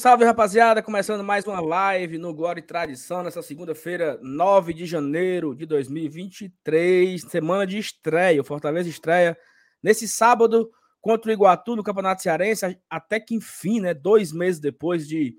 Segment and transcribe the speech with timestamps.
[0.00, 0.82] Salve, rapaziada!
[0.82, 7.20] Começando mais uma live no Glória e Tradição, nessa segunda-feira, 9 de janeiro de 2023,
[7.20, 8.40] semana de estreia.
[8.40, 9.36] O Fortaleza estreia
[9.82, 10.70] nesse sábado
[11.02, 13.92] contra o Iguatu no Campeonato Cearense, até que enfim, né?
[13.92, 15.36] Dois meses depois de,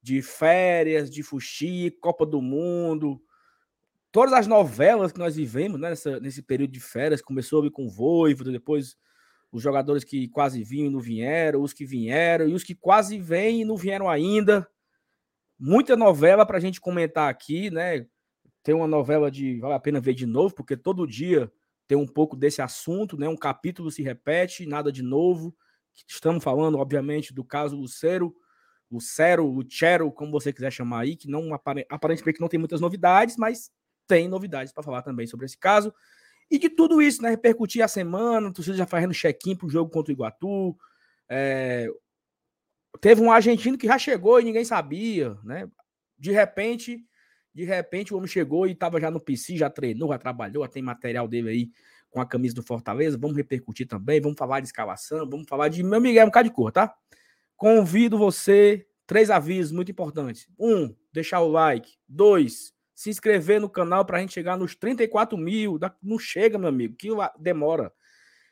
[0.00, 3.20] de férias, de fuxi, Copa do Mundo,
[4.12, 7.20] todas as novelas que nós vivemos né, nessa, nesse período de férias.
[7.20, 8.96] Começou com o Voivoda, depois
[9.56, 13.18] os jogadores que quase vinham e não vieram, os que vieram e os que quase
[13.18, 14.68] vêm e não vieram ainda.
[15.58, 18.06] Muita novela para a gente comentar aqui, né?
[18.62, 21.50] Tem uma novela de vale a pena ver de novo, porque todo dia
[21.88, 23.26] tem um pouco desse assunto, né?
[23.30, 25.56] Um capítulo se repete, nada de novo.
[26.06, 28.34] Estamos falando, obviamente, do caso Lucero,
[28.90, 33.70] Lucero, Lucero, como você quiser chamar aí, que não aparentemente não tem muitas novidades, mas
[34.06, 35.94] tem novidades para falar também sobre esse caso.
[36.50, 37.30] E de tudo isso, né?
[37.30, 40.76] Repercutir a semana, você já fazendo check-in para o jogo contra o Iguatu.
[41.28, 41.88] É...
[43.00, 45.68] Teve um argentino que já chegou e ninguém sabia, né?
[46.18, 47.04] De repente,
[47.52, 50.70] de repente o homem chegou e estava já no PC, já treinou, já trabalhou, já
[50.70, 51.70] tem material dele aí
[52.10, 53.18] com a camisa do Fortaleza.
[53.18, 56.54] Vamos repercutir também, vamos falar de escalação, vamos falar de meu Miguel, um bocado de
[56.54, 56.94] cor, tá?
[57.56, 60.48] Convido você, três avisos muito importantes.
[60.58, 61.96] Um, deixar o like.
[62.08, 65.78] Dois, se inscrever no canal para a gente chegar nos 34 mil.
[66.02, 67.92] Não chega, meu amigo, que demora.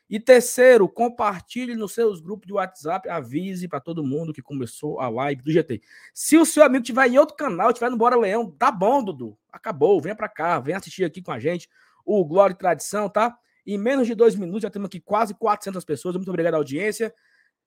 [0.08, 5.08] E terceiro, compartilhe nos seus grupos de WhatsApp, avise para todo mundo que começou a
[5.08, 5.80] live do GT.
[6.12, 9.36] Se o seu amigo tiver em outro canal, tiver no Bora Leão, tá bom, Dudu.
[9.50, 11.66] Acabou, venha para cá, venha assistir aqui com a gente
[12.04, 13.34] o Glória e Tradição, tá?
[13.66, 16.16] Em menos de dois minutos já temos aqui quase 400 pessoas.
[16.16, 17.14] Muito obrigado à audiência.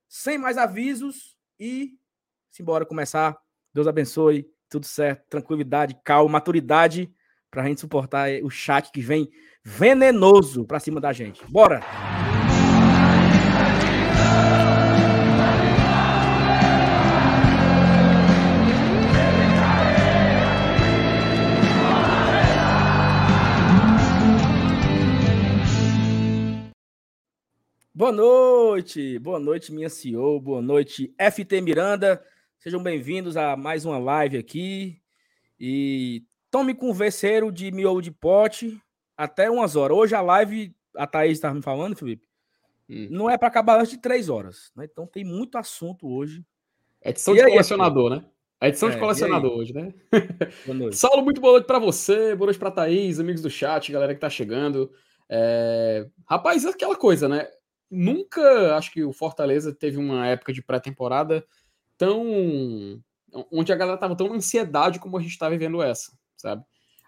[0.07, 1.97] Sem mais avisos e
[2.51, 3.35] simbora começar.
[3.73, 7.11] Deus abençoe tudo certo, tranquilidade, calma, maturidade
[7.50, 9.29] para a gente suportar o chat que vem
[9.63, 11.44] venenoso para cima da gente.
[11.50, 11.81] Bora!
[27.94, 32.23] Boa noite, boa noite, minha CEO, boa noite, FT Miranda.
[32.67, 35.00] Sejam bem-vindos a mais uma live aqui.
[35.57, 38.78] E tome converseiro de miolo de pote
[39.16, 39.95] até umas horas.
[39.95, 42.28] Hoje a live, a Thaís estava me falando, Felipe,
[42.89, 43.07] hum.
[43.09, 44.69] não é para acabar antes de três horas.
[44.75, 44.83] Né?
[44.83, 46.44] Então tem muito assunto hoje.
[47.01, 48.25] É edição e de aí, colecionador, né?
[48.59, 49.94] É edição é, de colecionador hoje, né?
[50.91, 54.19] Saulo, muito boa noite para você, boa noite para Thaís, amigos do chat, galera que
[54.19, 54.91] tá chegando.
[55.29, 56.05] É...
[56.29, 57.47] Rapaz, é aquela coisa, né?
[57.89, 61.47] Nunca acho que o Fortaleza teve uma época de pré-temporada
[61.97, 63.02] tão.
[63.52, 66.63] onde a galera tava tão na ansiedade como a gente tá vivendo essa, sabe?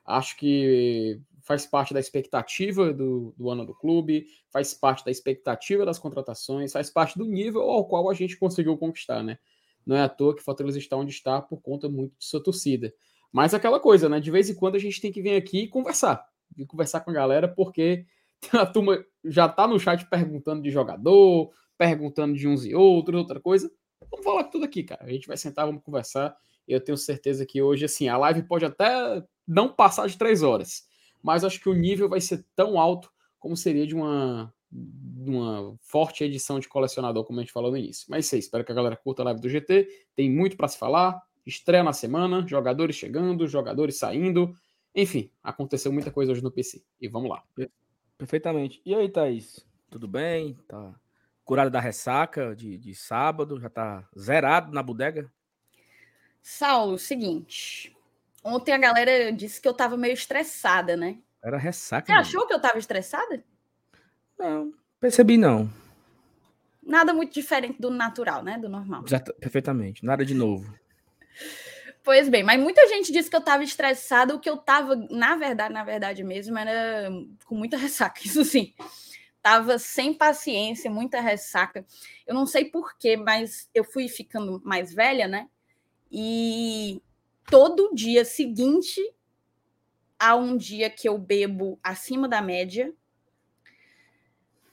[0.06, 5.86] Acho que faz parte da expectativa do, do ano do clube, faz parte da expectativa
[5.86, 9.40] das contratações, faz parte do nível ao qual a gente conseguiu conquistar, né?
[9.86, 12.44] Não é à toa que o Fortaleza está onde está por conta muito de sua
[12.44, 12.94] torcida.
[13.32, 14.20] Mas aquela coisa, né?
[14.20, 16.24] De vez em quando a gente tem que vir aqui e conversar.
[16.58, 18.06] E conversar com a galera, porque
[18.54, 23.40] a turma já tá no chat perguntando de jogador, perguntando de uns e outros, outra
[23.40, 23.72] coisa.
[24.12, 25.04] Vamos falar tudo aqui, cara.
[25.04, 26.36] A gente vai sentar, vamos conversar.
[26.68, 30.84] Eu tenho certeza que hoje, assim, a live pode até não passar de três horas,
[31.22, 35.76] mas acho que o nível vai ser tão alto como seria de uma, de uma
[35.82, 38.06] forte edição de colecionador, como a gente falou no início.
[38.10, 39.88] Mas sei, espero que a galera curta a live do GT.
[40.16, 41.20] Tem muito para se falar.
[41.46, 44.54] Estreia na semana, jogadores chegando, jogadores saindo.
[44.94, 46.84] Enfim, aconteceu muita coisa hoje no PC.
[47.02, 47.44] E vamos lá.
[48.18, 48.82] Perfeitamente.
[48.86, 49.66] E aí, Thaís?
[49.90, 50.56] Tudo bem?
[50.68, 50.94] Tá
[51.50, 55.28] curado da ressaca de, de sábado, já tá zerado na bodega?
[56.44, 57.92] Saulo, seguinte.
[58.44, 61.18] Ontem a galera disse que eu tava meio estressada, né?
[61.44, 62.06] Era ressaca.
[62.06, 63.44] Você achou que eu tava estressada?
[64.38, 65.68] Não, percebi não.
[66.84, 68.60] Nada muito diferente do natural, né?
[68.60, 69.04] Do normal.
[69.08, 70.06] Exato, perfeitamente.
[70.06, 70.72] Nada de novo.
[72.04, 75.36] Pois bem, mas muita gente disse que eu tava estressada, o que eu tava, na
[75.36, 77.10] verdade, na verdade mesmo, era
[77.46, 78.72] com muita ressaca, isso sim
[79.50, 81.84] tava sem paciência, muita ressaca.
[82.28, 85.50] Eu não sei porquê, mas eu fui ficando mais velha, né?
[86.12, 87.02] E
[87.48, 89.02] todo dia seguinte
[90.20, 92.94] a um dia que eu bebo acima da média,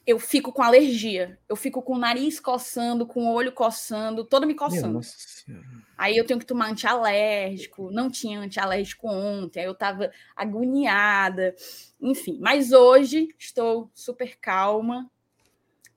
[0.06, 1.36] eu fico com alergia.
[1.48, 5.00] Eu fico com o nariz coçando, com o olho coçando, todo me coçando.
[5.98, 7.90] Aí eu tenho que tomar antialérgico.
[7.90, 11.54] Não tinha antialérgico ontem, aí eu tava agoniada.
[12.00, 15.10] Enfim, mas hoje estou super calma.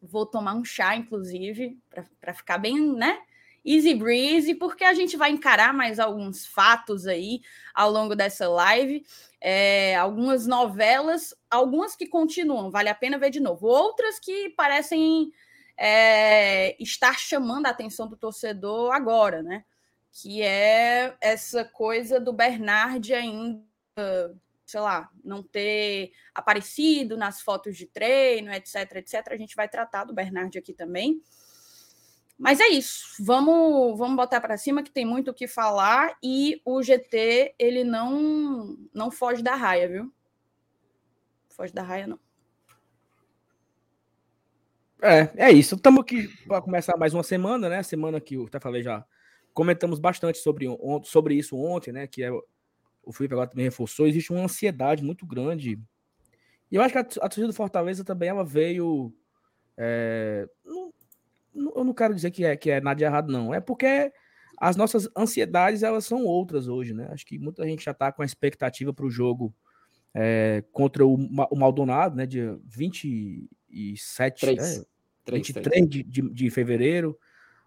[0.01, 1.77] Vou tomar um chá, inclusive,
[2.19, 3.19] para ficar bem, né?
[3.65, 7.41] Easy breezy, porque a gente vai encarar mais alguns fatos aí
[7.73, 9.03] ao longo dessa live
[9.41, 15.31] é, algumas novelas, algumas que continuam, vale a pena ver de novo, outras que parecem
[15.77, 19.63] é, estar chamando a atenção do torcedor agora, né?
[20.11, 23.63] Que é essa coisa do Bernard ainda,
[24.65, 29.27] sei lá, não ter aparecido nas fotos de treino, etc, etc.
[29.31, 31.21] A gente vai tratar do Bernard aqui também.
[32.39, 33.05] Mas é isso.
[33.19, 37.83] Vamos, vamos botar para cima que tem muito o que falar e o GT ele
[37.83, 40.13] não não foge da raia, viu?
[41.49, 42.17] Foge da raia não.
[45.01, 45.75] É, é isso.
[45.75, 47.83] Estamos aqui para começar mais uma semana, né?
[47.83, 49.05] Semana que eu até falei já.
[49.53, 50.65] Comentamos bastante sobre,
[51.03, 52.07] sobre isso ontem, né?
[52.07, 54.07] Que é o Felipe agora também reforçou.
[54.07, 55.77] Existe uma ansiedade muito grande.
[56.71, 59.13] E eu acho que a, a torcida do Fortaleza também ela veio.
[59.75, 60.47] É,
[61.53, 63.53] eu não quero dizer que é, que é nada de errado, não.
[63.53, 64.11] É porque
[64.57, 67.07] as nossas ansiedades elas são outras hoje, né?
[67.11, 69.53] Acho que muita gente já está com a expectativa para o jogo
[70.13, 72.25] é, contra o, o Maldonado, né?
[72.25, 74.85] Dia 27, 3, é,
[75.25, 75.89] 3, 23 3.
[75.89, 77.17] De, de, de, fevereiro.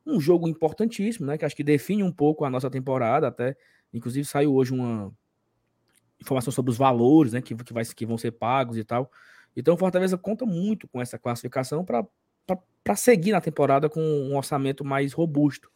[0.07, 1.39] Um jogo importantíssimo, né?
[1.39, 3.29] Que acho que define um pouco a nossa temporada.
[3.29, 3.57] Até,
[3.93, 5.13] inclusive, saiu hoje uma
[6.21, 7.41] informação sobre os valores, né?
[7.41, 9.11] Que, que, vai, que vão ser pagos e tal.
[9.57, 12.07] Então, o Fortaleza conta muito com essa classificação para
[12.97, 15.71] seguir na temporada com um orçamento mais robusto.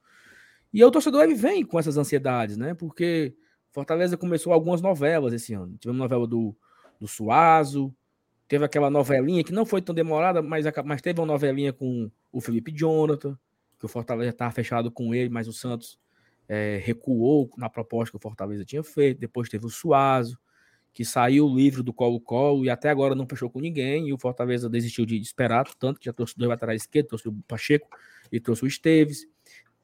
[0.72, 2.74] E o torcedor ele vem com essas ansiedades, né?
[2.74, 3.34] Porque
[3.70, 5.76] Fortaleza começou algumas novelas esse ano.
[5.78, 6.54] Tivemos novela do,
[7.00, 7.94] do Suazo,
[8.48, 12.40] teve aquela novelinha que não foi tão demorada, mas, mas teve uma novelinha com o
[12.40, 13.38] Felipe Jonathan,
[13.78, 15.98] que o Fortaleza estava fechado com ele, mas o Santos
[16.48, 19.20] é, recuou na proposta que o Fortaleza tinha feito.
[19.20, 20.38] Depois teve o Suazo,
[20.96, 24.08] que saiu livre do Colo-Colo e até agora não fechou com ninguém.
[24.08, 27.32] E o Fortaleza desistiu de esperar, tanto que já trouxe dois laterais esquerdos, trouxe o
[27.46, 27.87] Pacheco
[28.32, 29.26] e trouxe o Esteves.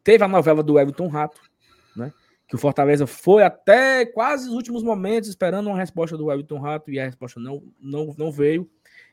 [0.02, 1.38] Teve a novela do Everton Rato,
[1.94, 2.14] né?
[2.48, 6.90] que o Fortaleza foi até quase os últimos momentos esperando uma resposta do Everton Rato
[6.90, 8.66] e a resposta não, não, não veio.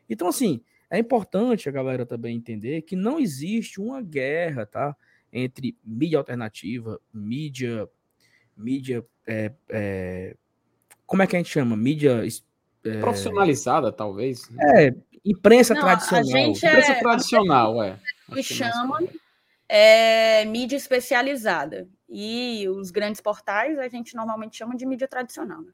[0.09, 4.95] Então, assim, é importante a galera também entender que não existe uma guerra, tá?
[5.33, 7.89] Entre mídia alternativa, mídia,
[8.55, 10.37] mídia, é, é,
[11.09, 11.75] como é que a gente chama?
[11.75, 12.23] Mídia
[12.85, 14.47] é, profissionalizada, talvez.
[14.75, 14.93] É,
[15.25, 16.21] imprensa não, tradicional.
[16.21, 17.99] A gente é, imprensa tradicional, é.
[18.31, 18.99] Que chama
[19.67, 21.89] é mídia especializada.
[22.07, 25.61] E os grandes portais a gente normalmente chama de mídia tradicional.
[25.61, 25.71] Né?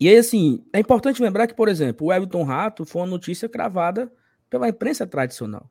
[0.00, 3.48] E aí, assim, é importante lembrar que, por exemplo, o Everton Rato foi uma notícia
[3.48, 4.12] cravada
[4.50, 5.70] pela imprensa tradicional.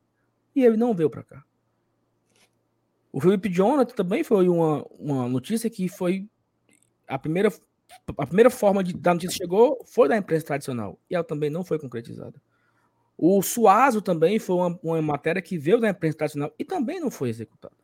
[0.56, 1.44] E ele não veio para cá.
[3.12, 6.26] O Felipe Jonathan também foi uma, uma notícia que foi
[7.06, 7.52] a primeira,
[8.18, 10.98] a primeira forma de da notícia chegou foi da imprensa tradicional.
[11.10, 12.40] E ela também não foi concretizada.
[13.16, 17.10] O Suazo também foi uma, uma matéria que veio da imprensa tradicional e também não
[17.10, 17.74] foi executada.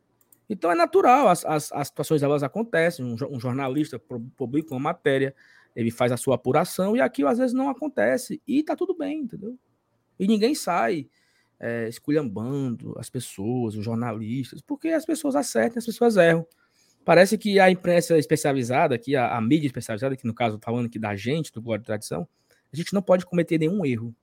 [0.49, 3.04] Então é natural, as, as, as situações elas acontecem.
[3.04, 4.00] Um, um, jornalista
[4.37, 5.35] publica uma matéria,
[5.76, 8.40] ele faz a sua apuração e aquilo às vezes não acontece.
[8.47, 9.59] E tá tudo bem, entendeu?
[10.18, 11.09] E ninguém sai
[11.61, 16.47] é, esculhambando as pessoas, os jornalistas, porque as pessoas acertam, as pessoas erram.
[17.08, 20.98] Parece que a imprensa especializada, aqui, a, a mídia especializada, que no caso falando aqui
[20.98, 22.28] da gente, do Glória de Tradição,
[22.70, 24.14] a gente não pode cometer nenhum erro.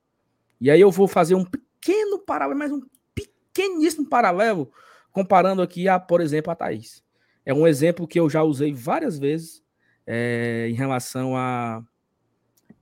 [0.61, 2.83] E aí eu vou fazer um pequeno paralelo, mas um
[3.15, 4.71] pequeníssimo paralelo,
[5.11, 7.03] comparando aqui a, por exemplo, a Thaís.
[7.43, 9.63] É um exemplo que eu já usei várias vezes
[10.05, 11.83] é, em relação a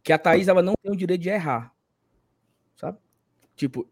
[0.04, 1.74] que a Thaís ela não tem o direito de errar.
[2.76, 2.98] Sabe?
[3.56, 3.88] Tipo,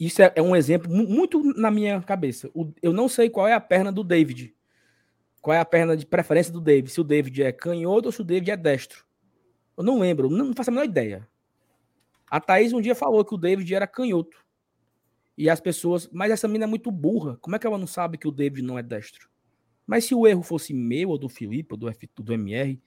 [0.00, 2.50] isso é, é um exemplo muito na minha cabeça.
[2.52, 4.52] O, eu não sei qual é a perna do David.
[5.44, 6.90] Qual é a perna de preferência do David?
[6.90, 9.04] Se o David é canhoto ou se o David é destro.
[9.76, 11.28] Eu não lembro, não faço a menor ideia.
[12.30, 14.42] A Thaís um dia falou que o David era canhoto.
[15.36, 17.36] E as pessoas, mas essa menina é muito burra.
[17.42, 19.28] Como é que ela não sabe que o David não é destro?
[19.86, 22.80] Mas se o erro fosse meu, ou do Felipe, ou do, F, do MR,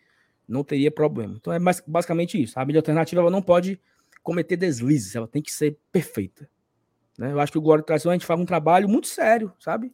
[0.47, 1.35] não teria problema.
[1.37, 2.59] Então é basicamente isso.
[2.59, 3.79] A mídia alternativa ela não pode
[4.23, 6.49] cometer deslizes, ela tem que ser perfeita.
[7.19, 7.31] Né?
[7.31, 9.93] Eu acho que o Glória Tração a gente faz um trabalho muito sério, sabe?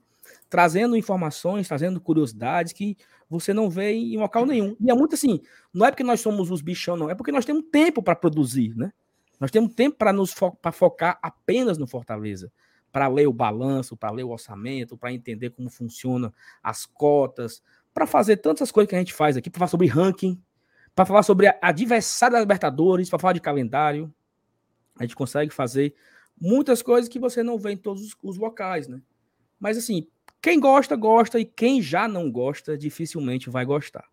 [0.54, 2.96] Trazendo informações, trazendo curiosidades que
[3.28, 4.78] você não vê em local nenhum.
[4.80, 5.42] E é muito assim,
[5.74, 8.76] não é porque nós somos os bichão, não, é porque nós temos tempo para produzir,
[8.76, 8.94] né?
[9.40, 12.52] Nós temos tempo para nos fo focar apenas no Fortaleza,
[12.92, 16.32] para ler o balanço, para ler o orçamento, para entender como funcionam
[16.62, 20.40] as cotas, para fazer tantas coisas que a gente faz aqui, para falar sobre ranking,
[20.94, 24.14] para falar sobre a adversária da Libertadores, para falar de calendário.
[25.00, 25.96] A gente consegue fazer
[26.40, 29.02] muitas coisas que você não vê em todos os, os locais, né?
[29.60, 30.08] Mas assim,
[30.44, 34.04] quem gosta, gosta, e quem já não gosta, dificilmente vai gostar.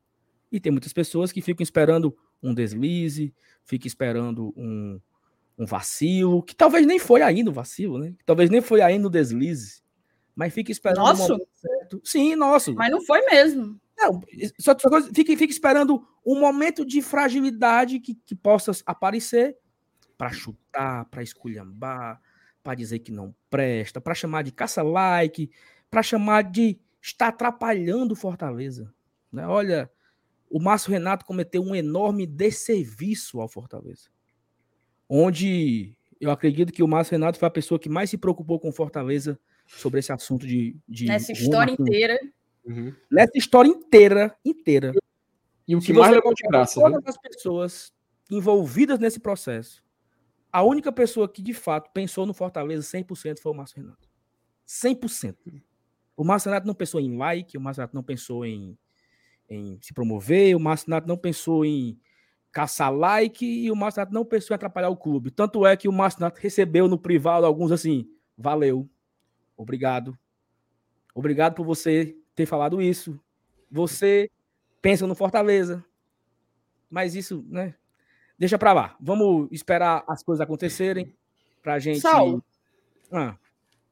[0.50, 3.34] E tem muitas pessoas que ficam esperando um deslize,
[3.64, 5.00] ficam esperando um,
[5.58, 8.14] um vacilo, que talvez nem foi ainda o vacilo, né?
[8.24, 9.82] Talvez nem foi ainda o deslize.
[10.32, 11.36] Mas fica esperando nosso?
[11.52, 12.00] certo.
[12.04, 12.74] Sim, nosso.
[12.74, 13.80] Mas não foi mesmo.
[13.98, 14.20] Não,
[14.56, 19.56] só, só fica, fica esperando um momento de fragilidade que, que possa aparecer
[20.16, 22.20] para chutar, para esculhambar,
[22.62, 25.50] para dizer que não presta, para chamar de caça-like,
[25.90, 28.92] para chamar de estar atrapalhando o Fortaleza.
[29.32, 29.46] Né?
[29.46, 29.90] Olha,
[30.50, 34.08] o Márcio Renato cometeu um enorme desserviço ao Fortaleza.
[35.08, 38.68] Onde eu acredito que o Márcio Renato foi a pessoa que mais se preocupou com
[38.68, 40.76] o Fortaleza sobre esse assunto de.
[40.88, 42.18] de Nessa história inteira.
[42.64, 42.94] Uhum.
[43.10, 44.92] Nessa história inteira, inteira.
[45.66, 46.80] E o que mais levou de graça.
[46.80, 47.04] Todas né?
[47.06, 47.92] as pessoas
[48.30, 49.82] envolvidas nesse processo,
[50.52, 54.08] a única pessoa que de fato pensou no Fortaleza 100% foi o Márcio Renato.
[54.68, 55.36] 100%.
[56.20, 58.76] O Márcio Renato não pensou em like, o Márcio Renato não pensou em,
[59.48, 61.98] em se promover, o Márcio Renato não pensou em
[62.52, 65.30] caçar like e o Márcio Renato não pensou em atrapalhar o clube.
[65.30, 68.86] Tanto é que o Márcio Renato recebeu no privado alguns assim: valeu,
[69.56, 70.14] obrigado,
[71.14, 73.18] obrigado por você ter falado isso.
[73.70, 74.30] Você
[74.82, 75.82] pensa no Fortaleza.
[76.90, 77.76] Mas isso, né?
[78.38, 78.94] Deixa para lá.
[79.00, 81.16] Vamos esperar as coisas acontecerem
[81.62, 82.00] para a gente.
[82.00, 82.44] Saulo,
[83.10, 83.38] ah.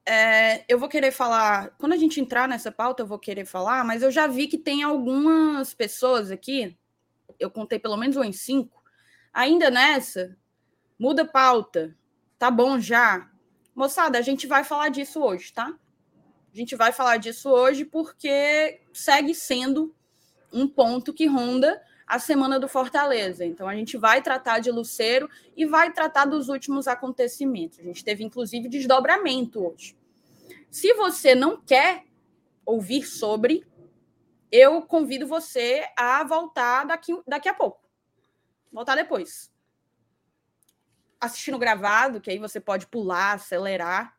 [0.09, 1.69] É, eu vou querer falar.
[1.77, 4.57] Quando a gente entrar nessa pauta, eu vou querer falar, mas eu já vi que
[4.57, 6.75] tem algumas pessoas aqui.
[7.39, 8.81] Eu contei pelo menos um em cinco.
[9.31, 10.35] Ainda nessa,
[10.97, 11.95] muda pauta.
[12.39, 13.29] Tá bom já.
[13.75, 15.77] Moçada, a gente vai falar disso hoje, tá?
[16.51, 19.95] A gente vai falar disso hoje porque segue sendo
[20.51, 23.45] um ponto que ronda a semana do Fortaleza.
[23.45, 27.77] Então a gente vai tratar de Luceiro e vai tratar dos últimos acontecimentos.
[27.77, 29.98] A gente teve inclusive desdobramento hoje.
[30.69, 32.05] Se você não quer
[32.65, 33.65] ouvir sobre,
[34.51, 37.87] eu convido você a voltar daqui, daqui a pouco.
[38.71, 39.51] Voltar depois.
[41.19, 44.15] Assistindo gravado, que aí você pode pular, acelerar.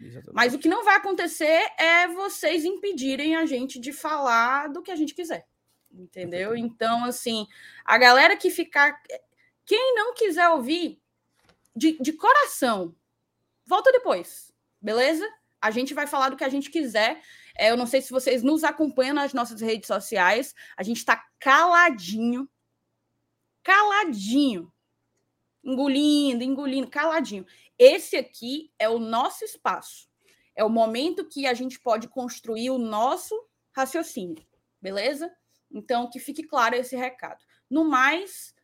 [0.00, 0.34] Exatamente.
[0.34, 4.90] Mas o que não vai acontecer é vocês impedirem a gente de falar do que
[4.90, 5.46] a gente quiser
[5.92, 6.56] entendeu?
[6.56, 7.46] Então, assim,
[7.84, 9.00] a galera que ficar.
[9.64, 11.00] Quem não quiser ouvir,
[11.74, 12.94] de, de coração,
[13.64, 15.26] volta depois, beleza?
[15.60, 17.20] A gente vai falar do que a gente quiser.
[17.56, 20.54] É, eu não sei se vocês nos acompanham nas nossas redes sociais.
[20.76, 22.48] A gente está caladinho.
[23.62, 24.72] Caladinho.
[25.62, 27.44] Engolindo, engolindo, caladinho.
[27.78, 30.08] Esse aqui é o nosso espaço.
[30.56, 33.34] É o momento que a gente pode construir o nosso
[33.72, 34.44] raciocínio.
[34.80, 35.30] Beleza?
[35.70, 37.44] Então, que fique claro esse recado.
[37.68, 38.54] No mais,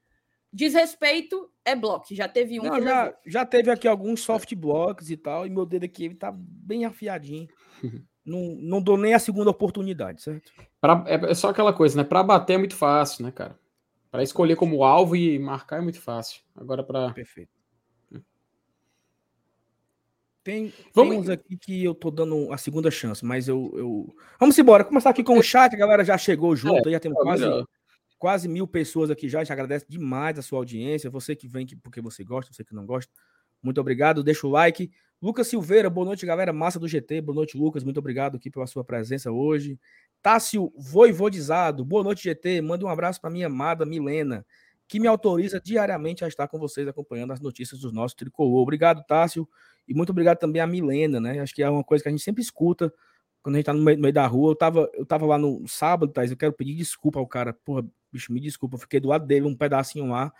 [0.57, 2.07] desrespeito é bloco.
[2.11, 2.65] Já teve um.
[2.65, 6.15] Não, já, já teve aqui alguns soft blocks e tal, e meu dedo aqui ele
[6.15, 7.47] tá bem afiadinho.
[8.25, 10.51] não, não dou nem a segunda oportunidade, certo?
[10.81, 12.05] Pra, é, é só aquela coisa, né?
[12.05, 13.59] Para bater é muito fácil, né, cara?
[14.11, 16.41] Para escolher como alvo e marcar é muito fácil.
[16.57, 17.55] Agora para Perfeito.
[20.43, 21.11] Tem, Vamos...
[21.11, 23.73] tem uns aqui que eu tô dando a segunda chance, mas eu.
[23.77, 24.17] eu...
[24.39, 24.85] Vamos embora.
[24.85, 27.45] Começar aqui com o chat, a galera já chegou junto, é, já temos quase,
[28.19, 29.43] quase mil pessoas aqui já.
[29.45, 31.11] Já agradece demais a sua audiência.
[31.11, 33.13] Você que vem porque você gosta, você que não gosta.
[33.63, 34.23] Muito obrigado.
[34.23, 34.91] Deixa o like.
[35.21, 36.53] Lucas Silveira, boa noite, galera.
[36.53, 37.21] Massa do GT.
[37.23, 37.83] Boa noite, Lucas.
[37.83, 39.79] Muito obrigado aqui pela sua presença hoje.
[40.23, 42.61] Tássio Voivodizado, boa noite, GT.
[42.61, 44.45] Manda um abraço para minha amada Milena,
[44.89, 48.61] que me autoriza diariamente a estar com vocês acompanhando as notícias dos nossos tricolor.
[48.61, 49.49] Obrigado, Tássio.
[49.87, 51.39] E muito obrigado também a Milena, né?
[51.39, 52.93] Acho que é uma coisa que a gente sempre escuta
[53.41, 54.51] quando a gente tá no meio, no meio da rua.
[54.51, 57.53] Eu tava, eu tava lá no sábado, Thais, eu quero pedir desculpa ao cara.
[57.53, 60.33] Porra, bicho, me desculpa, fiquei do lado dele um pedacinho lá.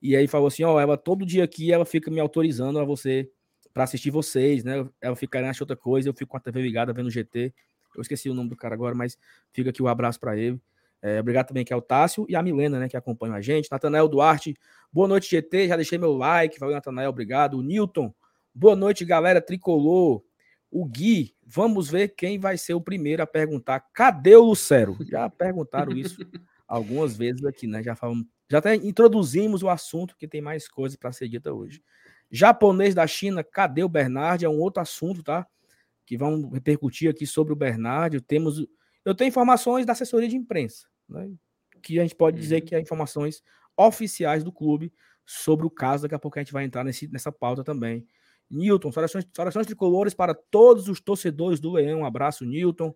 [0.00, 3.30] E aí falou assim: ó, ela todo dia aqui ela fica me autorizando a você
[3.72, 4.86] para assistir vocês, né?
[5.00, 7.54] Ela fica querendo outra coisa, eu fico com a TV ligada vendo o GT.
[7.96, 9.18] Eu esqueci o nome do cara agora, mas
[9.52, 10.60] fica aqui o um abraço para ele.
[11.00, 13.68] É, obrigado também que é o Tássio e a Milena, né, que acompanham a gente.
[13.70, 14.56] Natanael Duarte,
[14.92, 15.68] boa noite, GT.
[15.68, 16.58] Já deixei meu like.
[16.58, 17.58] Valeu, Natanael, obrigado.
[17.58, 18.14] O Newton,
[18.54, 20.22] Boa noite, galera tricolor.
[20.70, 23.80] O Gui, vamos ver quem vai ser o primeiro a perguntar.
[23.94, 24.98] Cadê o Lucero?
[25.00, 26.18] Já perguntaram isso
[26.72, 27.82] algumas vezes aqui, né?
[27.82, 31.84] Já falamos, já até introduzimos o assunto que tem mais coisas para ser dita hoje.
[32.30, 34.42] Japonês da China, cadê o Bernard?
[34.42, 35.46] É um outro assunto, tá?
[36.06, 38.18] Que vamos repercutir aqui sobre o Bernard.
[38.22, 38.66] Temos,
[39.04, 41.30] eu tenho informações da assessoria de imprensa, né?
[41.82, 42.66] Que a gente pode dizer uhum.
[42.66, 43.42] que é informações
[43.76, 44.90] oficiais do clube
[45.26, 46.04] sobre o caso.
[46.04, 48.06] Daqui a pouco a gente vai entrar nesse, nessa pauta também.
[48.50, 52.00] Newton, saudações, saudações tricolores para todos os torcedores do Leão.
[52.00, 52.94] Um abraço, Newton.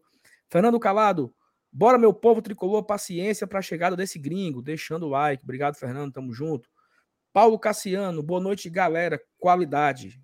[0.48, 1.34] Fernando Calado,
[1.76, 4.62] bora, meu povo tricolor, paciência para a chegada desse gringo.
[4.62, 5.44] Deixando o like.
[5.44, 6.70] Obrigado, Fernando, tamo junto.
[7.34, 9.20] Paulo Cassiano, boa noite, galera.
[9.38, 10.18] Qualidade.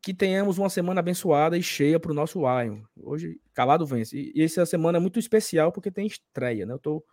[0.00, 2.82] Que tenhamos uma semana abençoada e cheia para o nosso Lion.
[2.96, 4.32] Hoje, Calado vence.
[4.34, 6.72] E essa semana é muito especial porque tem estreia, né?
[6.72, 7.04] Eu tô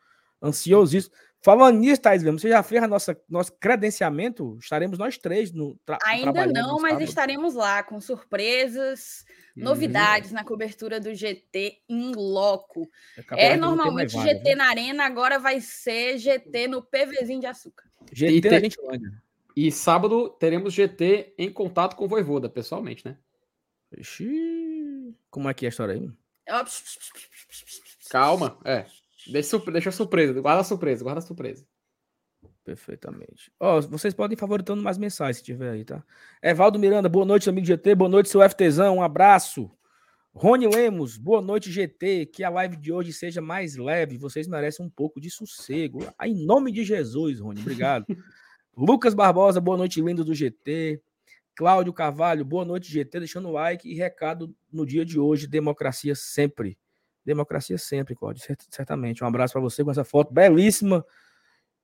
[0.42, 1.16] ansiosíssimo.
[1.44, 4.60] Falando nisso, Thais, você já fez a nossa, nosso credenciamento?
[4.62, 9.26] Estaremos nós três no tra Ainda não, mas estaremos lá com surpresas,
[9.58, 9.64] uhum.
[9.64, 12.88] novidades na cobertura do GT em loco.
[13.32, 17.90] É, é normalmente GT, GT na Arena, agora vai ser GT no PVzinho de açúcar.
[18.12, 18.70] GT e tem,
[19.56, 23.18] E sábado teremos GT em contato com o Voivoda, pessoalmente, né?
[23.98, 26.10] Ixi, como é que é a história aí?
[28.12, 28.86] Calma, é.
[29.28, 31.66] Deixa, deixa surpresa, guarda a surpresa, guarda a surpresa.
[32.64, 33.52] Perfeitamente.
[33.60, 36.04] Ó, oh, vocês podem favoritando mais mensagens se tiver aí, tá?
[36.42, 37.96] Evaldo Miranda, boa noite, amigo GT.
[37.96, 38.98] Boa noite, seu FTzão.
[38.98, 39.72] Um abraço.
[40.34, 42.28] Rony Lemos, boa noite, GT.
[42.28, 44.18] Que a live de hoje seja mais leve.
[44.18, 46.00] Vocês merecem um pouco de sossego.
[46.22, 47.62] Em nome de Jesus, Rony.
[47.62, 48.06] Obrigado.
[48.78, 51.02] Lucas Barbosa, boa noite, lindo do GT.
[51.56, 53.20] Cláudio Carvalho, boa noite, GT.
[53.20, 55.48] Deixando o like e recado no dia de hoje.
[55.48, 56.78] Democracia sempre.
[57.26, 58.44] Democracia sempre, Cláudio.
[58.70, 59.24] Certamente.
[59.24, 61.06] Um abraço para você com essa foto belíssima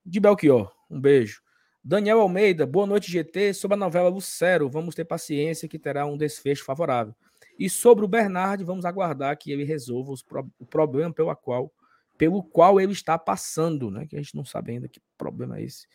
[0.06, 0.72] de Belchior.
[0.90, 1.42] Um beijo.
[1.84, 3.54] Daniel Almeida, boa noite, GT.
[3.54, 7.16] Sobre a novela Lucero, vamos ter paciência que terá um desfecho favorável.
[7.58, 10.52] E sobre o Bernard, vamos aguardar que ele resolva pro...
[10.60, 11.72] o problema pelo qual,
[12.18, 14.06] pelo qual ele está passando, né?
[14.06, 15.88] Que a gente não sabe ainda que problema é esse.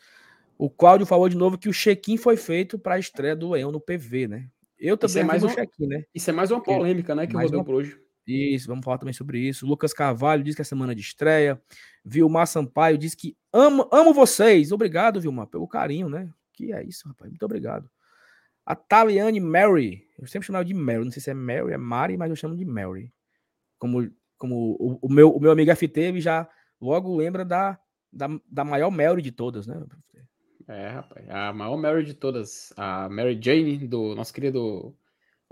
[0.57, 3.71] O Cláudio falou de novo que o check-in foi feito para a estreia do Leão
[3.71, 4.49] no PV, né?
[4.79, 6.03] Eu também isso é mais um check-in, né?
[6.13, 7.25] Isso é mais uma polêmica, né?
[7.25, 7.65] Que rodou uma...
[7.65, 7.99] por hoje.
[8.25, 9.65] Isso, vamos falar também sobre isso.
[9.65, 11.61] Lucas Carvalho diz que é semana de estreia.
[12.05, 14.71] Vilmar Sampaio diz que amo, amo vocês.
[14.71, 16.29] Obrigado, Vilmar, pelo carinho, né?
[16.53, 17.29] Que é isso, rapaz.
[17.29, 17.89] Muito obrigado.
[18.65, 20.07] A Taliane Mary.
[20.17, 21.03] Eu sempre chamava de Mary.
[21.03, 23.11] Não sei se é Mary, é Mari, mas eu chamo de Mary.
[23.77, 26.47] Como, como o, o meu, o meu amigo FT já
[26.79, 27.77] logo lembra da,
[28.11, 29.81] da, da maior Mary de todas, né?
[30.67, 31.29] É, rapaz.
[31.29, 32.71] A maior Mary de todas.
[32.77, 34.95] A Mary Jane, do nosso querido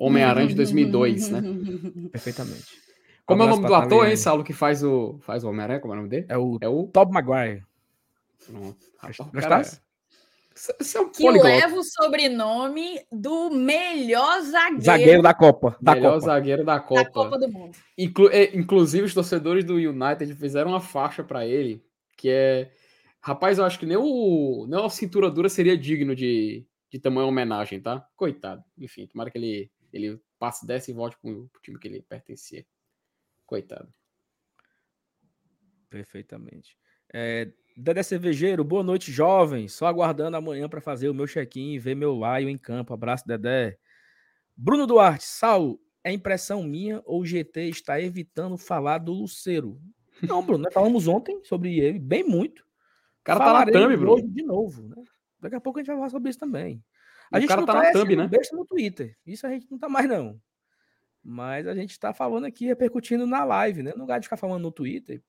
[0.05, 1.41] Homem-Aranha de 2002, né?
[2.11, 2.81] Perfeitamente.
[3.25, 5.79] Como é o nome do ator, hein, Saulo, que faz o, faz o Homem-Aranha?
[5.79, 6.25] Como é o nome dele?
[6.27, 6.87] É o, é o...
[6.87, 7.63] Tob Maguire.
[9.33, 9.79] Gostasse?
[10.53, 14.83] Você é um que leva o sobrenome do melhor zagueiro.
[14.83, 15.77] Zagueiro da Copa.
[15.81, 16.25] Da melhor Copa.
[16.25, 17.03] zagueiro da Copa.
[17.03, 17.77] Da Copa do Mundo.
[17.97, 21.83] Inclu é, inclusive, os torcedores do United fizeram uma faixa para ele,
[22.17, 22.71] que é...
[23.21, 27.27] Rapaz, eu acho que nem, o, nem a cintura dura seria digno de, de tamanho
[27.27, 28.05] homenagem, tá?
[28.15, 28.63] Coitado.
[28.77, 32.65] Enfim, tomara que ele ele passe, desce e volte pro, pro time que ele pertencia.
[33.45, 33.93] Coitado.
[35.89, 36.77] Perfeitamente.
[37.13, 39.67] É, Dedé Cervejeiro, boa noite, jovem.
[39.67, 42.93] Só aguardando amanhã para fazer o meu check-in e ver meu Lion em campo.
[42.93, 43.77] Abraço, Dedé.
[44.55, 49.79] Bruno Duarte, Sal, é impressão minha ou o GT está evitando falar do Luceiro?
[50.21, 52.61] Não, Bruno, nós falamos ontem sobre ele, bem muito.
[52.61, 54.27] O cara Falarei tá na thumb, Bruno.
[54.27, 55.03] de novo, né?
[55.39, 56.83] Daqui a pouco a gente vai falar sobre isso também.
[57.31, 58.27] A o gente cara tá, tá na thumb, né?
[58.27, 59.17] Besta no Twitter.
[59.25, 60.39] Isso a gente não tá mais, não.
[61.23, 63.93] Mas a gente tá falando aqui, repercutindo na live, né?
[63.93, 65.21] No lugar de ficar falando no Twitter,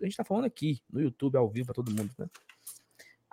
[0.00, 2.26] a gente tá falando aqui, no YouTube, ao vivo, pra todo mundo, né?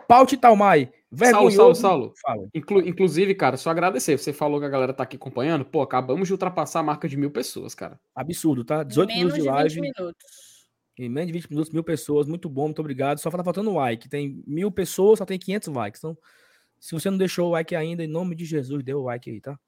[0.08, 1.56] Paute Talmai, vergonhoso.
[1.58, 2.50] Saulo, Saulo, Saulo.
[2.54, 4.18] Inclu inclusive, cara, só agradecer.
[4.18, 5.66] Você falou que a galera tá aqui acompanhando.
[5.66, 8.00] Pô, acabamos de ultrapassar a marca de mil pessoas, cara.
[8.16, 8.84] Absurdo, tá?
[8.84, 9.82] 18 menos minutos de live.
[9.82, 10.68] minutos.
[10.98, 12.26] Em menos de 20 minutos, mil pessoas.
[12.26, 13.20] Muito bom, muito obrigado.
[13.20, 14.08] Só tá faltando like.
[14.08, 16.00] Tem mil pessoas, só tem 500 likes.
[16.00, 16.18] Então,
[16.80, 19.42] se você não deixou o like ainda, em nome de Jesus, dê o like aí,
[19.42, 19.60] tá?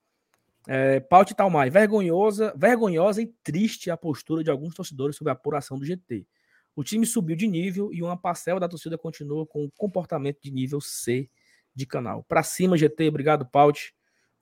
[0.68, 5.80] É, Paute Talmai, vergonhosa, vergonhosa e triste a postura de alguns torcedores sobre a apuração
[5.80, 6.28] do GT.
[6.76, 10.52] O time subiu de nível e uma parcela da torcida continua com o comportamento de
[10.52, 11.30] nível C
[11.74, 12.24] de canal.
[12.24, 13.94] Para cima, GT, obrigado, Paute.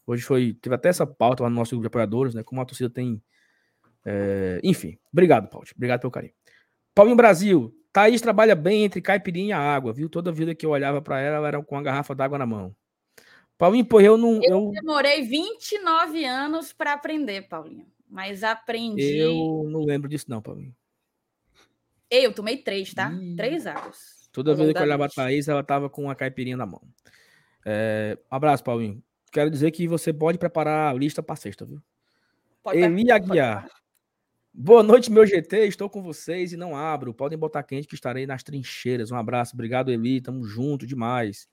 [0.05, 2.43] Hoje foi, teve até essa pauta lá no nosso grupo de apoiadores, né?
[2.43, 3.21] Como a torcida tem.
[4.05, 5.73] É, enfim, obrigado, Paute.
[5.75, 6.33] Obrigado pelo carinho.
[6.95, 10.07] Paulinho Brasil, Thaís trabalha bem entre caipirinha e água, viu?
[10.07, 12.75] Toda vida que eu olhava para ela, ela era com a garrafa d'água na mão.
[13.57, 14.35] Paulinho, pô, eu não.
[14.35, 14.71] Eu, eu...
[14.71, 17.87] demorei 29 anos para aprender, Paulinho.
[18.07, 19.17] Mas aprendi.
[19.17, 20.75] Eu não lembro disso, não, Paulinho.
[22.07, 23.11] Eu tomei três, tá?
[23.11, 23.35] Ih.
[23.35, 24.29] Três águas.
[24.31, 26.83] Toda vez que eu olhava a Thaís, ela tava com a caipirinha na mão.
[27.65, 28.15] É...
[28.29, 29.03] abraço, Paulinho.
[29.31, 31.81] Quero dizer que você pode preparar a lista para sexta, viu?
[32.61, 33.67] Pode Eli Aguiar.
[34.59, 35.67] Boa noite, meu GT.
[35.67, 37.13] Estou com vocês e não abro.
[37.13, 39.11] Podem botar quente que estarei nas trincheiras.
[39.11, 39.53] Um abraço.
[39.53, 40.19] Obrigado, Eli.
[40.19, 41.47] Tamo junto demais.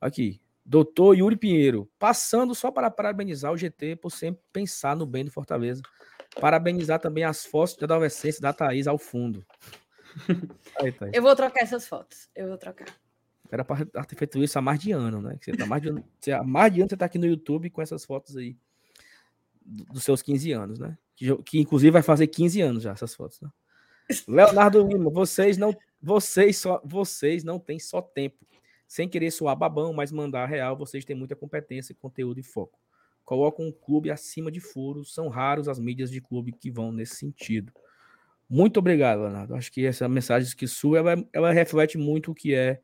[0.00, 0.40] Aqui.
[0.64, 1.90] Doutor Yuri Pinheiro.
[1.98, 5.82] Passando só para parabenizar o GT por sempre pensar no bem do Fortaleza.
[6.40, 9.44] Parabenizar também as fotos de adolescência da Thaís ao fundo.
[10.80, 11.12] Aí, Thaís.
[11.12, 12.30] Eu vou trocar essas fotos.
[12.36, 12.86] Eu vou trocar.
[13.50, 15.36] Era para ter feito isso há mais de ano, né?
[15.42, 17.82] Você tá mais de ano, há mais de ano você tá aqui no YouTube com
[17.82, 18.56] essas fotos aí
[19.60, 20.96] dos seus 15 anos, né?
[21.16, 23.48] Que, inclusive vai fazer 15 anos já essas fotos, né?
[24.28, 28.46] Leonardo Lima, vocês não, vocês só, vocês não têm só tempo.
[28.86, 32.78] Sem querer soar babão, mas mandar real, vocês têm muita competência, conteúdo e foco.
[33.24, 37.16] Colocam um clube acima de furos, são raros as mídias de clube que vão nesse
[37.16, 37.72] sentido.
[38.48, 39.56] Muito obrigado, Leonardo.
[39.56, 42.80] Acho que essa mensagem que sua, ela, ela reflete muito o que é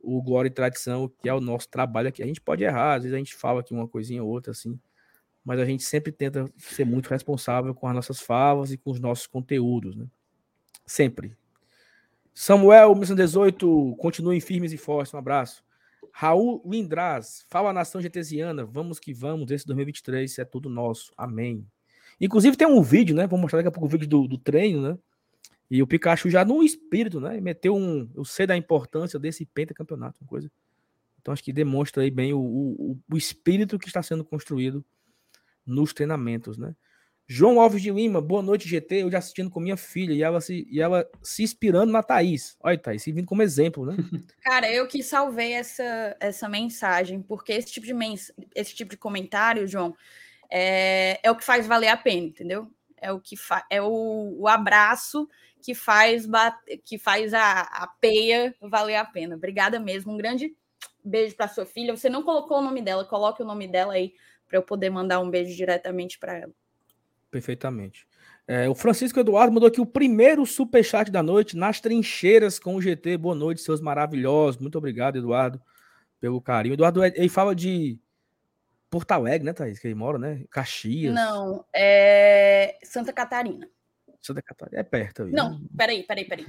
[0.00, 2.22] o Glória e Tradição, o que é o nosso trabalho aqui.
[2.22, 4.80] A gente pode errar, às vezes a gente fala aqui uma coisinha ou outra, assim,
[5.44, 8.98] mas a gente sempre tenta ser muito responsável com as nossas falas e com os
[8.98, 10.06] nossos conteúdos, né?
[10.86, 11.36] Sempre.
[12.32, 15.62] Samuel, 1918, continuem firmes e fortes, um abraço.
[16.10, 21.66] Raul Lindraz, fala nação getesiana, vamos que vamos, esse 2023 é tudo nosso, amém.
[22.20, 23.26] Inclusive tem um vídeo, né?
[23.26, 24.98] Vou mostrar daqui a pouco o vídeo do, do treino, né?
[25.70, 27.40] E o Pikachu já no espírito, né?
[27.40, 28.08] Meteu um.
[28.14, 30.50] Eu sei da importância desse pentacampeonato, uma coisa.
[31.20, 34.84] Então acho que demonstra aí bem o, o, o espírito que está sendo construído
[35.66, 36.74] nos treinamentos, né?
[37.26, 38.96] João Alves de Lima, boa noite, GT.
[38.96, 42.54] Eu já assistindo com minha filha e ela se, e ela se inspirando na Thaís.
[42.60, 43.96] Olha, Thaís, se vindo como exemplo, né?
[44.42, 48.98] Cara, eu que salvei essa, essa mensagem, porque esse tipo de, mens esse tipo de
[48.98, 49.96] comentário, João,
[50.50, 52.70] é, é o que faz valer a pena, entendeu?
[53.00, 53.36] É o que
[53.70, 55.26] é o, o abraço
[55.62, 56.26] que faz
[56.84, 59.34] que faz a, a peia valer a pena.
[59.34, 60.12] Obrigada mesmo.
[60.12, 60.54] Um grande
[61.02, 61.96] beijo para sua filha.
[61.96, 64.12] Você não colocou o nome dela, coloque o nome dela aí
[64.54, 66.52] para eu poder mandar um beijo diretamente para ela.
[67.28, 68.06] Perfeitamente.
[68.46, 72.80] É, o Francisco Eduardo mandou aqui o primeiro superchat da noite, nas trincheiras com o
[72.80, 73.16] GT.
[73.16, 74.60] Boa noite, seus maravilhosos.
[74.60, 75.60] Muito obrigado, Eduardo,
[76.20, 76.74] pelo carinho.
[76.74, 77.98] Eduardo, ele fala de
[78.88, 79.80] Porto Alegre, né, Thaís?
[79.80, 80.44] Que ele mora, né?
[80.50, 81.12] Caxias.
[81.12, 83.68] Não, é Santa Catarina.
[84.22, 84.78] Santa Catarina.
[84.78, 85.24] É perto.
[85.24, 85.66] Não, né?
[85.76, 86.46] peraí, peraí, peraí.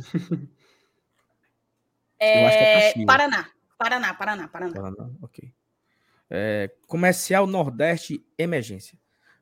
[2.20, 3.06] é, Eu acho que é Caxias.
[3.06, 3.50] Paraná.
[3.80, 4.74] Paraná, Paraná, Paraná.
[4.74, 5.52] Paraná, ok.
[6.30, 8.98] É, comercial Nordeste Emergência.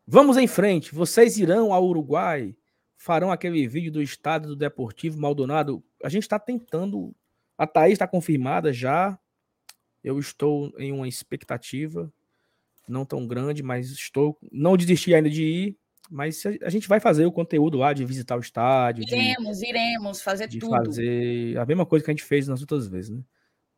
[0.06, 0.94] Vamos em frente.
[0.94, 2.56] Vocês irão ao Uruguai?
[2.98, 5.84] Farão aquele vídeo do estado do Deportivo Maldonado?
[6.04, 7.16] A gente está tentando.
[7.58, 9.18] A Thaís está confirmada já.
[10.04, 12.12] Eu estou em uma expectativa
[12.88, 14.38] não tão grande, mas estou.
[14.52, 15.78] Não desisti ainda de ir.
[16.12, 19.04] Mas a gente vai fazer o conteúdo lá de visitar o estádio.
[19.08, 20.72] Iremos, de, iremos fazer de tudo.
[20.72, 23.24] fazer a mesma coisa que a gente fez nas outras vezes, né?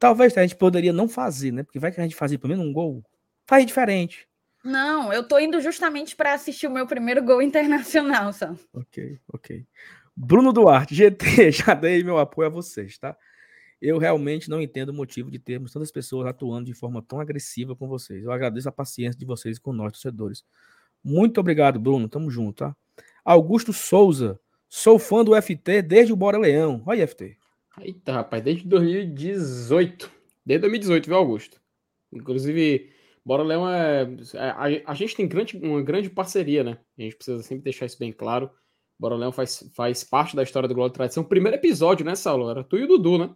[0.05, 1.63] Talvez a gente poderia não fazer, né?
[1.63, 3.03] Porque vai que a gente fazia pelo menos um gol.
[3.47, 4.27] Faz diferente.
[4.63, 8.53] Não, eu tô indo justamente para assistir o meu primeiro gol internacional, só.
[8.71, 9.65] Ok, ok.
[10.15, 13.17] Bruno Duarte, GT, já dei meu apoio a vocês, tá?
[13.81, 17.75] Eu realmente não entendo o motivo de termos tantas pessoas atuando de forma tão agressiva
[17.75, 18.23] com vocês.
[18.23, 20.45] Eu agradeço a paciência de vocês com nós, torcedores.
[21.03, 22.07] Muito obrigado, Bruno.
[22.07, 22.75] Tamo junto, tá?
[23.23, 24.39] Augusto Souza.
[24.69, 26.83] Sou fã do FT desde o Bora Leão.
[26.85, 27.39] Olha, FT.
[27.79, 30.11] Eita, rapaz, desde 2018.
[30.45, 31.59] Desde 2018, viu, Augusto?
[32.11, 32.89] Inclusive,
[33.25, 34.03] Bora Leão é.
[34.35, 36.77] é a, a, gente tem grande, uma grande parceria, né?
[36.97, 38.49] A gente precisa sempre deixar isso bem claro.
[38.97, 41.23] Bora Leão faz, faz parte da história do Glória e Tradição.
[41.23, 42.49] Primeiro episódio, né, Saulo?
[42.49, 43.35] Era tu e o Dudu, né?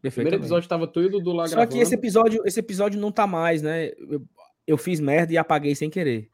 [0.00, 1.74] Primeiro episódio tava tu e o Dudu lá Só gravando.
[1.74, 3.90] que esse episódio, esse episódio não tá mais, né?
[3.98, 4.24] Eu,
[4.66, 6.30] eu fiz merda e apaguei sem querer.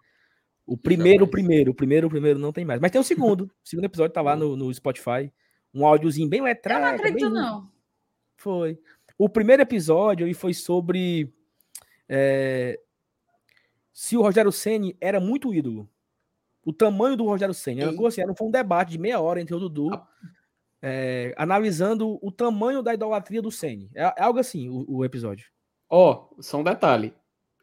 [0.66, 2.80] O primeiro, o primeiro, o primeiro, o primeiro não tem mais.
[2.80, 3.42] Mas tem o segundo.
[3.44, 5.32] O segundo episódio tá lá no, no Spotify.
[5.72, 6.85] Um áudiozinho bem letrado.
[6.85, 7.42] Eu não acredito, bem...
[7.42, 7.70] não.
[8.37, 8.78] Foi.
[9.16, 11.33] O primeiro episódio e foi sobre
[12.09, 12.80] é,
[13.92, 15.88] se o Rogério Ceni era muito ídolo.
[16.64, 17.83] O tamanho do Rogério Ceni.
[17.83, 20.06] Era, assim, era, foi um debate de meia hora entre o Dudu, ah.
[20.83, 23.90] é, analisando o tamanho da idolatria do Ceni.
[23.94, 25.46] É, é, algo assim o, o episódio.
[25.88, 27.14] Ó, oh, só um detalhe.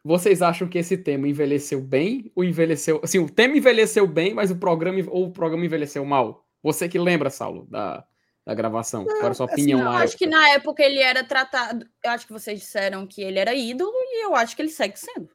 [0.03, 3.01] Vocês acham que esse tema envelheceu bem ou envelheceu.
[3.03, 6.46] Assim, o tema envelheceu bem, mas o programa ou o programa envelheceu mal?
[6.61, 8.05] Você que lembra, Saulo, da,
[8.45, 9.05] da gravação?
[9.05, 9.79] Não, Qual a sua assim, opinião?
[9.79, 11.87] Assim, eu acho que na época ele era tratado.
[12.03, 14.99] Eu acho que vocês disseram que ele era ídolo e eu acho que ele segue
[14.99, 15.29] sendo.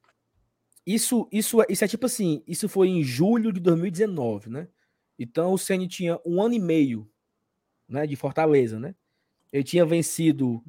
[0.86, 4.68] Isso, isso, isso é tipo assim, isso foi em julho de 2019, né?
[5.18, 7.08] Então o Ceni tinha um ano e meio,
[7.88, 8.94] né, de Fortaleza, né?
[9.52, 10.62] Ele tinha vencido,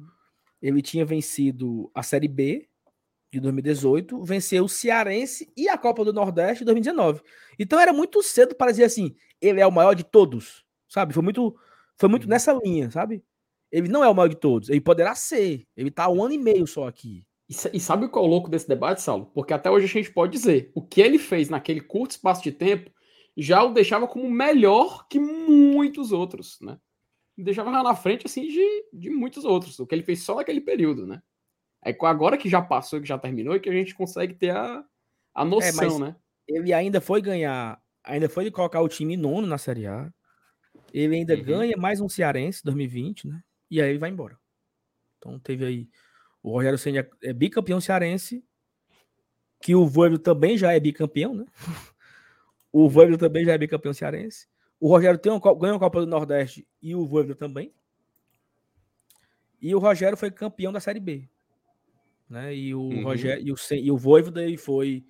[0.62, 2.68] ele tinha vencido a Série B
[3.32, 7.20] de 2018, venceu o Cearense e a Copa do Nordeste de 2019.
[7.58, 11.12] Então era muito cedo para dizer assim, ele é o maior de todos, sabe?
[11.12, 11.56] Foi muito,
[11.96, 13.24] foi muito nessa linha, sabe?
[13.70, 15.66] Ele não é o maior de todos, ele poderá ser.
[15.76, 17.26] Ele tá um ano e meio só aqui.
[17.48, 19.26] E sabe o que é o louco desse debate, Saulo?
[19.34, 22.50] Porque até hoje a gente pode dizer, o que ele fez naquele curto espaço de
[22.50, 22.90] tempo
[23.36, 26.78] já o deixava como melhor que muitos outros, né?
[27.36, 29.78] Deixava lá na frente, assim, de, de muitos outros.
[29.78, 31.20] O que ele fez só naquele período, né?
[31.84, 34.82] É agora que já passou, que já terminou, é que a gente consegue ter a,
[35.34, 36.16] a é, noção, é, né?
[36.48, 40.12] Ele ainda foi ganhar, ainda foi colocar o time nono na Série A.
[40.92, 41.42] Ele ainda uhum.
[41.42, 43.42] ganha mais um Cearense 2020, né?
[43.70, 44.38] E aí ele vai embora.
[45.18, 45.88] Então teve aí
[46.44, 48.44] o Rogério Senna é, é bicampeão cearense,
[49.62, 51.46] que o Voivodo também já é bicampeão, né?
[52.70, 54.46] o Voivodo também já é bicampeão cearense.
[54.78, 57.72] O Rogério tem uma, ganhou a Copa do Nordeste e o Voivodo também.
[59.58, 61.26] E o Rogério foi campeão da Série B.
[62.28, 62.54] Né?
[62.54, 63.04] E o uhum.
[63.04, 65.02] Rogério e o, e o Voivoda foi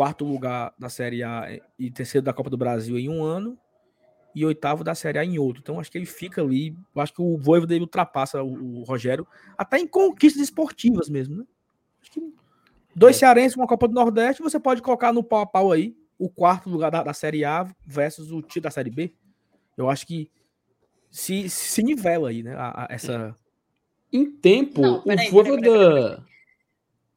[0.00, 3.58] quarto lugar da Série A e terceiro da Copa do Brasil em um ano
[4.34, 5.60] e oitavo da Série A em outro.
[5.60, 6.74] Então acho que ele fica ali.
[6.96, 9.26] Acho que o Voivo dele ultrapassa o, o, Rogério,
[9.58, 11.44] até em conquistas esportivas mesmo, né?
[12.00, 12.34] Acho que
[12.96, 13.18] dois é.
[13.18, 16.70] cearenses, uma Copa do Nordeste, você pode colocar no pau a pau aí o quarto
[16.70, 19.12] lugar da, da Série A versus o título da Série B.
[19.76, 20.30] Eu acho que
[21.10, 22.54] se, se nivela aí, né?
[22.54, 23.36] A, a, essa.
[24.10, 26.24] Em tempo, Não, o Voivoda.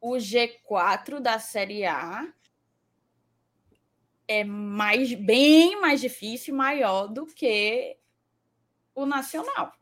[0.02, 2.30] o G4 da Série A
[4.26, 7.96] é mais bem mais difícil, maior do que
[8.94, 9.72] o Nacional.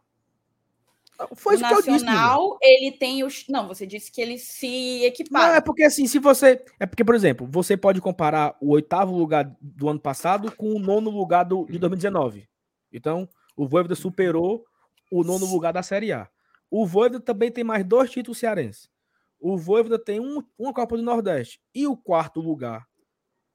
[1.37, 3.47] Foi o Nacional, disse, ele tem os.
[3.49, 5.49] Não, você disse que ele se equipara.
[5.49, 6.65] Não, é porque assim, se você.
[6.81, 10.79] É porque, por exemplo, você pode comparar o oitavo lugar do ano passado com o
[10.79, 12.49] nono lugar do, de 2019.
[12.93, 14.65] Então, o Voivoda superou
[15.11, 16.29] o nono lugar da Série A.
[16.71, 18.91] O Voivoda também tem mais dois títulos cearenses.
[19.39, 21.61] O Voivoda tem um, uma Copa do Nordeste.
[21.75, 22.87] E o quarto lugar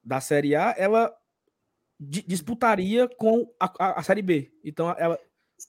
[0.07, 1.13] da Série A, ela
[1.99, 4.51] disputaria com a, a, a, Série B.
[4.63, 5.19] Então, ela,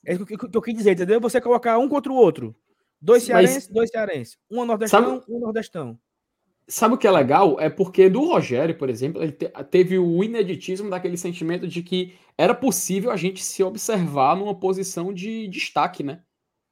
[0.05, 1.19] é o que, que, eu quis dizer, entendeu?
[1.19, 2.55] Você colocar um contra o outro.
[3.01, 4.37] Dois cearenses, Mas, dois cearenses.
[4.49, 5.99] Um nordestão, sabe, um nordestão.
[6.67, 7.59] Sabe o que é legal?
[7.59, 12.15] É porque do Rogério, por exemplo, ele te, teve o ineditismo daquele sentimento de que
[12.37, 16.21] era possível a gente se observar numa posição de destaque, né?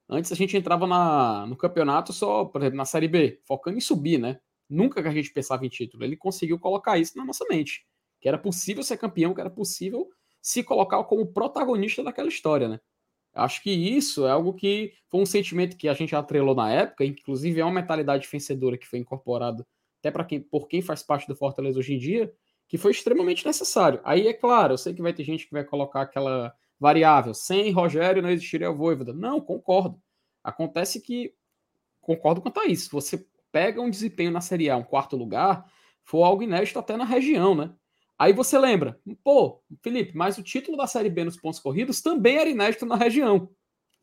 [0.10, 3.82] Antes a gente entrava na, no campeonato só, por exemplo, na Série B, focando em
[3.82, 4.40] subir, né?
[4.70, 6.04] Nunca que a gente pensava em título.
[6.04, 7.86] Ele conseguiu colocar isso na nossa mente.
[8.20, 10.10] Que era possível ser campeão, que era possível
[10.42, 12.80] se colocar como protagonista daquela história, né?
[13.34, 17.06] Acho que isso é algo que foi um sentimento que a gente atrelou na época,
[17.06, 19.66] inclusive é uma mentalidade vencedora que foi incorporada
[20.00, 22.34] até para quem, por quem faz parte do Fortaleza hoje em dia,
[22.68, 24.00] que foi extremamente necessário.
[24.04, 27.72] Aí é claro, eu sei que vai ter gente que vai colocar aquela variável, sem
[27.72, 29.14] Rogério não existiria o Voivoda.
[29.14, 30.02] Não, concordo.
[30.44, 31.34] Acontece que
[32.02, 32.90] concordo quanto a isso.
[32.92, 33.26] Você
[33.58, 35.66] pega um desempenho na Série A, um quarto lugar,
[36.04, 37.74] foi algo inédito até na região, né?
[38.16, 42.38] Aí você lembra, pô, Felipe, mas o título da Série B nos pontos corridos também
[42.38, 43.50] era inédito na região.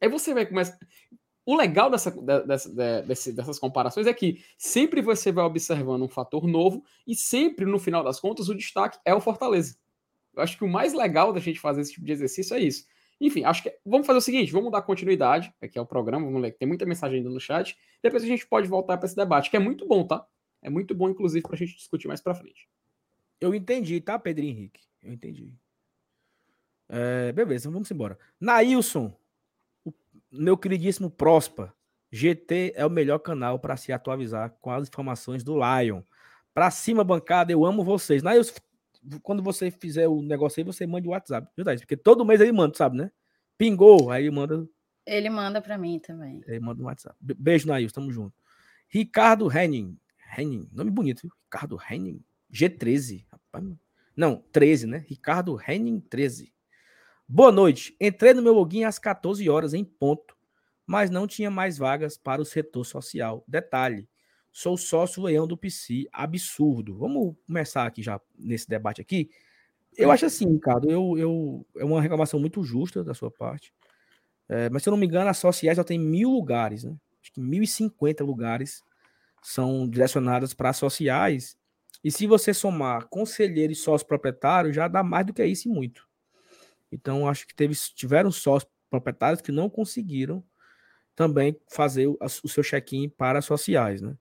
[0.00, 0.76] Aí você vai começar.
[1.46, 6.48] O legal dessa, dessa, dessa, dessas comparações é que sempre você vai observando um fator
[6.48, 9.76] novo e sempre, no final das contas, o destaque é o Fortaleza.
[10.34, 12.86] Eu acho que o mais legal da gente fazer esse tipo de exercício é isso.
[13.20, 16.42] Enfim, acho que vamos fazer o seguinte, vamos dar continuidade, aqui é o programa, vamos
[16.42, 19.50] ler, tem muita mensagem ainda no chat, depois a gente pode voltar para esse debate,
[19.50, 20.26] que é muito bom, tá?
[20.60, 22.68] É muito bom, inclusive, para a gente discutir mais para frente.
[23.40, 24.80] Eu entendi, tá, Pedro Henrique?
[25.02, 25.52] Eu entendi.
[26.88, 28.18] É, beleza, vamos embora.
[28.40, 29.14] Nailson,
[30.30, 31.74] meu queridíssimo Prospa,
[32.10, 36.02] GT é o melhor canal para se atualizar com as informações do Lion.
[36.52, 38.22] Pra cima, bancada, eu amo vocês.
[38.22, 38.54] Nailson,
[39.22, 42.52] quando você fizer o negócio aí, você manda o WhatsApp, viu, Porque todo mês ele
[42.52, 43.10] manda, sabe, né?
[43.56, 44.66] Pingou, aí manda.
[45.06, 46.42] Ele manda para mim também.
[46.46, 47.16] Ele manda no WhatsApp.
[47.20, 48.34] Beijo, Nailson, tamo junto.
[48.88, 49.98] Ricardo Henning.
[50.36, 51.32] Henning, nome bonito, viu?
[51.44, 52.24] Ricardo Henning.
[52.52, 53.24] G13.
[54.16, 55.04] Não, 13, né?
[55.08, 56.52] Ricardo Henning 13.
[57.26, 57.96] Boa noite.
[58.00, 60.36] Entrei no meu login às 14 horas em ponto,
[60.86, 63.44] mas não tinha mais vagas para o setor social.
[63.46, 64.08] Detalhe,
[64.54, 66.06] sou sócio leão do PC.
[66.12, 66.96] Absurdo.
[66.96, 69.28] Vamos começar aqui já nesse debate aqui.
[69.96, 73.74] Eu acho assim, Ricardo, eu, eu, é uma reclamação muito justa da sua parte.
[74.48, 76.96] É, mas se eu não me engano, as sociais já tem mil lugares, né?
[77.20, 78.82] Acho que 1.050 lugares
[79.42, 81.56] são direcionadas para sociais
[82.02, 85.72] e se você somar conselheiro e sócio proprietário, já dá mais do que isso e
[85.72, 86.06] muito.
[86.92, 90.44] Então, acho que teve, tiveram sócios proprietários que não conseguiram
[91.16, 94.16] também fazer o, o seu check-in para sociais, né?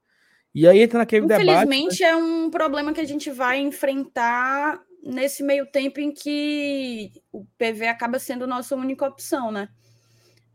[0.53, 1.67] E aí entra naquele Infelizmente, debate.
[1.67, 2.09] Infelizmente, né?
[2.09, 7.87] é um problema que a gente vai enfrentar nesse meio tempo em que o PV
[7.87, 9.67] acaba sendo nossa única opção, né?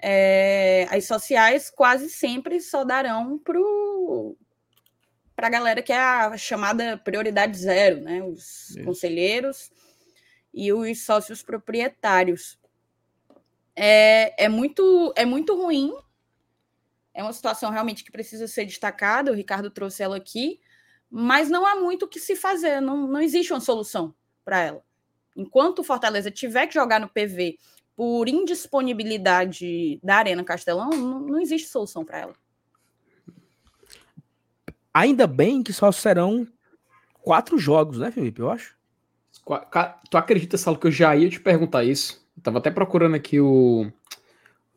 [0.01, 3.39] É, as sociais quase sempre só darão
[5.37, 8.23] para a galera que é a chamada prioridade zero, né?
[8.23, 8.85] Os Isso.
[8.85, 9.71] conselheiros
[10.55, 12.59] e os sócios proprietários.
[13.75, 15.93] É, é, muito, é muito ruim.
[17.19, 19.33] É uma situação realmente que precisa ser destacada.
[19.33, 20.61] O Ricardo trouxe ela aqui,
[21.11, 22.81] mas não há muito o que se fazer.
[22.81, 24.83] Não, não existe uma solução para ela.
[25.37, 27.59] Enquanto o Fortaleza tiver que jogar no PV
[27.97, 32.35] por indisponibilidade da Arena Castelão, não, não existe solução para ela.
[34.95, 36.47] Ainda bem que só serão
[37.15, 38.43] quatro jogos, né, Felipe?
[38.43, 38.77] Eu acho.
[40.09, 42.25] Tu acredita, Salo, que eu já ia te perguntar isso?
[42.37, 43.91] Eu tava até procurando aqui o,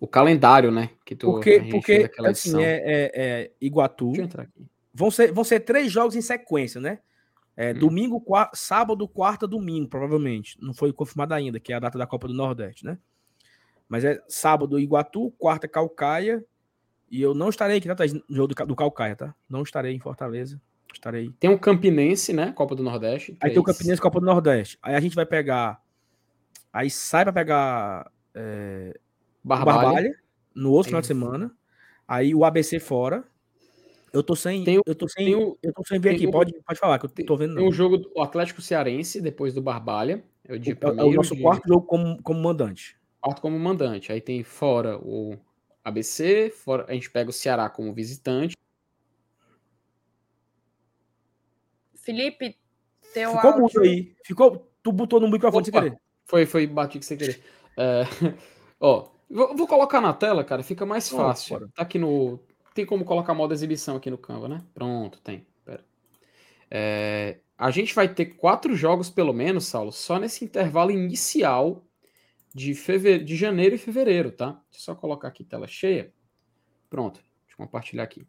[0.01, 0.89] o calendário, né?
[1.05, 4.07] Que tu, porque, porque assim, é, é, é, Iguatu.
[4.07, 4.65] Deixa eu entrar aqui.
[4.91, 6.97] Vão ser, vão ser três jogos em sequência, né?
[7.55, 7.77] É, hum.
[7.77, 10.57] Domingo, quarta, sábado, quarta, domingo, provavelmente.
[10.59, 12.97] Não foi confirmado ainda, que é a data da Copa do Nordeste, né?
[13.87, 16.43] Mas é sábado, Iguatu, quarta, Calcaia,
[17.11, 19.35] e eu não estarei aqui, tá, No jogo do, do Calcaia, tá?
[19.47, 20.59] Não estarei em Fortaleza.
[20.91, 21.31] Estarei.
[21.39, 22.51] Tem o um Campinense, né?
[22.53, 23.37] Copa do Nordeste.
[23.39, 24.79] Aí tem o Campinense Copa do Nordeste.
[24.81, 25.79] Aí a gente vai pegar.
[26.73, 28.11] Aí sai pra pegar.
[28.33, 28.99] É...
[29.43, 29.81] Barbalha.
[29.81, 30.15] Barbalha.
[30.55, 31.51] No outro final de semana.
[32.07, 33.23] Aí o ABC fora.
[34.13, 34.63] Eu tô sem.
[34.63, 35.33] Tem, eu tô sem.
[35.35, 36.29] O, eu tô sem ver aqui.
[36.29, 37.55] pode, pode falar, que eu tô vendo.
[37.55, 40.23] Tem o um jogo do Atlético Cearense, depois do Barbalha.
[40.45, 41.41] É o, dia é, é o nosso de...
[41.41, 42.97] quarto jogo como, como mandante.
[43.21, 44.11] Quarto como mandante.
[44.11, 45.37] Aí tem fora o
[45.83, 48.55] ABC, fora, a gente pega o Ceará como visitante.
[51.95, 52.57] Felipe,
[53.13, 53.61] teu Ficou áudio...
[53.61, 54.13] muito aí.
[54.25, 56.01] Ficou, tu botou no microfone Opa, sem querer.
[56.25, 57.41] Foi, foi, bati sem querer.
[57.77, 58.03] É,
[58.79, 61.69] ó, vou, vou, colocar na tela, cara, fica mais fácil.
[61.73, 62.39] tá aqui no...
[62.73, 64.63] Tem como colocar modo exibição aqui no Canva, né?
[64.73, 65.45] Pronto, tem.
[65.65, 65.83] Pera.
[66.69, 71.85] É, a gente vai ter quatro jogos, pelo menos, Saulo, só nesse intervalo inicial
[72.53, 73.19] de, feve...
[73.19, 74.51] de janeiro e fevereiro, tá?
[74.71, 76.13] Deixa eu só colocar aqui tela cheia.
[76.89, 78.25] Pronto, deixa eu compartilhar aqui.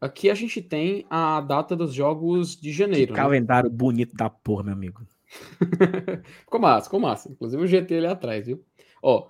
[0.00, 3.06] Aqui a gente tem a data dos jogos de janeiro.
[3.06, 3.24] Que né?
[3.24, 5.06] calendário bonito da porra, meu amigo.
[6.40, 7.30] ficou massa, ficou massa.
[7.30, 8.64] Inclusive o GT ali atrás, viu?
[9.02, 9.28] Ó,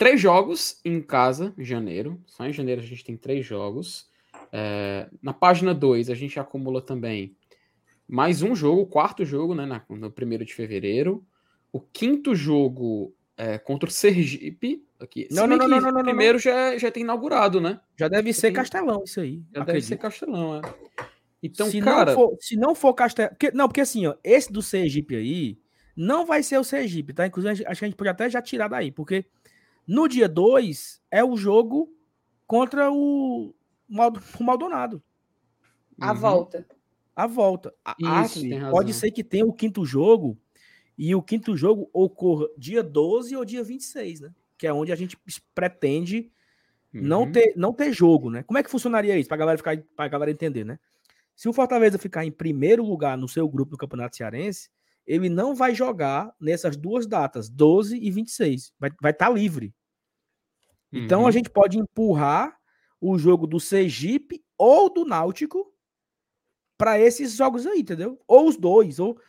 [0.00, 2.18] três jogos em casa, em janeiro.
[2.24, 4.08] Só em janeiro a gente tem três jogos.
[4.50, 7.36] É, na página 2 a gente acumula também
[8.08, 9.66] mais um jogo, o quarto jogo, né?
[9.66, 11.22] Na, no primeiro de fevereiro.
[11.70, 14.82] O quinto jogo é, contra o Sergipe.
[14.98, 15.28] Aqui.
[15.30, 17.78] Não, não, não, não, não, não, primeiro já, já tem inaugurado, né?
[17.94, 19.42] Já deve ser Castelão isso aí.
[19.54, 19.66] Já acredito.
[19.66, 20.62] deve ser Castelão, é.
[21.42, 22.12] Então, se cara.
[22.12, 23.30] Não for, se não for Castelão.
[23.30, 25.58] Porque, não, porque assim, ó, esse do Sergipe aí
[25.94, 27.26] não vai ser o Sergipe, tá?
[27.26, 29.26] Inclusive, acho que a gente pode até já tirar daí, porque
[29.90, 31.92] no dia 2 é o jogo
[32.46, 33.52] contra o,
[34.38, 35.02] o Maldonado.
[36.00, 36.18] A uhum.
[36.18, 36.66] volta.
[37.16, 37.74] A volta.
[38.24, 40.38] Isso, pode ser que tenha o quinto jogo
[40.96, 44.34] e o quinto jogo ocorra dia 12 ou dia 26, né?
[44.56, 45.18] Que é onde a gente
[45.52, 46.30] pretende
[46.94, 47.02] uhum.
[47.02, 48.44] não, ter, não ter jogo, né?
[48.44, 49.28] Como é que funcionaria isso?
[49.28, 50.78] Pra galera ficar, pra galera entender, né?
[51.34, 54.70] Se o Fortaleza ficar em primeiro lugar no seu grupo do Campeonato Cearense,
[55.04, 58.72] ele não vai jogar nessas duas datas, 12 e 26.
[58.78, 59.74] Vai estar vai tá livre.
[60.92, 61.26] Então uhum.
[61.26, 62.58] a gente pode empurrar
[63.00, 65.72] o jogo do Sergipe ou do Náutico
[66.76, 68.18] para esses jogos aí, entendeu?
[68.26, 69.20] Ou os dois, ou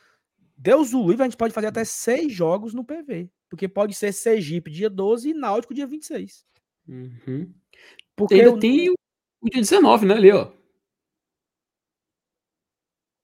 [0.57, 3.29] Deus o livre, a gente pode fazer até seis jogos no PV.
[3.49, 6.45] Porque pode ser Sergipe dia 12 e Náutico dia 26.
[6.87, 7.53] Uhum.
[8.15, 8.59] Porque ainda eu...
[8.59, 10.51] tem o dia 19, né, ali, ó.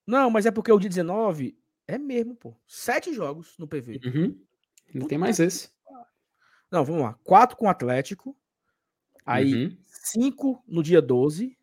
[0.05, 2.55] Não, mas é porque o dia 19 é mesmo, pô.
[2.65, 3.99] Sete jogos no PV.
[4.05, 4.45] Uhum.
[4.93, 5.69] Não tem mais esse.
[6.71, 7.15] Não, vamos lá.
[7.23, 8.35] Quatro com o Atlético.
[9.25, 9.77] Aí, uhum.
[9.87, 11.57] cinco no dia 12.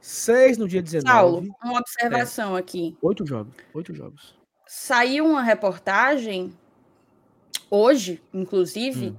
[0.00, 1.08] Seis no dia 19.
[1.08, 2.60] Saulo, uma observação é.
[2.60, 2.96] aqui.
[3.00, 3.54] Oito jogos.
[3.72, 4.34] Oito jogos
[4.66, 6.56] saiu uma reportagem
[7.70, 9.16] hoje, inclusive, hum.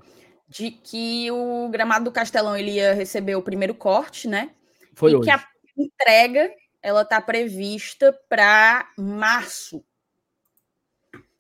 [0.48, 4.52] de que o gramado do Castelão ele ia receber o primeiro corte, né?
[4.94, 5.26] Foi e hoje.
[5.26, 9.84] que a entrega ela está prevista para março.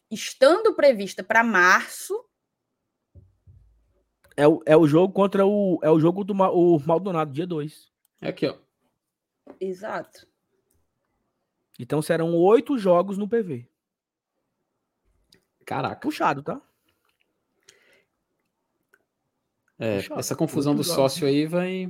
[0.10, 2.23] Estando prevista para março.
[4.38, 5.80] É o, é o jogo contra o.
[5.82, 7.91] É o jogo do o Maldonado, dia 2.
[8.21, 8.56] É aqui, ó.
[9.60, 10.28] Exato.
[11.80, 13.67] Então serão oito jogos no PV.
[15.65, 16.02] Caraca.
[16.02, 16.62] Puxado, tá?
[19.78, 20.19] É, Puxado.
[20.19, 21.13] essa confusão Oito do jogos.
[21.13, 21.88] sócio aí vai,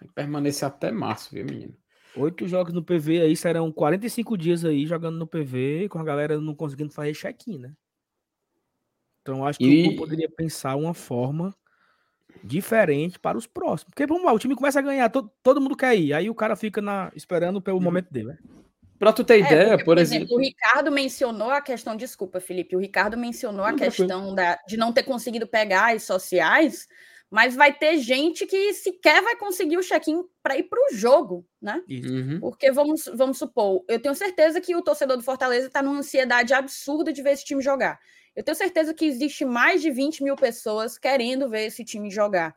[0.00, 1.76] vai, permanecer até março, viu, menino?
[2.16, 6.40] Oito jogos no PV aí serão 45 dias aí jogando no PV, com a galera
[6.40, 7.74] não conseguindo fazer check-in, né?
[9.22, 9.88] Então acho que e...
[9.88, 11.54] o poderia pensar uma forma
[12.42, 13.90] diferente para os próximos.
[13.90, 16.34] Porque vamos lá, o time começa a ganhar, todo, todo mundo quer ir, aí o
[16.34, 17.82] cara fica na, esperando pelo uhum.
[17.82, 18.38] momento dele, né?
[18.98, 21.96] Para tu ter é, ideia, porque, por, por exemplo, exemplo, O Ricardo mencionou a questão,
[21.96, 26.86] desculpa, Felipe, o Ricardo mencionou a questão da, de não ter conseguido pegar as sociais,
[27.28, 31.44] mas vai ter gente que sequer vai conseguir o check-in para ir para o jogo,
[31.60, 31.82] né?
[31.88, 32.38] Uhum.
[32.38, 36.54] Porque vamos, vamos supor, eu tenho certeza que o torcedor do Fortaleza está numa ansiedade
[36.54, 37.98] absurda de ver esse time jogar.
[38.34, 42.56] Eu tenho certeza que existe mais de 20 mil pessoas querendo ver esse time jogar.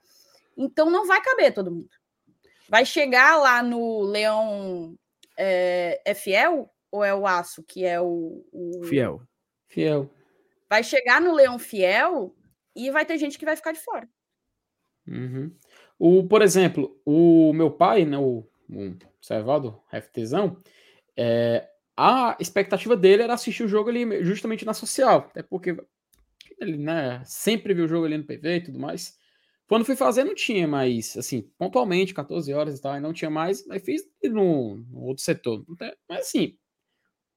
[0.58, 1.90] Então não vai caber todo mundo.
[2.70, 4.98] Vai chegar lá no Leão
[5.38, 9.22] é, é fiel ou é o aço que é o, o, Fiel.
[9.68, 10.10] Fiel.
[10.70, 12.34] Vai chegar no leão fiel
[12.76, 14.08] e vai ter gente que vai ficar de fora.
[15.08, 15.54] Uhum.
[16.00, 20.62] O, por exemplo, o meu pai, né, o, o Servaldo FTzão,
[21.16, 25.78] é, a expectativa dele era assistir o jogo ali justamente na social, até porque
[26.60, 29.18] ele né, sempre viu o jogo ali no PV e tudo mais.
[29.68, 33.32] Quando fui fazer, não tinha mais, assim, pontualmente, 14 horas e tal, e não tinha
[33.32, 35.66] mais, aí fiz no, no outro setor.
[36.08, 36.56] Mas assim,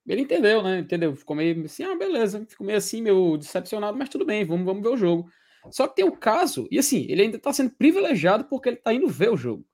[0.06, 0.80] ele entendeu, né?
[0.80, 1.14] Entendeu?
[1.16, 4.82] Ficou meio assim, ah, beleza, ficou meio assim, meio decepcionado, mas tudo bem, vamos, vamos
[4.82, 5.30] ver o jogo.
[5.70, 8.92] Só que tem o caso, e assim, ele ainda tá sendo privilegiado porque ele tá
[8.92, 9.66] indo ver o jogo.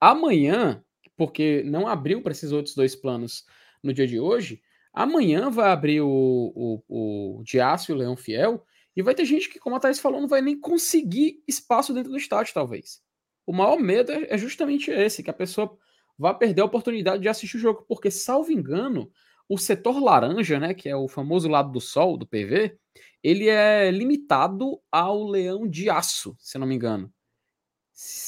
[0.00, 0.82] Amanhã,
[1.16, 3.44] porque não abriu para esses outros dois planos
[3.82, 4.60] no dia de hoje,
[4.92, 6.52] amanhã vai abrir o,
[6.88, 8.64] o, o Diácio, o Leão Fiel,
[8.96, 12.10] e vai ter gente que, como a Thaís falou, não vai nem conseguir espaço dentro
[12.10, 13.00] do estádio, talvez.
[13.46, 15.76] O maior medo é, é justamente esse, que a pessoa
[16.18, 19.10] vá perder a oportunidade de assistir o jogo, porque, salvo engano,
[19.48, 22.76] o setor laranja, né, que é o famoso lado do sol do PV,
[23.22, 27.10] ele é limitado ao leão de aço, se não me engano.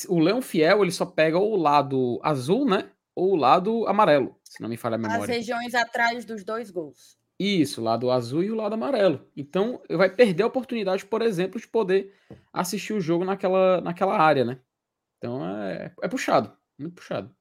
[0.08, 4.39] O leão fiel, ele só pega o lado azul, né, ou o lado amarelo.
[4.50, 5.22] Se não me falha a memória.
[5.22, 7.16] As regiões atrás dos dois gols.
[7.38, 9.24] Isso, o lado azul e o lado amarelo.
[9.36, 12.12] Então, vai perder a oportunidade, por exemplo, de poder
[12.52, 14.60] assistir o jogo naquela, naquela área, né?
[15.16, 17.34] Então, é, é puxado, muito puxado.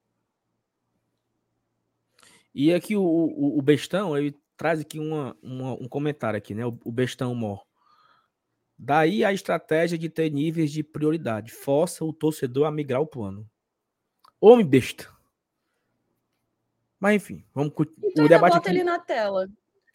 [2.53, 6.63] E aqui o, o, o Bestão, ele traz aqui uma, uma, um comentário aqui, né?
[6.63, 7.65] O, o Bestão Mor.
[8.77, 11.51] Daí a estratégia de ter níveis de prioridade.
[11.51, 13.49] Força o torcedor a migrar o plano.
[14.39, 15.18] Homem besta.
[16.99, 17.73] Mas enfim, vamos
[18.03, 18.77] então, o debate bota aqui...
[18.77, 19.49] ele na tela.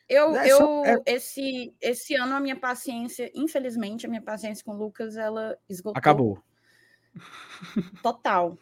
[0.09, 1.03] Eu, é, eu é...
[1.07, 5.99] esse, esse ano a minha paciência, infelizmente, a minha paciência com o Lucas, ela esgotou.
[5.99, 6.43] Acabou.
[8.03, 8.59] Total.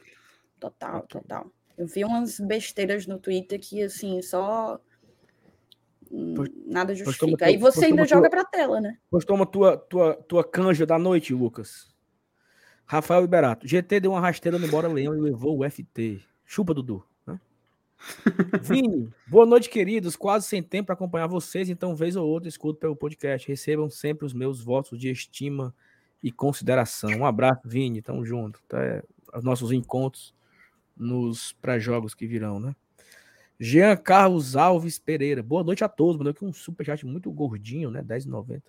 [0.60, 1.50] Total, total.
[1.76, 4.80] Eu vi umas besteiras no Twitter que, assim, só
[6.66, 7.46] Nada justifica.
[7.46, 8.98] Aí você ainda joga para a tela, né?
[9.10, 11.90] Pois toma tua, tua, tua canja da noite, Lucas.
[12.84, 13.66] Rafael Liberato.
[13.66, 16.20] GT deu uma rasteira no Bora Leão e levou o FT.
[16.44, 17.02] Chupa, Dudu.
[18.62, 20.16] Vini, boa noite, queridos.
[20.16, 23.46] Quase sem tempo para acompanhar vocês, então, vez ou outra, escuto pelo podcast.
[23.46, 25.74] Recebam sempre os meus votos de estima
[26.22, 27.10] e consideração.
[27.10, 28.02] Um abraço, Vini.
[28.02, 28.60] Tamo junto.
[28.68, 29.02] Até
[29.34, 30.34] os nossos encontros
[30.96, 32.74] nos pré-jogos que virão, né?
[33.58, 35.42] Jean Carlos Alves Pereira.
[35.42, 36.16] Boa noite a todos.
[36.16, 38.02] Mandou aqui um superchat muito gordinho, né?
[38.02, 38.62] 10,90.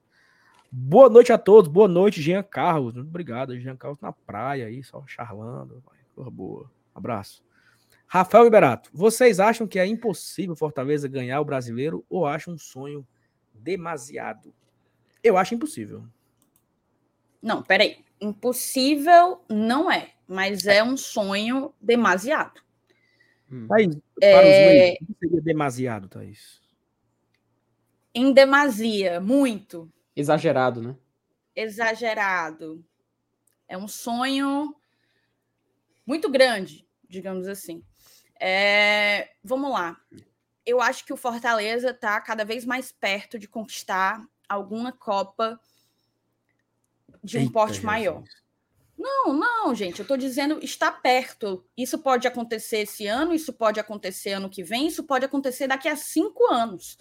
[0.71, 1.69] Boa noite a todos.
[1.69, 2.93] Boa noite, Jean Carlos.
[2.93, 3.59] Muito obrigado.
[3.59, 5.83] Jean Carlos na praia aí, só charlando.
[6.15, 6.71] Porra boa.
[6.93, 7.43] Abraço.
[8.07, 8.89] Rafael Liberato.
[8.93, 13.07] Vocês acham que é impossível Fortaleza ganhar o brasileiro ou acham um sonho
[13.53, 14.53] demasiado?
[15.23, 16.03] Eu acho impossível.
[17.41, 18.03] Não, peraí.
[18.21, 22.61] Impossível não é, mas é um sonho demasiado.
[23.51, 23.67] Hum.
[23.67, 24.93] Thaís, para é...
[24.93, 26.61] os que seria demasiado, Thaís?
[28.15, 29.91] Em demasia, muito.
[30.15, 30.95] Exagerado, né?
[31.55, 32.83] Exagerado.
[33.67, 34.75] É um sonho
[36.05, 37.83] muito grande, digamos assim.
[38.45, 39.29] É...
[39.41, 39.97] Vamos lá.
[40.65, 45.57] Eu acho que o Fortaleza está cada vez mais perto de conquistar alguma Copa
[47.23, 47.85] de um Eita, porte Jesus.
[47.85, 48.23] maior.
[48.97, 51.65] Não, não, gente, eu estou dizendo está perto.
[51.75, 55.87] Isso pode acontecer esse ano, isso pode acontecer ano que vem, isso pode acontecer daqui
[55.87, 56.97] a cinco anos.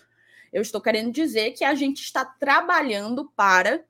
[0.52, 3.84] Eu estou querendo dizer que a gente está trabalhando para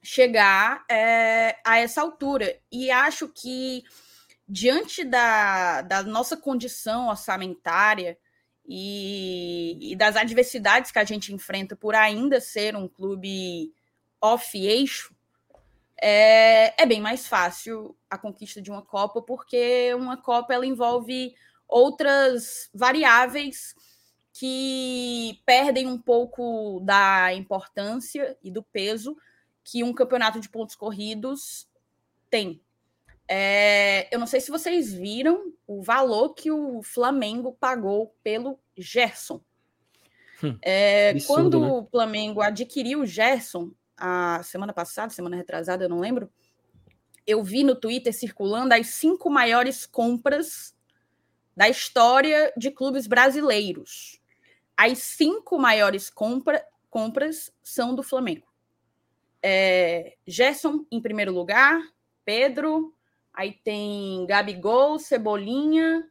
[0.00, 2.56] chegar é, a essa altura.
[2.70, 3.82] E acho que,
[4.48, 8.16] diante da, da nossa condição orçamentária
[8.66, 13.72] e, e das adversidades que a gente enfrenta por ainda ser um clube
[14.20, 15.14] off-eixo,
[16.00, 21.34] é, é bem mais fácil a conquista de uma Copa, porque uma Copa ela envolve
[21.66, 23.74] outras variáveis
[24.32, 29.16] que perdem um pouco da importância e do peso
[29.64, 31.66] que um campeonato de pontos corridos
[32.28, 32.60] tem.
[33.28, 39.40] É, eu não sei se vocês viram o valor que o Flamengo pagou pelo Gerson.
[40.42, 41.72] Hum, é, absurdo, quando né?
[41.72, 46.30] o Flamengo adquiriu o Gerson, a semana passada, semana retrasada, eu não lembro,
[47.26, 50.76] eu vi no Twitter circulando as cinco maiores compras
[51.56, 54.20] da história de clubes brasileiros.
[54.76, 58.46] As cinco maiores compra, compras são do Flamengo.
[59.42, 61.80] É, Gerson em primeiro lugar,
[62.24, 62.95] Pedro,
[63.36, 66.10] aí tem Gabigol, Cebolinha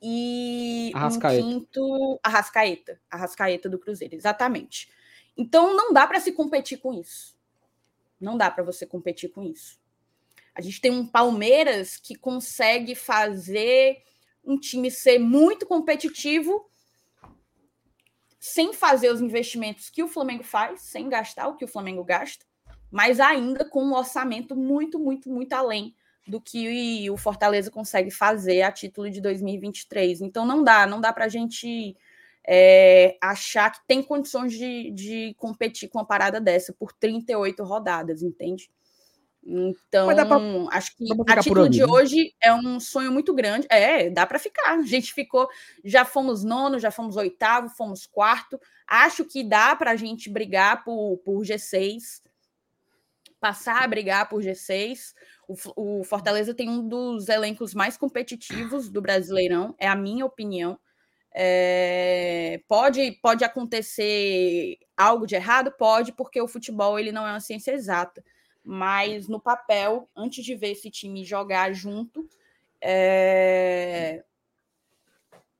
[0.00, 1.44] e Arrascaeta.
[1.44, 4.88] um quinto Arrascaeta, Arrascaeta do Cruzeiro, exatamente.
[5.36, 7.36] Então não dá para se competir com isso.
[8.20, 9.80] Não dá para você competir com isso.
[10.54, 14.02] A gente tem um Palmeiras que consegue fazer
[14.44, 16.68] um time ser muito competitivo
[18.38, 22.46] sem fazer os investimentos que o Flamengo faz, sem gastar o que o Flamengo gasta,
[22.90, 25.94] mas ainda com um orçamento muito, muito, muito além
[26.30, 30.20] do que o Fortaleza consegue fazer a título de 2023.
[30.20, 31.96] Então não dá, não dá para a gente
[32.46, 38.22] é, achar que tem condições de, de competir com uma parada dessa por 38 rodadas,
[38.22, 38.70] entende?
[39.42, 41.86] Então, pra, acho que a título de né?
[41.86, 43.66] hoje é um sonho muito grande.
[43.70, 44.74] É, dá para ficar.
[44.74, 45.48] A gente ficou,
[45.82, 48.60] já fomos nono, já fomos oitavo, fomos quarto.
[48.86, 52.22] Acho que dá para a gente brigar por, por G6,
[53.40, 55.14] passar a brigar por G6.
[55.50, 60.78] O, o Fortaleza tem um dos elencos mais competitivos do Brasileirão, é a minha opinião.
[61.32, 65.72] É, pode, pode acontecer algo de errado?
[65.72, 68.22] Pode, porque o futebol ele não é uma ciência exata.
[68.62, 72.28] Mas no papel, antes de ver esse time jogar junto,
[72.80, 74.22] é,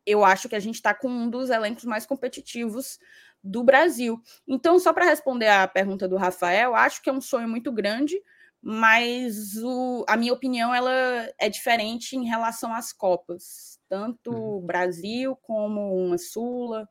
[0.06, 3.00] eu acho que a gente está com um dos elencos mais competitivos
[3.42, 4.22] do Brasil.
[4.46, 8.22] Então, só para responder a pergunta do Rafael, acho que é um sonho muito grande,
[8.62, 10.92] mas o, a minha opinião ela
[11.38, 13.78] é diferente em relação às Copas.
[13.88, 14.60] Tanto uhum.
[14.60, 16.88] Brasil como uma Sula,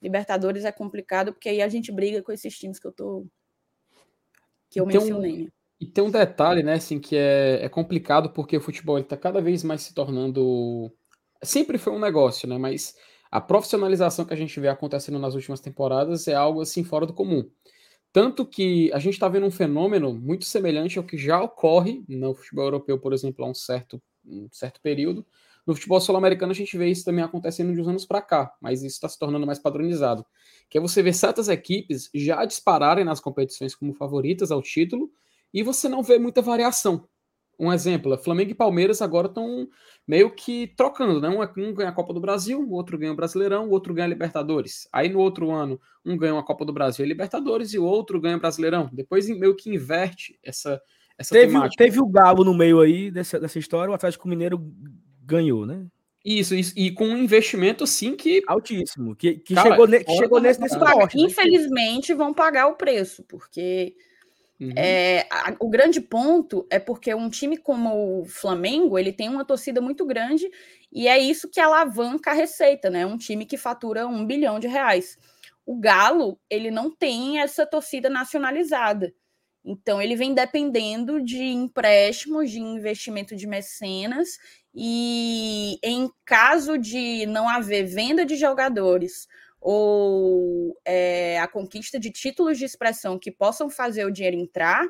[0.00, 3.26] Libertadores é complicado, porque aí a gente briga com esses times que eu tô.
[4.70, 5.44] que eu então, mencionei.
[5.44, 5.48] Né?
[5.78, 9.40] E tem um detalhe, né, assim, que é, é complicado porque o futebol está cada
[9.40, 10.90] vez mais se tornando.
[11.42, 12.56] Sempre foi um negócio, né?
[12.56, 12.94] Mas
[13.30, 17.14] a profissionalização que a gente vê acontecendo nas últimas temporadas é algo assim fora do
[17.14, 17.48] comum.
[18.12, 22.34] Tanto que a gente está vendo um fenômeno muito semelhante ao que já ocorre no
[22.34, 25.24] futebol europeu, por exemplo, há um certo, um certo período.
[25.66, 28.82] No futebol sul-americano, a gente vê isso também acontecendo de uns anos para cá, mas
[28.82, 30.26] isso está se tornando mais padronizado.
[30.68, 35.10] Que é você ver certas equipes já dispararem nas competições como favoritas ao título
[35.54, 37.06] e você não vê muita variação.
[37.60, 39.68] Um exemplo, Flamengo e Palmeiras agora estão
[40.08, 41.28] meio que trocando, né?
[41.28, 44.08] Um, ganha a Copa do Brasil, o outro ganha o Brasileirão, o outro ganha a
[44.08, 44.88] Libertadores.
[44.90, 48.18] Aí no outro ano, um ganha a Copa do Brasil e Libertadores e o outro
[48.18, 48.88] ganha o Brasileirão.
[48.90, 50.80] Depois meio que inverte essa,
[51.18, 51.84] essa teve, temática.
[51.84, 54.58] Teve o Galo no meio aí dessa, dessa história, o Atlético Mineiro
[55.22, 55.86] ganhou, né?
[56.24, 58.42] Isso, isso, e com um investimento sim que.
[58.46, 60.86] Altíssimo, que, que Cara, chegou, ne, que chegou nesse, nesse né?
[61.14, 63.94] Infelizmente vão pagar o preço, porque
[64.60, 64.72] Uhum.
[64.76, 69.44] É, a, o grande ponto é porque um time como o Flamengo ele tem uma
[69.44, 70.50] torcida muito grande
[70.92, 73.06] e é isso que alavanca a receita, né?
[73.06, 75.18] Um time que fatura um bilhão de reais.
[75.64, 79.14] O Galo ele não tem essa torcida nacionalizada,
[79.64, 84.38] então ele vem dependendo de empréstimos, de investimento de mecenas
[84.74, 89.26] e em caso de não haver venda de jogadores
[89.60, 94.86] ou é, a conquista de títulos de expressão que possam fazer o dinheiro entrar,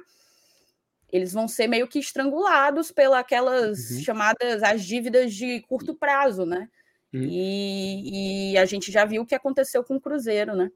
[1.13, 4.01] eles vão ser meio que estrangulados pelas aquelas uhum.
[4.03, 6.69] chamadas as dívidas de curto prazo, né?
[7.13, 7.27] Uhum.
[7.29, 10.71] E, e, a gente já viu o que aconteceu com o Cruzeiro, né?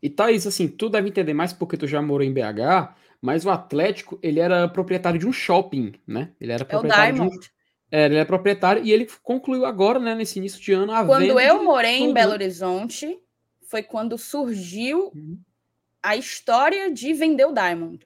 [0.00, 3.50] E Thaís, assim, tu deve entender mais porque tu já morou em BH, mas o
[3.50, 6.30] Atlético, ele era proprietário de um shopping, né?
[6.40, 7.40] Ele era proprietário é o Diamond.
[7.40, 7.60] de um...
[7.92, 11.40] É, ele é proprietário e ele concluiu agora, né, nesse início de ano, a Quando
[11.40, 13.18] eu morei em Belo Horizonte,
[13.70, 15.38] foi quando surgiu uhum.
[16.02, 18.04] a história de vender o Diamond.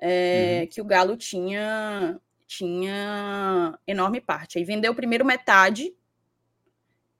[0.00, 0.66] É, uhum.
[0.68, 4.58] Que o Galo tinha, tinha enorme parte.
[4.58, 5.92] Aí vendeu primeiro metade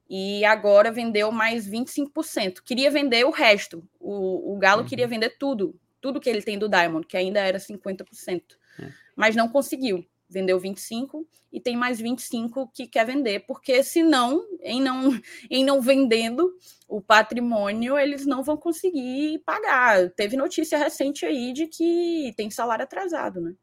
[0.09, 2.61] e agora vendeu mais 25%.
[2.63, 3.85] Queria vender o resto.
[3.99, 4.87] O, o Galo uhum.
[4.87, 8.41] queria vender tudo, tudo que ele tem do Diamond, que ainda era 50%.
[8.79, 8.89] É.
[9.17, 14.81] Mas não conseguiu vendeu 25 e tem mais 25 que quer vender, porque senão, em
[14.81, 15.11] não,
[15.49, 16.51] em não vendendo
[16.87, 20.09] o patrimônio, eles não vão conseguir pagar.
[20.09, 23.53] Teve notícia recente aí de que tem salário atrasado, né?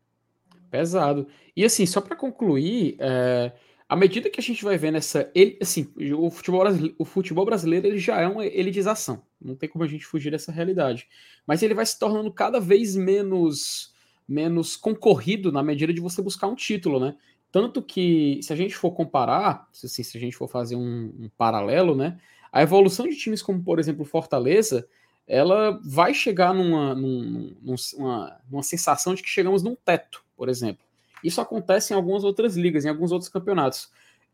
[0.70, 1.26] Pesado.
[1.56, 3.52] E assim, só para concluir, é,
[3.88, 5.28] à medida que a gente vai vendo essa.
[5.34, 6.64] Ele, assim, o futebol,
[6.96, 9.24] o futebol brasileiro ele já é uma elitização.
[9.40, 11.08] Não tem como a gente fugir dessa realidade.
[11.44, 13.92] Mas ele vai se tornando cada vez menos
[14.30, 17.16] menos concorrido na medida de você buscar um título, né?
[17.50, 21.28] Tanto que, se a gente for comparar, se, se a gente for fazer um, um,
[21.36, 22.16] paralelo, né?
[22.52, 24.86] A evolução de times como, por exemplo, Fortaleza,
[25.26, 30.84] ela vai chegar numa, numa, numa sensação de que chegamos num teto, por exemplo.
[31.24, 33.90] Isso acontece em algumas outras ligas, em alguns outros campeonatos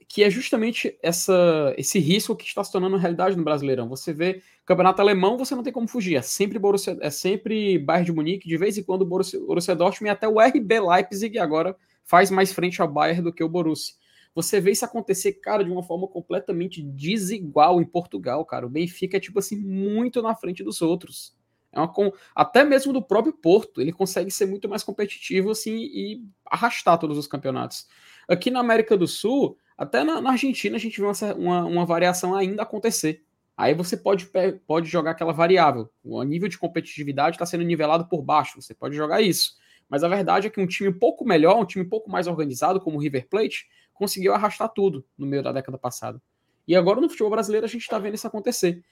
[0.09, 3.89] que é justamente essa, esse risco que está se tornando realidade no Brasileirão.
[3.89, 6.17] Você vê campeonato alemão, você não tem como fugir.
[6.17, 10.09] É sempre Borussia, é sempre Bayern de Munique, de vez em quando Borussia, Borussia Dortmund
[10.09, 13.95] e até o RB Leipzig agora faz mais frente ao Bayern do que o Borussia.
[14.35, 18.67] Você vê isso acontecer, cara, de uma forma completamente desigual em Portugal, cara.
[18.67, 21.35] O Benfica é tipo assim muito na frente dos outros.
[21.73, 21.93] É uma,
[22.35, 27.19] até mesmo do próprio Porto, ele consegue ser muito mais competitivo assim e arrastar todos
[27.19, 27.87] os campeonatos.
[28.29, 31.87] Aqui na América do Sul, até na, na Argentina a gente vê uma, uma, uma,
[31.87, 33.23] variação ainda acontecer.
[33.57, 34.29] Aí você pode,
[34.67, 35.91] pode jogar aquela variável.
[36.05, 38.61] O nível de competitividade está sendo nivelado por baixo.
[38.61, 39.57] Você pode jogar isso.
[39.89, 42.27] Mas a verdade é que um time um pouco melhor, um time um pouco mais
[42.27, 46.21] organizado, como o River Plate, conseguiu arrastar tudo no meio da década passada.
[46.67, 48.83] E agora no futebol brasileiro a gente está vendo isso acontecer.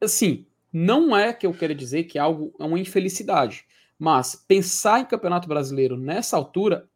[0.00, 3.64] Assim, não é que eu quero dizer que é algo é uma infelicidade,
[3.98, 6.88] mas pensar em campeonato brasileiro nessa altura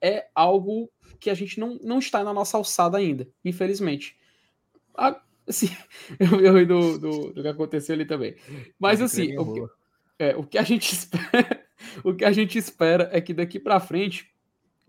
[0.00, 4.16] é algo que a gente não, não está na nossa alçada ainda, infelizmente.
[4.94, 5.68] Ah, assim,
[6.18, 8.34] eu, eu ri do, do, do, que aconteceu ali também.
[8.78, 9.72] Mas assim, o que,
[10.18, 11.66] é, o que a gente espera,
[12.04, 14.32] o que a gente espera é que daqui para frente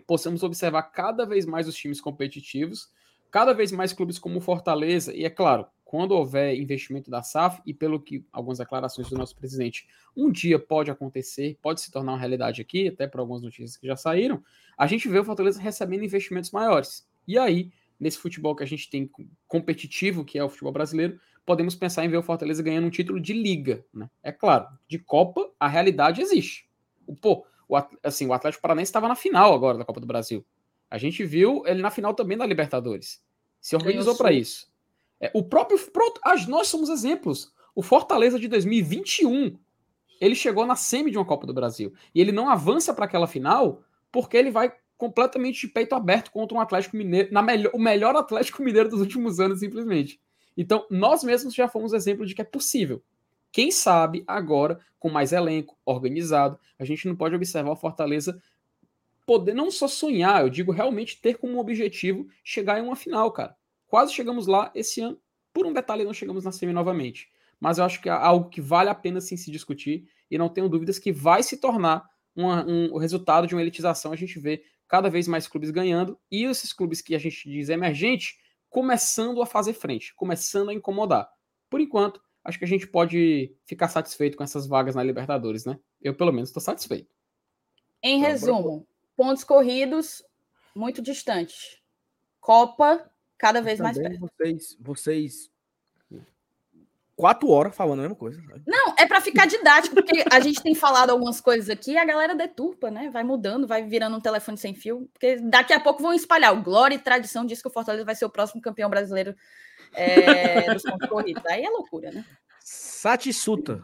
[0.07, 2.89] possamos observar cada vez mais os times competitivos,
[3.29, 7.73] cada vez mais clubes como Fortaleza, e é claro, quando houver investimento da SAF, e
[7.73, 12.17] pelo que algumas declarações do nosso presidente, um dia pode acontecer, pode se tornar uma
[12.17, 14.41] realidade aqui, até por algumas notícias que já saíram,
[14.77, 17.05] a gente vê o Fortaleza recebendo investimentos maiores.
[17.27, 19.11] E aí, nesse futebol que a gente tem
[19.49, 23.19] competitivo, que é o futebol brasileiro, podemos pensar em ver o Fortaleza ganhando um título
[23.19, 23.83] de liga.
[23.93, 24.09] Né?
[24.23, 26.69] É claro, de Copa, a realidade existe.
[27.05, 30.45] O, pô, o, assim, o Atlético Paranaense estava na final agora da Copa do Brasil.
[30.89, 33.21] A gente viu ele na final também da Libertadores.
[33.59, 34.70] Se organizou para isso.
[35.21, 35.79] É, o próprio.
[36.47, 37.53] nós somos exemplos.
[37.75, 39.57] O Fortaleza de 2021
[40.21, 41.93] ele chegou na semi de uma Copa do Brasil.
[42.13, 46.55] E ele não avança para aquela final porque ele vai completamente de peito aberto contra
[46.55, 50.21] um Atlético Mineiro, na melhor, o melhor Atlético Mineiro dos últimos anos, simplesmente.
[50.55, 53.01] Então, nós mesmos já fomos exemplo de que é possível.
[53.51, 58.39] Quem sabe agora, com mais elenco, organizado, a gente não pode observar o Fortaleza
[59.25, 63.55] poder não só sonhar, eu digo realmente ter como objetivo chegar em uma final, cara.
[63.91, 65.19] Quase chegamos lá esse ano.
[65.53, 67.29] Por um detalhe, não chegamos na semi novamente
[67.61, 70.49] mas eu acho que é algo que vale a pena sim se discutir e não
[70.49, 74.11] tenho dúvidas que vai se tornar uma, um, o resultado de uma elitização.
[74.11, 77.69] A gente vê cada vez mais clubes ganhando e esses clubes que a gente diz
[77.69, 81.29] emergente começando a fazer frente, começando a incomodar.
[81.69, 85.77] Por enquanto, acho que a gente pode ficar satisfeito com essas vagas na Libertadores, né?
[86.01, 87.13] Eu, pelo menos, estou satisfeito.
[88.01, 90.23] Em então, resumo, pontos corridos
[90.73, 91.79] muito distantes.
[92.39, 93.10] Copa
[93.41, 94.19] cada vez mais perto.
[94.19, 95.51] Vocês, vocês
[97.15, 98.39] quatro horas falando a mesma coisa.
[98.39, 98.61] Sabe?
[98.67, 102.05] Não, é para ficar didático, porque a gente tem falado algumas coisas aqui e a
[102.05, 103.09] galera deturpa, né?
[103.11, 106.53] Vai mudando, vai virando um telefone sem fio, porque daqui a pouco vão espalhar.
[106.53, 109.35] O Glória e Tradição diz que o Fortaleza vai ser o próximo campeão brasileiro
[109.95, 111.43] é, dos pontos corridos.
[111.47, 112.23] Aí é loucura, né?
[112.59, 113.83] Satisuta.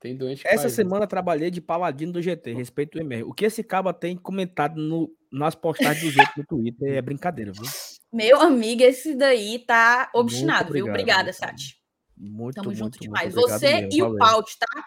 [0.00, 1.06] Tem doente Essa faz, semana né?
[1.06, 3.28] trabalhei de paladino do GT, respeito o e-mail.
[3.28, 7.52] O que esse caba tem comentado no, nas postagens do GT no Twitter é brincadeira,
[7.52, 7.64] viu?
[8.12, 10.86] Meu amigo, esse daí tá obstinado, viu?
[10.86, 11.78] Obrigada, Sati.
[12.16, 13.34] Muito, Tamo muito, junto demais.
[13.34, 14.14] Muito Você mesmo, e valeu.
[14.14, 14.86] o Paut, tá?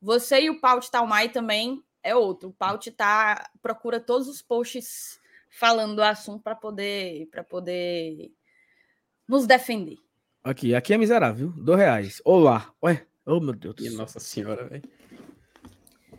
[0.00, 2.50] Você e o Paut Talmai também é outro.
[2.50, 8.32] O Paut tá procura todos os posts falando do assunto para poder para poder
[9.26, 9.98] nos defender.
[10.44, 11.64] Aqui, aqui é miserável, viu?
[11.64, 12.22] Dois reais.
[12.24, 12.72] Olá.
[12.82, 13.76] Ué, oh meu Deus.
[13.80, 14.82] E nossa senhora, velho.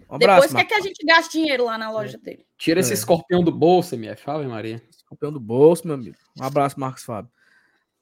[0.10, 2.20] Um abraço, Depois quer que a gente gaste dinheiro lá na loja é.
[2.20, 2.46] dele.
[2.58, 2.94] Tira esse é.
[2.94, 4.22] escorpião do bolso, MF.
[4.22, 4.82] Fala, Maria.
[5.14, 6.18] Escorpião do bolso, meu amigo.
[6.40, 7.32] Um abraço, Marcos Fábio.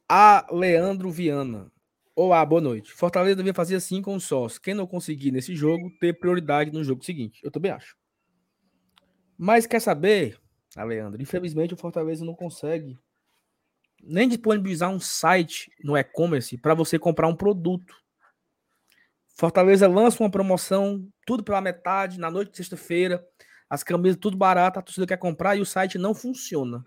[0.07, 1.69] A Leandro Viana.
[2.15, 2.91] Olá, boa noite.
[2.91, 4.61] Fortaleza devia fazer assim com o sócio.
[4.61, 7.41] Quem não conseguir nesse jogo, ter prioridade no jogo seguinte.
[7.43, 7.97] Eu também acho.
[9.37, 10.39] Mas quer saber,
[10.75, 11.21] Aleandro?
[11.21, 12.97] Infelizmente o Fortaleza não consegue
[14.01, 17.93] nem disponibilizar um site no e-commerce para você comprar um produto.
[19.35, 23.25] Fortaleza lança uma promoção, tudo pela metade, na noite de sexta-feira,
[23.71, 26.83] as camisas tudo barato, a torcida quer comprar e o site não funciona.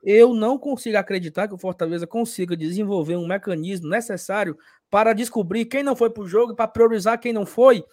[0.00, 4.56] Eu não consigo acreditar que o Fortaleza consiga desenvolver um mecanismo necessário
[4.88, 7.84] para descobrir quem não foi para o jogo, para priorizar quem não foi.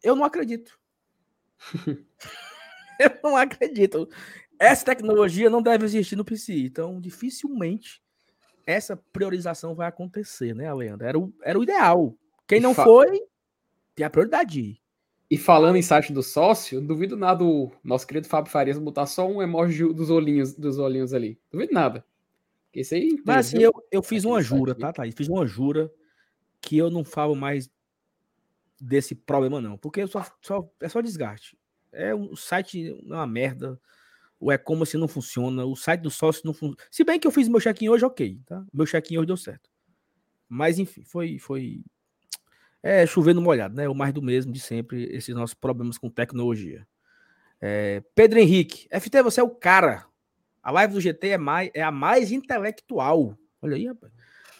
[0.00, 0.78] Eu não acredito.
[3.00, 4.08] eu não acredito.
[4.60, 6.54] Essa tecnologia não deve existir no PC.
[6.54, 8.00] Então, dificilmente
[8.64, 11.04] essa priorização vai acontecer, né, Leandro?
[11.04, 12.14] Era o, era o ideal.
[12.46, 13.24] Quem não foi,
[13.96, 14.80] tem a prioridade.
[15.30, 19.28] E falando em site do sócio, duvido nada o nosso querido Fábio Farias botar só
[19.28, 21.38] um emoji dos olhinhos, dos olhinhos ali.
[21.50, 22.04] Duvido nada.
[22.72, 23.20] Esse aí.
[23.26, 25.14] Mas assim, eu, eu fiz uma jura, tá, Thaís?
[25.14, 25.92] Fiz uma jura
[26.60, 27.70] que eu não falo mais
[28.80, 29.76] desse problema, não.
[29.76, 31.58] Porque só, só, é só desgaste.
[31.92, 33.78] É um, o site é uma merda.
[34.40, 35.64] O e-commerce não funciona.
[35.66, 36.76] O site do sócio não funciona.
[36.90, 38.40] Se bem que eu fiz meu check-in hoje, ok.
[38.46, 38.64] Tá?
[38.72, 39.68] Meu check-in hoje deu certo.
[40.48, 41.82] Mas enfim, foi, foi,
[42.82, 43.88] é chover no molhado, né?
[43.88, 46.86] O mais do mesmo de sempre, esses nossos problemas com tecnologia.
[47.60, 50.06] É, Pedro Henrique, FT, você é o cara.
[50.62, 53.36] A live do GT é, mais, é a mais intelectual.
[53.60, 54.12] Olha aí, rapaz.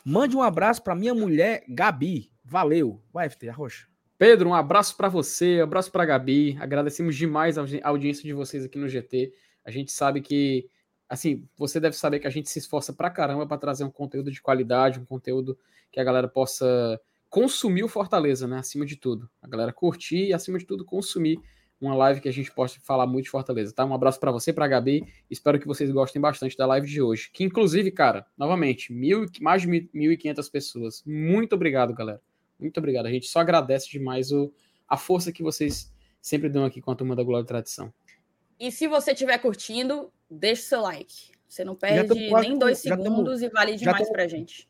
[0.04, 2.30] Mande um abraço para minha mulher, Gabi.
[2.44, 3.02] Valeu.
[3.12, 3.86] Vai, FT, arrocha.
[4.16, 6.56] Pedro, um abraço para você, um abraço para Gabi.
[6.60, 9.32] Agradecemos demais a audiência de vocês aqui no GT.
[9.64, 10.68] A gente sabe que,
[11.08, 14.32] assim, você deve saber que a gente se esforça pra caramba para trazer um conteúdo
[14.32, 15.56] de qualidade, um conteúdo
[15.92, 18.58] que a galera possa consumir o Fortaleza, né?
[18.58, 19.28] Acima de tudo.
[19.42, 21.40] A galera curtir e, acima de tudo, consumir
[21.80, 23.84] uma live que a gente possa falar muito de Fortaleza, tá?
[23.84, 25.06] Um abraço para você, para a Gabi.
[25.30, 27.30] Espero que vocês gostem bastante da live de hoje.
[27.32, 31.02] Que, inclusive, cara, novamente, mil, mais de 1.500 pessoas.
[31.06, 32.20] Muito obrigado, galera.
[32.58, 33.06] Muito obrigado.
[33.06, 34.52] A gente só agradece demais o,
[34.88, 37.92] a força que vocês sempre dão aqui com a turma da Glória e Tradição.
[38.58, 41.30] E se você estiver curtindo, deixe seu like.
[41.48, 44.68] Você não perde quase, nem dois segundos tamo, e vale demais para gente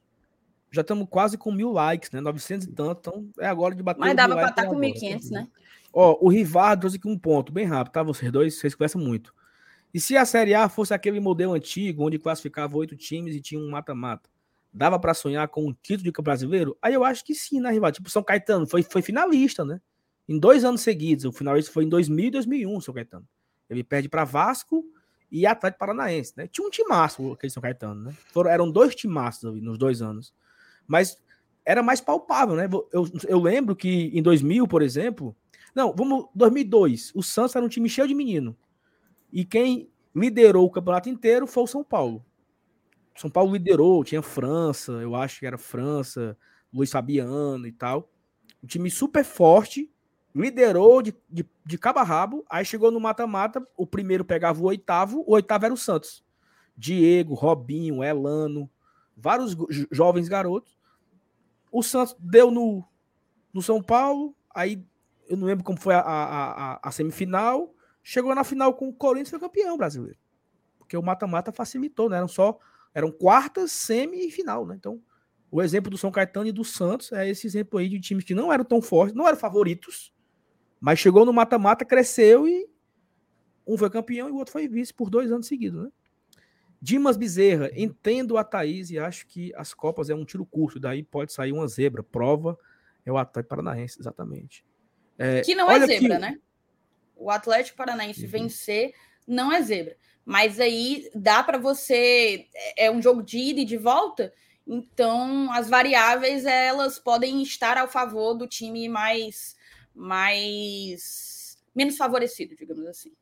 [0.71, 2.21] já estamos quase com mil likes, né?
[2.21, 5.31] 900 e tanto, então é agora de bater Mas dava para estar tá com 1.500,
[5.31, 5.49] né?
[5.93, 8.03] Ó, o Rivar trouxe aqui um ponto, bem rápido, tá?
[8.03, 9.35] Vocês dois, vocês conversam muito.
[9.93, 13.61] E se a Série A fosse aquele modelo antigo, onde classificava oito times e tinha
[13.61, 14.29] um mata-mata,
[14.73, 16.79] dava para sonhar com um título de campeonato brasileiro?
[16.83, 17.91] Aí eu acho que sim, né, Rival?
[17.91, 19.81] Tipo, São Caetano foi, foi finalista, né?
[20.29, 21.25] Em dois anos seguidos.
[21.25, 23.27] O finalista foi em 2000 e 2001, São Caetano.
[23.71, 24.85] Ele perde para Vasco
[25.31, 26.47] e Atlético Paranaense, né?
[26.47, 28.15] Tinha um timaço aquele São Caetano, né?
[28.31, 30.35] Foram, eram dois timaços nos dois anos
[30.89, 31.19] mas
[31.65, 32.69] era mais palpável, né?
[32.93, 35.37] Eu, eu lembro que em 2000, por exemplo,
[35.75, 36.27] Não, vamos.
[36.35, 37.13] 2002.
[37.15, 38.57] O Santos era um time cheio de menino.
[39.33, 42.25] E quem liderou o campeonato inteiro foi o São Paulo.
[43.15, 46.37] São Paulo liderou, tinha França, eu acho que era França,
[46.73, 48.09] Luiz Fabiano e tal.
[48.63, 49.91] Um time super forte,
[50.35, 54.67] liderou de, de, de cabo a rabo, aí chegou no mata-mata, o primeiro pegava o
[54.67, 56.25] oitavo, o oitavo era o Santos.
[56.77, 58.71] Diego, Robinho, Elano,
[59.17, 59.57] vários
[59.91, 60.78] jovens garotos.
[61.71, 62.85] O Santos deu no,
[63.53, 64.85] no São Paulo, aí
[65.29, 68.93] eu não lembro como foi a, a, a, a semifinal, chegou na final com o
[68.93, 70.19] Corinthians e foi campeão brasileiro.
[70.79, 72.17] Porque o mata-mata facilitou, né?
[72.17, 72.59] Eram só
[72.95, 74.75] eram quartas, semi e final, né?
[74.75, 75.01] Então,
[75.51, 78.35] o exemplo do São Caetano e do Santos é esse exemplo aí de times que
[78.35, 80.13] não eram tão fortes, não eram favoritos,
[80.81, 82.69] mas chegou no mata-mata, cresceu e
[83.67, 85.91] um foi campeão e o outro foi vice por dois anos seguidos, né?
[86.81, 91.03] Dimas Bezerra, entendo a Thaís e acho que as Copas é um tiro curto, daí
[91.03, 92.03] pode sair uma zebra.
[92.03, 92.57] Prova
[93.05, 94.65] é o Atlético Paranaense, exatamente.
[95.19, 96.19] É, que não é zebra, que...
[96.19, 96.39] né?
[97.17, 98.31] O Atlético Paranaense uhum.
[98.31, 98.93] vencer
[99.27, 99.97] não é zebra.
[100.25, 102.47] Mas aí dá para você.
[102.55, 104.33] É, é um jogo de ida e de volta,
[104.67, 109.57] então as variáveis elas podem estar ao favor do time mais.
[109.95, 113.13] mais menos favorecido, digamos assim.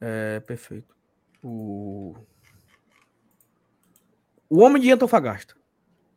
[0.00, 0.94] É, perfeito.
[1.46, 2.14] O,
[4.48, 5.54] o homem de Antofagasta.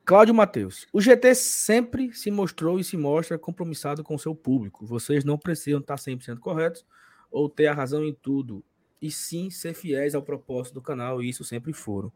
[0.05, 0.87] Cláudio Matheus.
[0.93, 4.85] O GT sempre se mostrou e se mostra compromissado com seu público.
[4.85, 6.85] Vocês não precisam estar 100% corretos
[7.29, 8.63] ou ter a razão em tudo,
[9.01, 12.09] e sim ser fiéis ao propósito do canal, e isso sempre foram.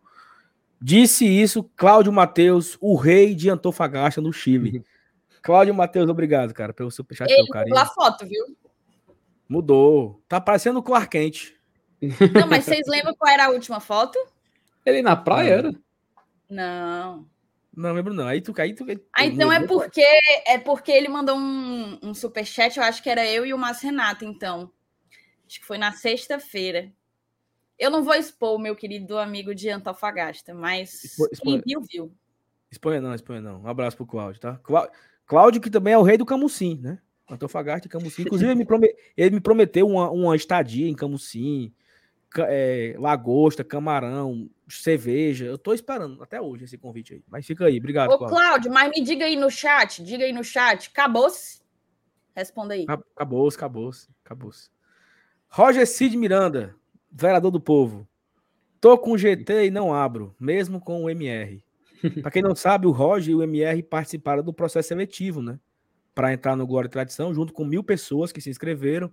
[0.82, 4.86] Disse isso Cláudio Matheus, o rei de Antofagasta, no Chile.
[5.43, 7.30] Cláudio Matheus, obrigado, cara, pelo seu superchat.
[7.30, 8.55] Ele mudou a foto, viu?
[9.49, 10.24] Mudou.
[10.30, 11.61] Tá parecendo o Clark Kent.
[12.01, 14.17] Não, mas vocês lembram qual era a última foto?
[14.85, 15.75] Ele na praia era?
[16.49, 17.27] Não.
[17.75, 18.27] Não lembro, não.
[18.27, 18.73] Aí tu cai.
[18.73, 20.03] Tu, ah, então é porque
[20.45, 23.89] é porque ele mandou um, um superchat, eu acho que era eu e o Márcio
[23.89, 24.71] Renato, então.
[25.47, 26.91] Acho que foi na sexta-feira.
[27.77, 32.11] Eu não vou expor o meu querido amigo de Antofagasta, mas Expo, quem viu, viu.
[32.69, 33.61] Exponha não, exponha não.
[33.61, 34.59] Um abraço pro Cláudio, tá?
[35.25, 36.99] Cláudio, que também é o rei do Camusim, né?
[37.29, 38.21] Antofagasta e Camusim.
[38.23, 38.95] Inclusive, ele me, promet...
[39.17, 41.73] ele me prometeu uma, uma estadia em Camusim,
[42.39, 45.45] é, lagosta, camarão, cerveja.
[45.45, 47.23] Eu tô esperando até hoje esse convite aí.
[47.29, 48.11] Mas fica aí, obrigado.
[48.11, 51.61] Ô, Cláudio, Cláudio mas me diga aí no chat, diga aí no chat, acabou-se?
[52.36, 52.86] Responda aí.
[52.88, 54.69] Acabou-se, acabou-se, acabou-se.
[55.49, 56.75] Roger Cid Miranda,
[57.11, 58.07] vereador do povo.
[58.79, 61.63] Tô com o GT e não abro, mesmo com o MR.
[62.21, 65.59] Para quem não sabe, o Roger e o MR participaram do processo seletivo, né?
[66.15, 69.11] Para entrar no Glória e Tradição, junto com mil pessoas que se inscreveram.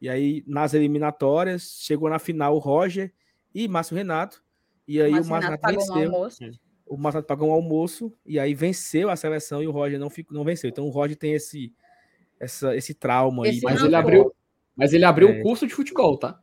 [0.00, 3.12] E aí, nas eliminatórias, chegou na final o Roger
[3.54, 4.42] e Márcio Renato.
[4.86, 6.48] E aí o Márcio, Renato, Renato venceu.
[6.48, 9.98] Um o Márcio Renato pagou um almoço e aí venceu a seleção e o Roger
[9.98, 10.70] não, ficou, não venceu.
[10.70, 11.72] Então o Roger tem esse,
[12.40, 13.74] essa, esse trauma esse aí.
[13.74, 14.34] Mas ele abriu,
[14.74, 15.32] mas ele abriu é.
[15.32, 16.40] um curso de futebol, tá?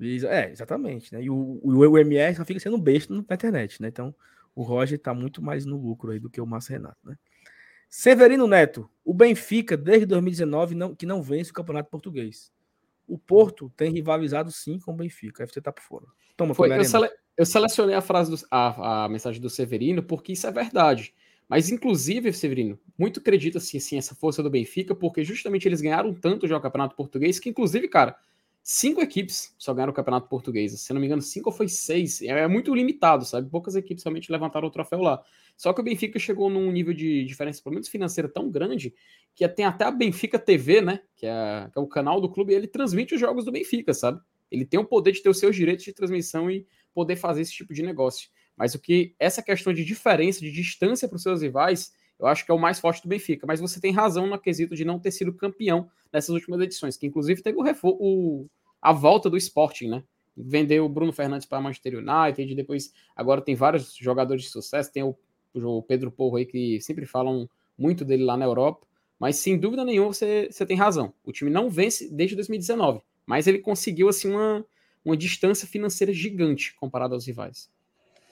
[0.00, 1.12] É, exatamente.
[1.12, 1.22] Né?
[1.22, 3.88] E o, o, o MR só fica sendo besta na internet, né?
[3.88, 4.14] Então
[4.54, 7.16] o Roger tá muito mais no lucro aí do que o Márcio Renato, né?
[7.96, 12.52] Severino Neto, o Benfica, desde 2019, não, que não vence o Campeonato Português.
[13.06, 15.44] O Porto tem rivalizado sim com o Benfica.
[15.44, 16.06] Aí você tá por fora.
[16.36, 20.32] Toma, Foi, eu, sele, eu, selecionei a frase, do, a, a, mensagem do Severino, porque
[20.32, 21.14] isso é verdade.
[21.48, 26.48] Mas, inclusive, Severino, muito acredita-se assim, essa força do Benfica, porque justamente eles ganharam tanto
[26.48, 28.16] já o Campeonato Português, que, inclusive, cara,
[28.66, 30.80] cinco equipes só ganharam o Campeonato Português.
[30.80, 32.22] Se não me engano, cinco ou foi seis.
[32.22, 33.50] É, é muito limitado, sabe?
[33.50, 35.22] Poucas equipes realmente levantaram o troféu lá.
[35.54, 38.94] Só que o Benfica chegou num nível de diferença, pelo menos financeira, tão grande
[39.34, 41.00] que tem até a Benfica TV, né?
[41.14, 44.18] Que é, que é o canal do clube, ele transmite os jogos do Benfica, sabe?
[44.50, 47.52] Ele tem o poder de ter os seus direitos de transmissão e poder fazer esse
[47.52, 48.30] tipo de negócio.
[48.56, 52.44] Mas o que essa questão de diferença, de distância para os seus rivais, eu acho
[52.44, 53.46] que é o mais forte do Benfica.
[53.46, 57.06] Mas você tem razão no quesito de não ter sido campeão nessas últimas edições, que
[57.06, 58.46] inclusive teve o, o
[58.80, 60.04] a volta do Sporting, né?
[60.36, 65.02] Vendeu o Bruno Fernandes para Manchester United, depois agora tem vários jogadores de sucesso, tem
[65.02, 65.16] o
[65.62, 67.48] o Pedro Porro aí, que sempre falam
[67.78, 68.86] muito dele lá na Europa.
[69.18, 71.14] Mas sem dúvida nenhuma você, você tem razão.
[71.24, 74.64] O time não vence desde 2019, mas ele conseguiu assim uma,
[75.04, 77.70] uma distância financeira gigante comparado aos rivais.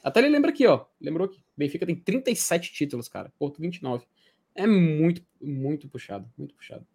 [0.02, 0.84] Até ele lembra aqui, ó.
[1.00, 3.32] Lembrou que Benfica tem 37 títulos, cara.
[3.38, 4.04] Porto 29.
[4.54, 6.86] É muito, muito puxado, muito puxado.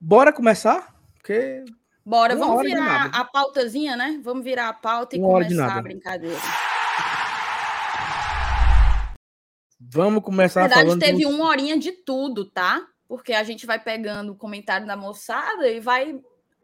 [0.00, 0.94] Bora começar?
[1.14, 1.64] Porque
[2.04, 4.20] Bora, vamos virar a pautazinha, né?
[4.22, 6.38] Vamos virar a pauta e Uma começar a brincadeira.
[9.78, 12.86] Vamos começar Na verdade, falando teve uma horinha de tudo, tá?
[13.06, 16.18] Porque a gente vai pegando o comentário da moçada e vai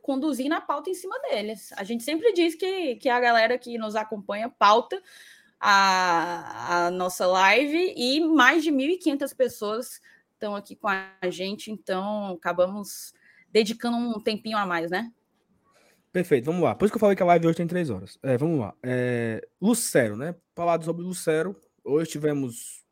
[0.06, 1.72] conduzindo a pauta em cima deles.
[1.76, 5.02] A gente sempre diz que, que a galera que nos acompanha pauta
[5.58, 10.00] a, a nossa live e mais de 1.500 pessoas
[10.32, 13.12] estão aqui com a gente, então acabamos
[13.50, 15.12] dedicando um tempinho a mais, né?
[16.12, 16.72] Perfeito, vamos lá.
[16.76, 18.16] Por isso que eu falei que a live hoje tem três horas.
[18.22, 18.74] É, vamos lá.
[18.84, 20.36] É, Lucero, né?
[20.54, 21.56] Falado sobre Lucero.
[21.82, 22.86] Hoje tivemos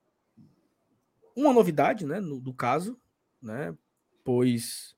[1.37, 2.19] uma novidade, né?
[2.19, 3.01] No, do caso,
[3.41, 3.73] né?
[4.25, 4.97] Pois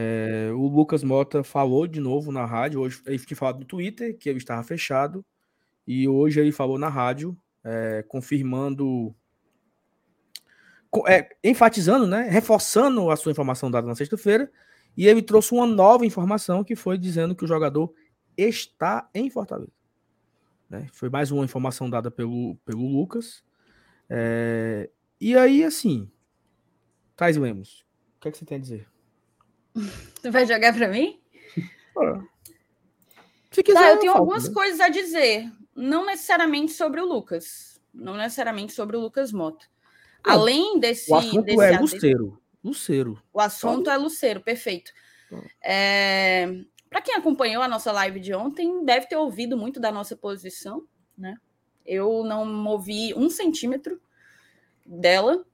[0.00, 2.80] é, o Lucas Mota falou de novo na rádio.
[2.80, 5.26] Hoje ele tinha falado no Twitter que ele estava fechado.
[5.84, 9.12] E hoje ele falou na rádio, é, confirmando.
[11.08, 12.28] É, enfatizando, né?
[12.30, 14.48] Reforçando a sua informação dada na sexta-feira
[14.96, 17.92] e ele trouxe uma nova informação que foi dizendo que o jogador
[18.36, 19.72] está em Fortaleza.
[20.70, 20.86] Né?
[20.92, 23.42] Foi mais uma informação dada pelo, pelo Lucas.
[24.08, 24.88] É...
[25.20, 26.08] E aí, assim,
[27.16, 27.84] Thais Lemos,
[28.16, 28.88] o que, é que você tem a dizer?
[30.22, 31.20] Tu vai jogar para mim?
[33.50, 34.54] Se quiser, tá, eu tenho algumas né?
[34.54, 35.50] coisas a dizer.
[35.74, 37.80] Não necessariamente sobre o Lucas.
[37.92, 39.66] Não necessariamente sobre o Lucas Mota.
[40.22, 41.10] Além desse.
[41.10, 42.42] O assunto desse é Luceiro.
[42.62, 43.22] Luceiro.
[43.32, 44.92] O assunto é Luceiro, perfeito.
[45.62, 46.46] É,
[46.88, 50.86] Para quem acompanhou a nossa live de ontem, deve ter ouvido muito da nossa posição,
[51.16, 51.36] né?
[51.84, 54.00] Eu não movi um centímetro
[54.84, 55.44] dela.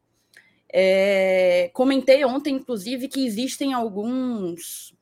[0.77, 4.93] É, comentei ontem, inclusive, que existem alguns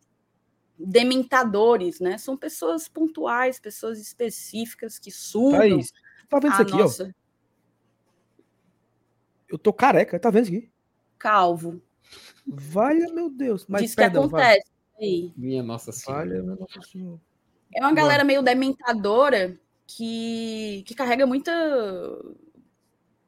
[0.79, 2.19] dementadores, né?
[2.19, 5.81] São pessoas pontuais, pessoas específicas que sugam.
[6.29, 7.05] Tá vendo isso aqui, nossa...
[7.09, 7.23] ó?
[9.49, 10.71] Eu tô careca, tá vendo isso aqui?
[11.19, 11.81] Calvo.
[12.47, 13.65] Valha, meu Deus.
[13.67, 14.71] Mas Diz perdão, que acontece.
[14.99, 15.33] Vai.
[15.35, 16.29] Minha Nossa Senhora.
[16.29, 17.21] Valha, meu Nossa Senhora.
[17.75, 21.51] É uma galera meio dementadora que, que carrega muita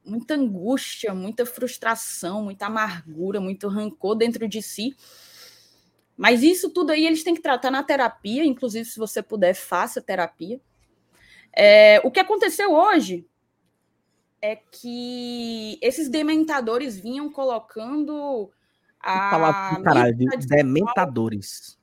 [0.05, 4.95] muita angústia, muita frustração, muita amargura, muito rancor dentro de si.
[6.17, 10.01] Mas isso tudo aí eles têm que tratar na terapia, inclusive se você puder, faça
[10.01, 10.61] terapia.
[11.51, 13.27] É, o que aconteceu hoje
[14.41, 18.51] é que esses dementadores vinham colocando
[19.01, 21.79] que palavra caralho, dementadores.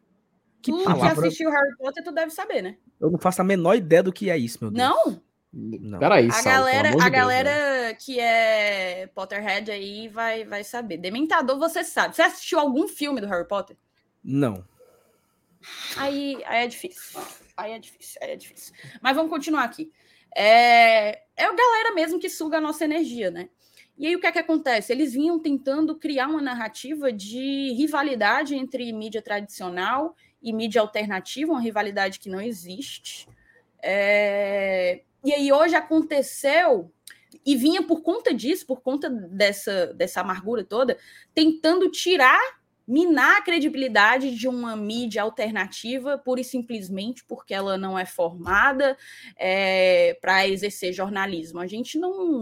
[0.60, 1.14] Que tu palavra...
[1.14, 2.76] que assistiu Harry Potter, tu deve saber, né?
[3.00, 4.88] Eu não faço a menor ideia do que é isso, meu Deus.
[4.88, 5.22] Não?
[5.52, 5.98] Não.
[5.98, 7.94] Peraí, a galera, a Deus, galera né?
[7.94, 10.96] que é Potterhead aí vai, vai saber.
[10.96, 12.16] Dementador, você sabe.
[12.16, 13.76] Você assistiu algum filme do Harry Potter?
[14.24, 14.64] Não.
[15.96, 17.20] Aí, aí é difícil.
[17.54, 18.74] Aí é difícil, aí é difícil.
[19.02, 19.92] Mas vamos continuar aqui.
[20.34, 23.50] É, é a galera mesmo que suga a nossa energia, né?
[23.98, 24.90] E aí o que é que acontece?
[24.90, 31.60] Eles vinham tentando criar uma narrativa de rivalidade entre mídia tradicional e mídia alternativa, uma
[31.60, 33.28] rivalidade que não existe.
[33.82, 35.02] É...
[35.24, 36.92] E aí hoje aconteceu
[37.44, 40.98] e vinha por conta disso, por conta dessa, dessa amargura toda,
[41.34, 42.40] tentando tirar
[42.86, 48.96] minar a credibilidade de uma mídia alternativa, pura e simplesmente porque ela não é formada
[49.38, 51.60] é, para exercer jornalismo.
[51.60, 52.36] A gente não,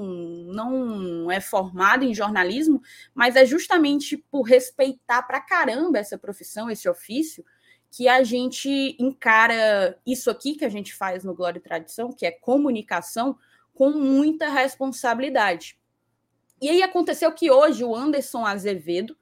[0.47, 2.81] não é formado em jornalismo,
[3.15, 7.45] mas é justamente por respeitar pra caramba essa profissão, esse ofício,
[7.91, 12.25] que a gente encara isso aqui que a gente faz no Glória e Tradição, que
[12.25, 13.37] é comunicação,
[13.75, 15.79] com muita responsabilidade.
[16.61, 19.17] E aí aconteceu que hoje o Anderson Azevedo,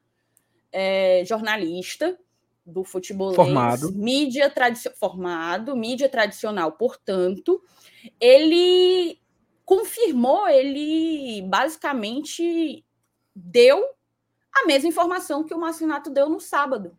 [0.72, 2.18] é, jornalista
[2.66, 7.62] do futebol formado, mídia tradicional, formado, mídia tradicional, portanto,
[8.20, 9.18] ele
[9.64, 12.84] confirmou, ele basicamente
[13.34, 13.82] deu
[14.52, 16.96] a mesma informação que o Marcinato deu no sábado.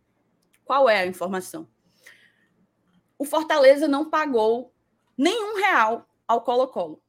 [0.69, 1.67] Qual é a informação?
[3.17, 4.71] O Fortaleza não pagou
[5.17, 7.01] nenhum real ao Colo-Colo.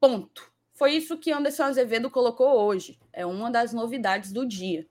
[0.00, 0.52] Ponto.
[0.74, 2.98] Foi isso que Anderson Azevedo colocou hoje.
[3.12, 4.84] É uma das novidades do dia.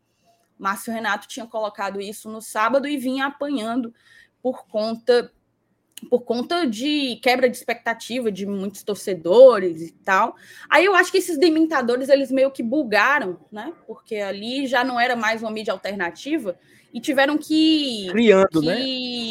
[0.57, 3.93] Márcio Renato tinha colocado isso no sábado e vinha apanhando
[4.41, 5.33] por conta
[6.09, 10.35] por conta de quebra de expectativa de muitos torcedores e tal.
[10.69, 13.73] Aí eu acho que esses dementadores eles meio que bugaram, né?
[13.87, 16.57] Porque ali já não era mais uma mídia alternativa
[16.93, 18.65] e tiveram que criando, que...
[18.65, 18.75] né?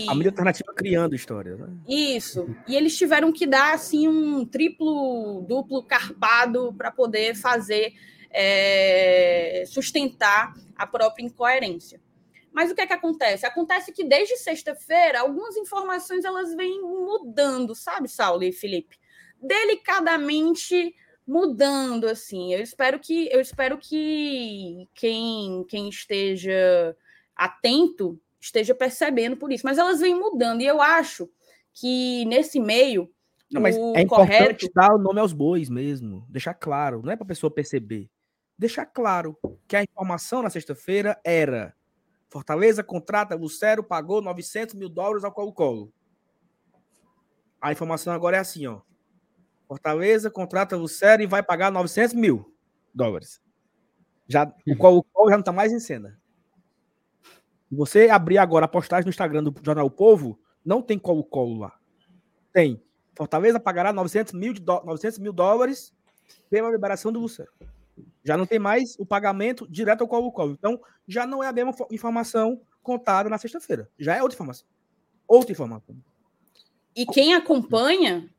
[0.09, 1.69] A mídia alternativa criando histórias, né?
[1.89, 2.49] Isso.
[2.67, 7.93] E eles tiveram que dar assim um triplo, duplo carpado para poder fazer
[8.31, 12.01] é, sustentar a própria incoerência.
[12.53, 13.47] Mas o que é que acontece?
[13.47, 18.99] Acontece que desde sexta-feira algumas informações elas vêm mudando, sabe, Saulo e Felipe?
[19.41, 20.95] Delicadamente
[21.27, 22.53] mudando assim.
[22.53, 26.97] Eu espero que eu espero que quem quem esteja
[27.37, 29.65] atento esteja percebendo por isso.
[29.65, 31.31] Mas elas vêm mudando e eu acho
[31.73, 33.09] que nesse meio
[33.51, 34.71] não, mas é importante correto...
[34.75, 38.09] dar o nome aos bois mesmo, deixar claro, não é para a pessoa perceber
[38.61, 41.75] deixar claro que a informação na sexta-feira era
[42.31, 45.93] Fortaleza contrata Lucero, pagou 900 mil dólares ao Colo-Colo.
[47.61, 48.81] A informação agora é assim, ó.
[49.67, 52.55] Fortaleza contrata Lucero e vai pagar 900 mil
[52.95, 53.43] dólares.
[54.29, 56.19] Já, o Colo-Colo já não tá mais em cena.
[57.71, 61.79] Você abrir agora a postagem no Instagram do Jornal o Povo, não tem Colo-Colo lá.
[62.53, 62.81] Tem.
[63.17, 65.93] Fortaleza pagará 900 mil, de 900 mil dólares
[66.49, 67.51] pela liberação do Lucero.
[68.31, 70.53] Já não tem mais o pagamento direto ao Colo-Colo.
[70.53, 73.91] Então, já não é a mesma informação contada na sexta-feira.
[73.99, 74.69] Já é outra informação.
[75.27, 75.97] Outra informação.
[76.95, 78.31] E quem acompanha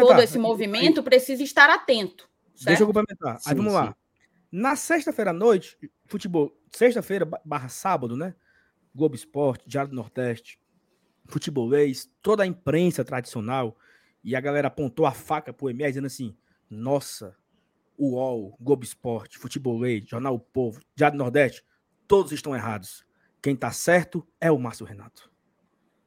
[0.00, 2.26] todo esse movimento precisa estar atento.
[2.54, 2.68] Certo?
[2.68, 3.38] Deixa eu complementar.
[3.38, 3.78] Sim, Aí vamos sim.
[3.78, 3.96] lá.
[4.50, 5.76] Na sexta-feira à noite,
[6.06, 8.34] futebol, sexta-feira barra sábado, né?
[8.94, 10.58] Globo Esporte, Diário do Nordeste,
[11.26, 13.76] futebolês, toda a imprensa tradicional,
[14.24, 16.34] e a galera apontou a faca pro MR dizendo assim:
[16.70, 17.45] nossa, o
[17.98, 21.64] UOL, Globo Esporte, Futebolês, Jornal o Povo, Diário do Nordeste,
[22.06, 23.04] todos estão errados.
[23.42, 25.30] Quem tá certo é o Márcio Renato.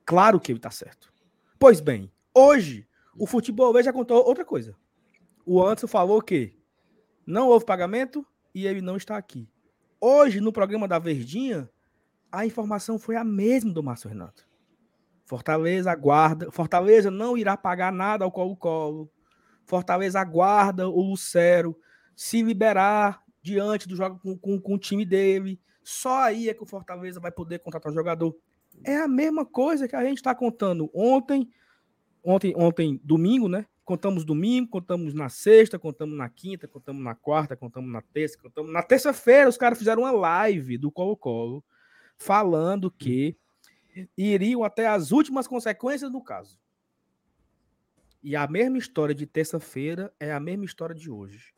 [0.06, 1.12] Claro que ele tá certo.
[1.58, 4.76] Pois bem, hoje o Futebolês já contou outra coisa.
[5.46, 6.58] O Anderson falou que
[7.26, 9.50] não houve pagamento e ele não está aqui.
[10.02, 11.70] Hoje, no programa da Verdinha,
[12.32, 14.48] a informação foi a mesma do Márcio Renato.
[15.26, 16.52] Fortaleza aguarda.
[16.52, 19.12] Fortaleza não irá pagar nada ao Colo-Colo.
[19.70, 21.78] Fortaleza aguarda o Lucero
[22.16, 25.62] se liberar diante do jogo com, com, com, o time dele.
[25.84, 28.36] Só aí é que o Fortaleza vai poder contratar o jogador.
[28.84, 31.48] É a mesma coisa que a gente está contando ontem,
[32.24, 33.68] ontem, ontem, domingo, né?
[33.86, 38.74] Contamos domingo, contamos na sexta, contamos na quinta, contamos na quarta, contamos na terça, contamos
[38.74, 39.50] na terça-feira.
[39.50, 41.64] Os caras fizeram uma live do Colo-Colo
[42.18, 43.38] falando que
[44.18, 46.58] iriam até as últimas consequências do caso.
[48.22, 51.54] E a mesma história de terça-feira é a mesma história de hoje.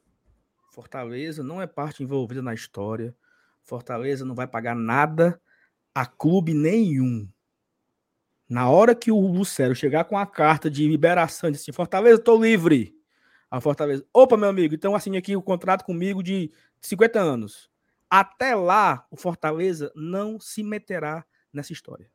[0.72, 3.16] Fortaleza não é parte envolvida na história.
[3.64, 5.42] Fortaleza não vai pagar nada
[5.94, 7.28] a clube nenhum.
[8.48, 12.42] Na hora que o Lucero chegar com a carta de liberação, de assim, Fortaleza, estou
[12.42, 12.96] livre.
[13.50, 17.70] A Fortaleza, opa, meu amigo, então assine aqui o contrato comigo de 50 anos.
[18.10, 22.10] Até lá, o Fortaleza não se meterá nessa história.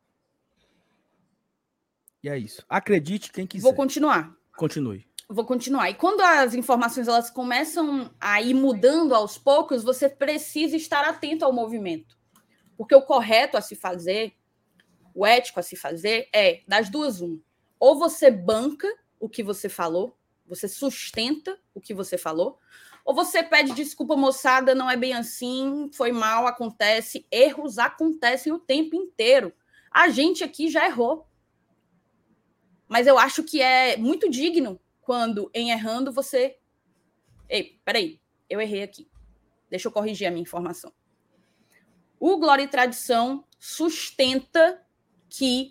[2.27, 2.61] E é isso.
[2.67, 3.63] Acredite quem quiser.
[3.63, 4.35] Vou continuar.
[4.57, 5.07] Continue.
[5.29, 5.89] Vou continuar.
[5.89, 11.45] E quando as informações elas começam a ir mudando aos poucos, você precisa estar atento
[11.45, 12.17] ao movimento.
[12.75, 14.33] Porque o correto a se fazer,
[15.15, 17.39] o ético a se fazer, é das duas, um.
[17.79, 18.87] Ou você banca
[19.21, 22.59] o que você falou, você sustenta o que você falou,
[23.05, 28.59] ou você pede desculpa, moçada, não é bem assim, foi mal, acontece, erros acontecem o
[28.59, 29.53] tempo inteiro.
[29.89, 31.26] A gente aqui já errou.
[32.87, 36.57] Mas eu acho que é muito digno quando, em errando, você.
[37.49, 38.19] Ei, peraí,
[38.49, 39.09] eu errei aqui.
[39.69, 40.93] Deixa eu corrigir a minha informação.
[42.19, 44.83] O Glória e Tradição sustenta
[45.29, 45.69] que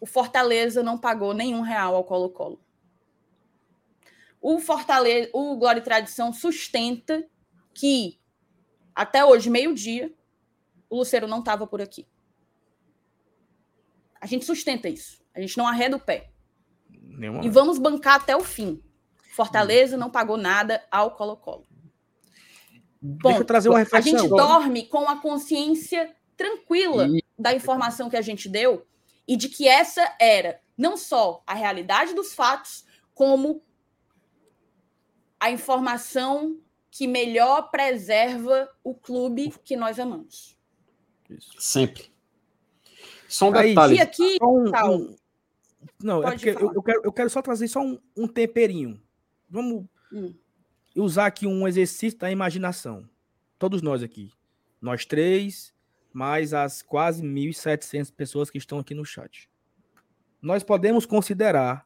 [0.00, 2.60] o Fortaleza não pagou nenhum real ao Colo-Colo.
[4.40, 4.58] O
[5.32, 7.28] o Glória e Tradição sustenta
[7.74, 8.20] que
[8.94, 10.14] até hoje, meio-dia,
[10.88, 12.06] o Luceiro não estava por aqui.
[14.20, 15.25] A gente sustenta isso.
[15.36, 16.30] A gente não arreda o pé.
[16.90, 18.82] Nenhuma e vamos bancar até o fim.
[19.34, 20.00] Fortaleza hum.
[20.00, 21.66] não pagou nada ao Colo-Colo.
[23.00, 24.14] Deixa eu trazer uma reflexão.
[24.14, 24.42] A gente agora.
[24.42, 27.22] dorme com a consciência tranquila e...
[27.38, 28.86] da informação que a gente deu
[29.28, 32.84] e de que essa era não só a realidade dos fatos,
[33.14, 33.62] como
[35.38, 36.58] a informação
[36.90, 40.56] que melhor preserva o clube que nós amamos.
[41.28, 41.52] Isso.
[41.58, 42.10] Sempre.
[43.28, 44.00] Só um detalhe.
[44.00, 45.16] aqui, um, um,
[46.06, 48.28] não, é Pode é porque eu, eu, quero, eu quero só trazer só um, um
[48.28, 49.02] temperinho.
[49.50, 50.32] Vamos hum.
[50.94, 53.08] usar aqui um exercício da imaginação.
[53.58, 54.32] Todos nós aqui.
[54.80, 55.74] Nós três,
[56.12, 59.50] mais as quase 1.700 pessoas que estão aqui no chat.
[60.40, 61.84] Nós podemos considerar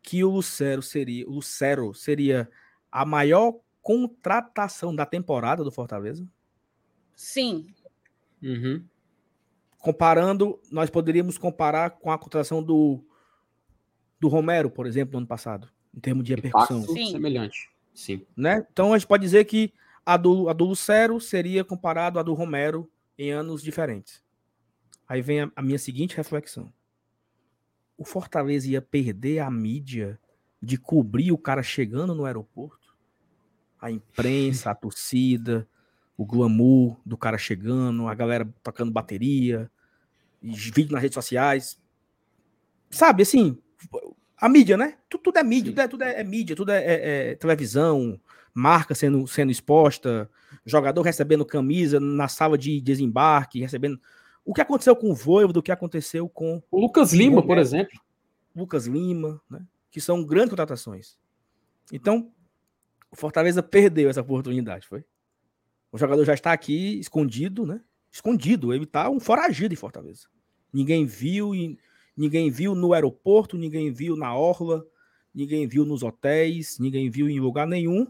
[0.00, 2.48] que o Lucero seria, o Lucero seria
[2.90, 6.24] a maior contratação da temporada do Fortaleza?
[7.16, 7.66] Sim.
[8.40, 8.84] Uhum.
[9.78, 13.04] Comparando, nós poderíamos comparar com a contratação do,
[14.20, 16.82] do Romero, por exemplo, no ano passado, em termos de repercussão.
[16.82, 17.10] Sim.
[17.10, 17.70] Semelhante.
[17.94, 18.24] Sim.
[18.36, 18.66] Né?
[18.70, 19.72] Então a gente pode dizer que
[20.04, 24.22] a do, a do Lucero seria comparado à do Romero em anos diferentes.
[25.08, 26.72] Aí vem a, a minha seguinte reflexão.
[27.96, 30.18] O Fortaleza ia perder a mídia
[30.62, 32.80] de cobrir o cara chegando no aeroporto?
[33.80, 35.66] a imprensa, a torcida,
[36.16, 39.70] o glamour do cara chegando, a galera tocando bateria,
[40.42, 41.80] vídeo nas redes sociais.
[42.90, 43.58] Sabe, assim,
[44.40, 44.96] a mídia, né?
[45.08, 48.18] Tudo, tudo é mídia, tudo é, tudo é, é mídia, tudo é, é, é, televisão,
[48.54, 50.30] marca sendo, sendo exposta,
[50.64, 54.00] jogador recebendo camisa na sala de desembarque, recebendo.
[54.44, 56.62] O que aconteceu com o Voivo, do que aconteceu com.
[56.70, 58.00] O Lucas Lima, por exemplo.
[58.56, 59.64] Lucas Lima, né?
[59.90, 61.18] Que são grandes contratações.
[61.92, 62.32] Então,
[63.10, 65.04] o Fortaleza perdeu essa oportunidade, foi?
[65.92, 67.80] O jogador já está aqui escondido, né?
[68.10, 68.72] Escondido.
[68.72, 70.28] Ele está um foragido em Fortaleza.
[70.72, 71.52] Ninguém viu,
[72.20, 74.86] ninguém viu no aeroporto, ninguém viu na orla,
[75.34, 78.06] ninguém viu nos hotéis, ninguém viu em lugar nenhum.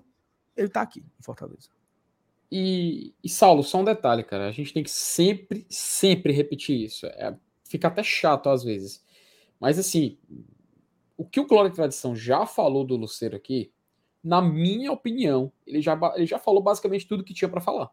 [0.57, 1.69] Ele está aqui em Fortaleza.
[2.51, 4.49] E, e, Saulo, só um detalhe, cara.
[4.49, 7.07] A gente tem que sempre, sempre repetir isso.
[7.07, 9.05] É, fica até chato às vezes.
[9.61, 10.19] Mas assim,
[11.17, 13.73] o que o Glória e Tradição já falou do Luceiro aqui,
[14.25, 17.89] na minha opinião, ele já, ele já falou basicamente tudo que tinha para falar.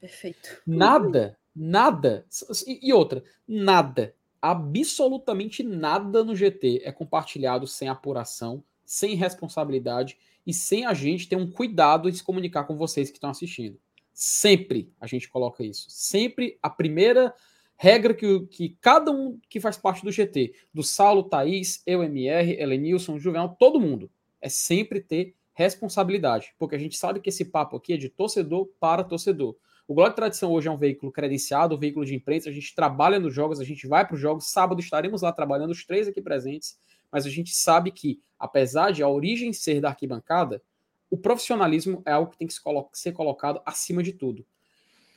[0.00, 0.62] Perfeito.
[0.66, 2.24] Nada, nada.
[2.66, 10.52] E, e outra, nada, absolutamente nada no GT é compartilhado sem apuração, sem responsabilidade e
[10.52, 13.78] sem a gente ter um cuidado em se comunicar com vocês que estão assistindo.
[14.12, 15.86] Sempre a gente coloca isso.
[15.88, 17.34] Sempre a primeira
[17.76, 22.60] regra que, que cada um que faz parte do GT, do Saulo, Thaís, eu, MR,
[22.60, 24.10] Elenilson, Juvenal, todo mundo,
[24.40, 26.54] é sempre ter responsabilidade.
[26.58, 29.56] Porque a gente sabe que esse papo aqui é de torcedor para torcedor.
[29.90, 33.18] O Glória Tradição hoje é um veículo credenciado, um veículo de imprensa, a gente trabalha
[33.18, 34.46] nos jogos, a gente vai para os jogos.
[34.46, 36.78] Sábado estaremos lá trabalhando, os três aqui presentes,
[37.10, 40.62] mas a gente sabe que apesar de a origem ser da arquibancada,
[41.10, 42.54] o profissionalismo é algo que tem que
[42.92, 44.46] ser colocado acima de tudo.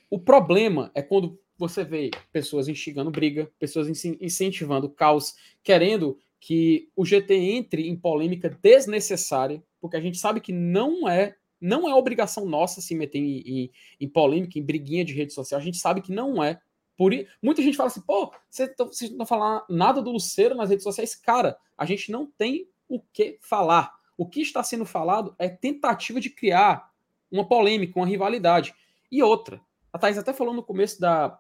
[0.10, 7.06] O problema é quando você vê pessoas instigando briga, pessoas incentivando caos, querendo que o
[7.06, 12.46] GT entre em polêmica desnecessária, porque a gente sabe que não é não é obrigação
[12.46, 15.60] nossa se meter em, em, em polêmica, em briguinha de rede social.
[15.60, 16.60] A gente sabe que não é.
[16.98, 20.84] Por muita gente fala assim, pô, vocês não estão falando nada do Luceiro nas redes
[20.84, 21.16] sociais.
[21.16, 23.94] Cara, a gente não tem o que falar.
[24.18, 26.92] O que está sendo falado é tentativa de criar
[27.32, 28.76] uma polêmica, uma rivalidade.
[29.10, 29.62] E outra,
[29.92, 31.40] a Thais até falou no começo da,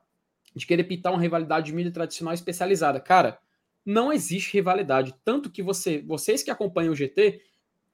[0.56, 3.00] de querer pintar uma rivalidade de mídia tradicional especializada.
[3.00, 3.40] Cara,
[3.86, 5.14] não existe rivalidade.
[5.26, 7.42] Tanto que você, vocês que acompanham o GT,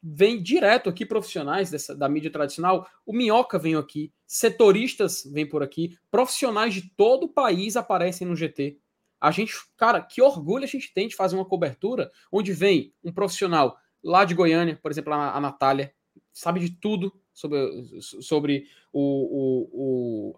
[0.02, 2.88] vêm direto aqui profissionais dessa, da mídia tradicional.
[3.06, 8.36] O Minhoca vem aqui, setoristas vêm por aqui, profissionais de todo o país aparecem no
[8.36, 8.78] GT.
[9.20, 13.12] A gente, cara, que orgulho a gente tem de fazer uma cobertura onde vem um
[13.12, 15.94] profissional lá de Goiânia, por exemplo, a, a Natália,
[16.32, 17.58] sabe de tudo sobre,
[18.02, 20.34] sobre o, o,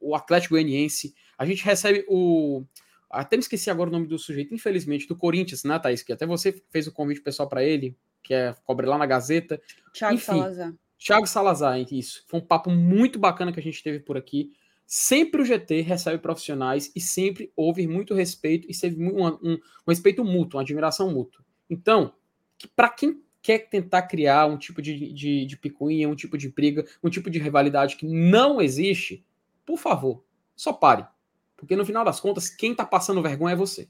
[0.00, 1.14] o, o Atlético Goianiense.
[1.38, 2.64] A gente recebe o.
[3.08, 6.02] Até me esqueci agora o nome do sujeito, infelizmente, do Corinthians, né, Thaís?
[6.02, 9.60] Que até você fez o convite pessoal para ele, que é cobre lá na Gazeta.
[9.92, 10.74] Thiago Enfim, Salazar.
[10.98, 12.24] Thiago Salazar, isso.
[12.26, 14.52] Foi um papo muito bacana que a gente teve por aqui.
[14.86, 19.58] Sempre o GT recebe profissionais e sempre houve muito respeito e teve um, um, um
[19.88, 21.44] respeito mútuo, uma admiração mútua.
[21.68, 22.12] Então,
[22.58, 26.48] que para quem quer tentar criar um tipo de, de, de picuinha, um tipo de
[26.48, 29.24] briga, um tipo de rivalidade que não existe,
[29.64, 30.24] por favor,
[30.54, 31.06] só pare.
[31.56, 33.88] Porque no final das contas, quem está passando vergonha é você.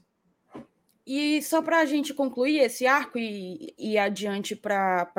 [1.05, 5.11] E só para a gente concluir esse arco e ir adiante para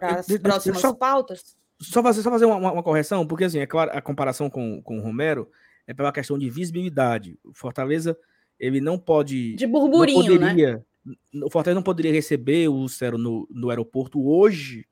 [0.00, 1.56] as próximas só, pautas.
[1.80, 4.98] Só fazer, só fazer uma, uma, correção, porque assim, é claro, a comparação com, com
[4.98, 5.50] o Romero
[5.86, 7.38] é pela questão de visibilidade.
[7.44, 8.16] O Fortaleza,
[8.58, 9.54] ele não pode.
[9.56, 10.48] De burburinho, né?
[10.48, 11.14] poderia, né?
[11.44, 14.86] O Fortaleza não poderia receber o Lucero no, no aeroporto hoje,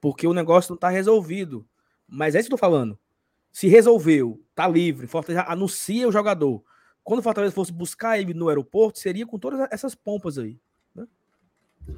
[0.00, 1.64] porque o negócio não está resolvido.
[2.08, 2.98] Mas é isso que eu tô falando.
[3.52, 6.64] Se resolveu, tá livre, Fortaleza anuncia o jogador.
[7.04, 10.58] Quando o Fortaleza fosse buscar ele no aeroporto, seria com todas essas pompas aí.
[10.94, 11.06] Né?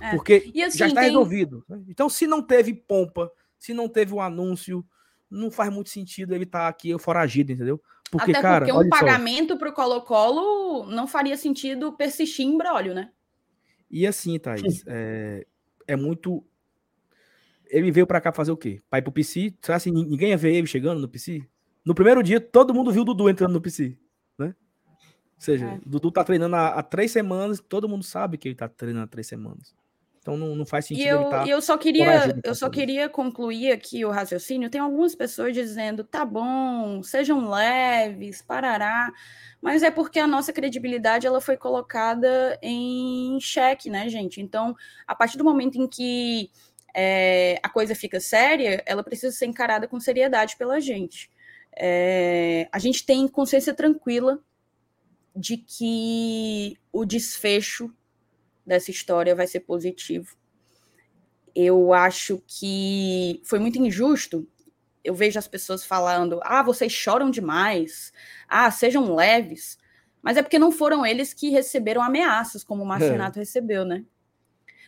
[0.00, 0.10] É.
[0.10, 1.10] Porque assim, já está tem...
[1.10, 1.64] resolvido.
[1.68, 1.80] Né?
[1.88, 4.84] Então, se não teve pompa, se não teve o um anúncio,
[5.30, 7.80] não faz muito sentido ele estar tá aqui foragido, entendeu?
[8.10, 12.94] Porque, Até cara, porque um pagamento para o Colo-Colo não faria sentido persistir em brólio,
[12.94, 13.10] né?
[13.90, 15.46] E assim, Thaís, é,
[15.86, 16.44] é muito.
[17.68, 18.80] Ele veio para cá fazer o quê?
[18.88, 19.54] Pai pro PC?
[19.60, 21.42] Será assim, ninguém ia ver ele chegando no PC?
[21.84, 23.96] No primeiro dia, todo mundo viu o Dudu entrando no PC?
[25.36, 25.74] Ou seja, é.
[25.74, 29.04] o Dudu tá treinando há, há, três semanas, todo mundo sabe que ele tá treinando
[29.04, 29.74] há três semanas.
[30.26, 31.04] Então não, não faz sentido.
[31.04, 34.68] E eu, tá eu só queria, eu só queria concluir aqui o raciocínio.
[34.68, 39.12] Tem algumas pessoas dizendo, tá bom, sejam leves, parará.
[39.62, 44.40] Mas é porque a nossa credibilidade ela foi colocada em xeque, né, gente?
[44.40, 44.74] Então,
[45.06, 46.50] a partir do momento em que
[46.92, 51.30] é, a coisa fica séria, ela precisa ser encarada com seriedade pela gente.
[51.78, 54.40] É, a gente tem consciência tranquila
[55.36, 57.92] de que o desfecho
[58.66, 60.34] dessa história vai ser positivo.
[61.54, 64.48] Eu acho que foi muito injusto.
[65.04, 68.12] Eu vejo as pessoas falando: ah, vocês choram demais,
[68.48, 69.78] ah, sejam leves.
[70.22, 73.42] Mas é porque não foram eles que receberam ameaças, como o Marcinato é.
[73.42, 74.04] recebeu, né?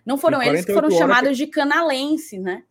[0.05, 1.45] Não foram eles que foram chamados que...
[1.45, 2.65] de canalense, né?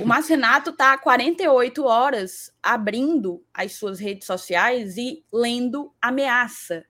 [0.00, 6.86] o Marcinato está há 48 horas abrindo as suas redes sociais e lendo ameaça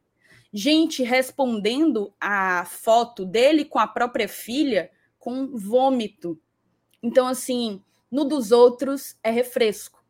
[0.52, 6.38] gente respondendo a foto dele com a própria filha com vômito.
[7.02, 10.04] Então, assim, no dos outros é refresco.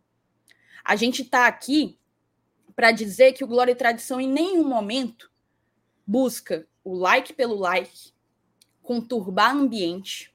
[0.82, 1.98] A gente está aqui
[2.74, 5.30] para dizer que o Glória e Tradição em nenhum momento
[6.04, 8.12] busca o like pelo like,
[8.82, 10.34] conturbar ambiente.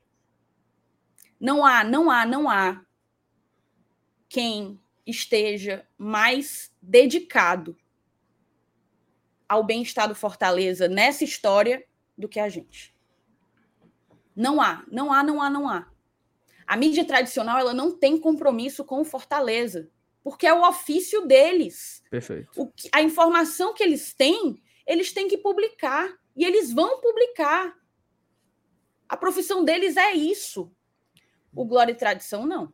[1.40, 2.86] Não há, não há, não há
[4.30, 7.78] quem esteja mais dedicado
[9.48, 11.86] ao bem-estar do Fortaleza nessa história
[12.18, 12.96] do que a gente.
[14.36, 15.90] Não há, não há, não há, não há.
[16.66, 19.90] A mídia tradicional ela não tem compromisso com o Fortaleza,
[20.24, 22.04] porque é o ofício deles.
[22.10, 22.50] Perfeito.
[22.56, 27.74] O que, a informação que eles têm, eles têm que publicar e eles vão publicar.
[29.08, 30.72] A profissão deles é isso.
[31.56, 32.74] O Glória e Tradição não.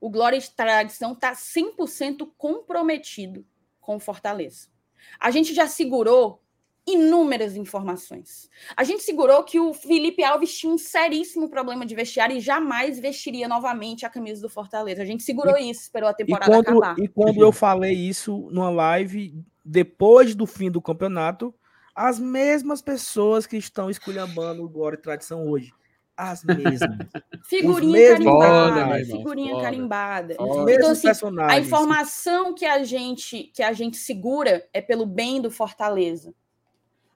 [0.00, 3.46] O Glória e Tradição está 100% comprometido
[3.80, 4.73] com o Fortaleza.
[5.18, 6.40] A gente já segurou
[6.86, 8.50] inúmeras informações.
[8.76, 13.00] A gente segurou que o Felipe Alves tinha um seríssimo problema de vestiário e jamais
[13.00, 15.02] vestiria novamente a camisa do Fortaleza.
[15.02, 16.98] A gente segurou e, isso, esperou a temporada e quando, acabar.
[16.98, 21.54] E quando eu falei isso numa live, depois do fim do campeonato,
[21.94, 25.72] as mesmas pessoas que estão esculhambando o Glória e Tradição hoje.
[26.16, 27.08] As mesmas.
[27.44, 29.04] Figurinha carimbada.
[29.04, 30.34] figurinha carimbada.
[30.34, 31.08] Então, assim,
[31.40, 36.34] a informação que a gente que a gente segura é pelo bem do Fortaleza.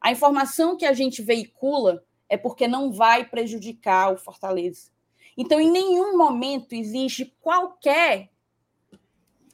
[0.00, 4.90] A informação que a gente veicula é porque não vai prejudicar o Fortaleza.
[5.36, 8.30] Então, em nenhum momento existe qualquer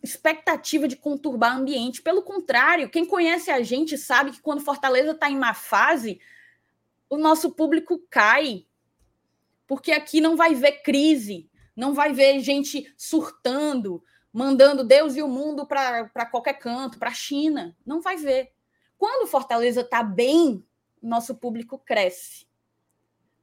[0.03, 2.03] expectativa de conturbar o ambiente.
[2.03, 6.21] Pelo contrário, quem conhece a gente sabe que quando Fortaleza está em má fase,
[7.09, 8.67] o nosso público cai.
[9.67, 15.29] Porque aqui não vai ver crise, não vai ver gente surtando, mandando Deus e o
[15.29, 17.77] mundo para qualquer canto, para a China.
[17.85, 18.53] Não vai ver.
[18.99, 20.65] Quando Fortaleza está bem,
[21.03, 22.47] nosso público cresce.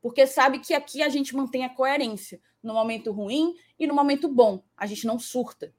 [0.02, 4.28] Porque sabe que aqui a gente mantém a coerência no momento ruim e no momento
[4.28, 4.64] bom.
[4.76, 5.74] A gente não surta.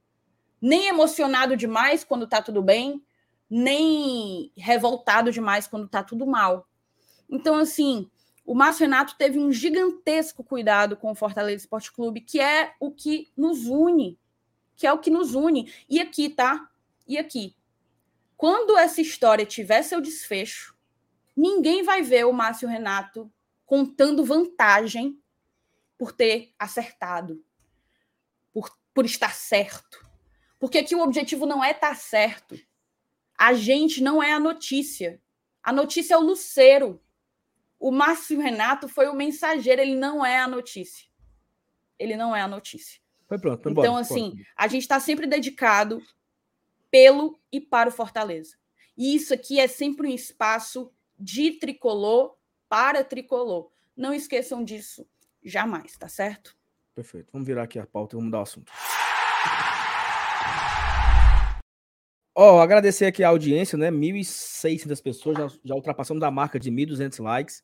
[0.61, 3.03] Nem emocionado demais quando está tudo bem,
[3.49, 6.67] nem revoltado demais quando está tudo mal.
[7.29, 8.09] Então, assim,
[8.45, 12.91] o Márcio Renato teve um gigantesco cuidado com o Fortaleza Esporte Clube, que é o
[12.91, 14.19] que nos une.
[14.75, 15.71] Que é o que nos une.
[15.89, 16.69] E aqui, tá?
[17.07, 17.55] E aqui.
[18.35, 20.75] Quando essa história tiver seu desfecho,
[21.35, 23.31] ninguém vai ver o Márcio Renato
[23.65, 25.17] contando vantagem
[25.97, 27.43] por ter acertado,
[28.51, 30.05] por, por estar certo.
[30.59, 32.59] Porque aqui o objetivo não é estar certo.
[33.37, 35.21] A gente não é a notícia.
[35.61, 37.01] A notícia é o Luceiro.
[37.83, 41.05] O Márcio Renato foi o mensageiro, ele não é a notícia.
[41.99, 43.01] Ele não é a notícia.
[43.27, 43.61] Foi pronto.
[43.61, 46.01] Foi então, embora, assim, a gente está sempre dedicado
[46.89, 48.55] pelo e para o Fortaleza.
[48.97, 52.37] E isso aqui é sempre um espaço de tricolor
[52.69, 53.69] para tricolor.
[53.97, 55.05] Não esqueçam disso
[55.43, 56.55] jamais, tá certo?
[56.95, 57.33] Perfeito.
[57.33, 58.71] Vamos virar aqui a pauta e vamos mudar o assunto.
[62.33, 63.91] Ó, oh, agradecer aqui a audiência, né?
[63.91, 67.61] 1.600 pessoas, já, já ultrapassamos da marca de 1.200 likes.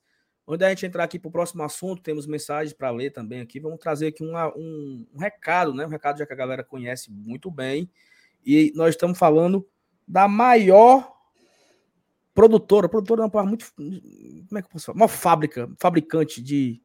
[0.51, 3.59] Onde a gente entrar aqui para o próximo assunto, temos mensagens para ler também aqui.
[3.59, 5.85] Vamos trazer aqui uma, um, um, recado, né?
[5.85, 7.87] Um recado já que a galera conhece muito bem.
[8.43, 9.63] E nós estamos falando
[10.07, 11.13] da maior
[12.33, 13.71] produtora, produtora não, muito.
[13.75, 14.95] Como é que eu posso falar?
[14.95, 16.81] Uma fábrica, fabricante de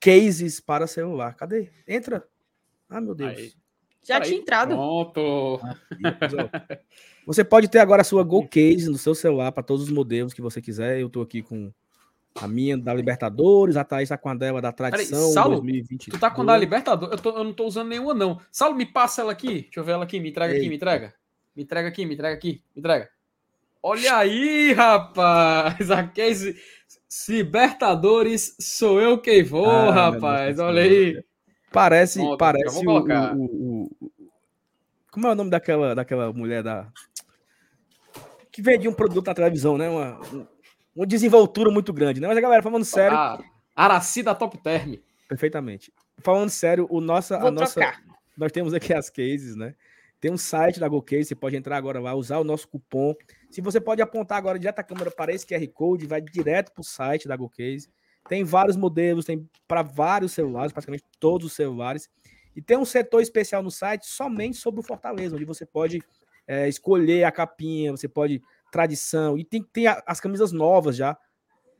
[0.00, 1.36] cases para celular.
[1.36, 1.70] Cadê?
[1.86, 2.26] Entra.
[2.88, 3.38] Ah, meu Deus.
[3.38, 3.52] Aí.
[4.02, 4.74] Já tinha entrado.
[4.74, 5.60] Pronto.
[7.24, 10.34] Você pode ter agora a sua Go Case no seu celular para todos os modelos
[10.34, 10.98] que você quiser.
[10.98, 11.72] Eu estou aqui com
[12.40, 16.16] a minha da Libertadores, a Thaís tá com a dela da Tradição Peraí, Saulo, 2022.
[16.16, 17.16] Tu tá com a da Libertadores?
[17.16, 18.40] Eu, tô, eu, não tô usando nenhuma, não.
[18.50, 19.62] Saulo, me passa ela aqui.
[19.62, 20.20] Deixa eu ver ela aqui.
[20.20, 20.60] Me entrega Eita.
[20.60, 21.14] aqui, me entrega.
[21.54, 23.08] Me entrega aqui, me entrega aqui, me entrega.
[23.82, 25.90] Olha aí, rapaz!
[25.90, 26.56] A case
[27.28, 30.58] Libertadores sou eu quem vou, ah, rapaz.
[30.58, 31.22] Olha aí.
[31.72, 34.10] Parece, Pronto, parece o, o, o,
[35.10, 36.88] Como é o nome daquela, daquela mulher da.
[38.50, 39.88] Que vendia um produto na televisão, né?
[39.88, 40.20] Uma,
[40.96, 42.26] uma desenvoltura muito grande, né?
[42.26, 43.16] Mas a galera, falando sério.
[43.16, 43.38] Ah,
[43.74, 44.94] Araci da Top Term.
[45.28, 45.92] Perfeitamente.
[46.18, 47.92] Falando sério, o nossa, a nossa.
[48.36, 49.74] Nós temos aqui as cases, né?
[50.18, 53.14] Tem um site da GoCase, você pode entrar agora lá, usar o nosso cupom.
[53.50, 56.80] Se você pode apontar agora direto a câmera para esse QR Code, vai direto para
[56.80, 57.90] o site da GoCase.
[58.26, 62.08] Tem vários modelos, tem para vários celulares, praticamente todos os celulares.
[62.54, 66.02] E tem um setor especial no site somente sobre o Fortaleza, onde você pode
[66.46, 68.42] é, escolher a capinha, você pode
[68.76, 69.38] tradição.
[69.38, 71.16] E tem, tem as camisas novas já.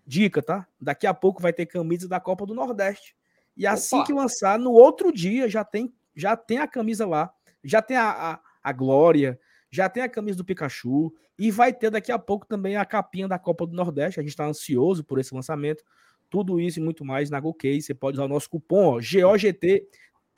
[0.06, 0.66] Dica, tá?
[0.80, 3.14] Daqui a pouco vai ter camisa da Copa do Nordeste.
[3.56, 4.06] E assim Opa.
[4.06, 7.30] que lançar, no outro dia já tem, já tem a camisa lá.
[7.62, 9.38] Já tem a, a, a Glória,
[9.70, 11.12] já tem a camisa do Pikachu.
[11.38, 14.20] E vai ter daqui a pouco também a capinha da Copa do Nordeste.
[14.20, 15.84] A gente está ansioso por esse lançamento.
[16.30, 17.82] Tudo isso e muito mais na GoCase.
[17.82, 19.86] Você pode usar o nosso cupom ó, GOGT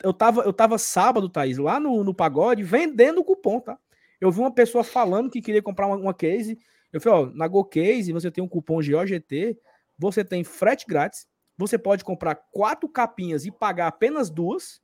[0.03, 3.77] eu, tava, eu tava sábado, Thaís, lá no, no pagode, vendendo cupom, tá?
[4.19, 6.59] Eu vi uma pessoa falando que queria comprar uma, uma case.
[6.91, 9.57] Eu falei, ó, na GoCase você tem um cupom GOGT,
[9.97, 11.27] você tem frete grátis,
[11.57, 14.81] você pode comprar quatro capinhas e pagar apenas duas,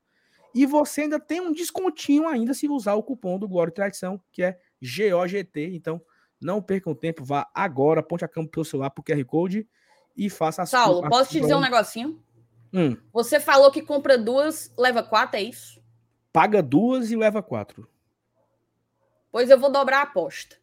[0.53, 4.21] e você ainda tem um descontinho ainda se usar o cupom do Glória e Tradição,
[4.31, 5.75] que é GOGT.
[5.75, 6.01] Então,
[6.39, 9.67] não percam tempo, vá agora, ponte a câmera pelo celular pro QR Code
[10.15, 12.21] e faça a Saulo, a posso te dizer um negocinho?
[12.73, 12.95] Hum.
[13.11, 15.81] Você falou que compra duas, leva quatro, é isso?
[16.31, 17.87] Paga duas e leva quatro.
[19.35, 20.55] Pois eu vou dobrar a aposta.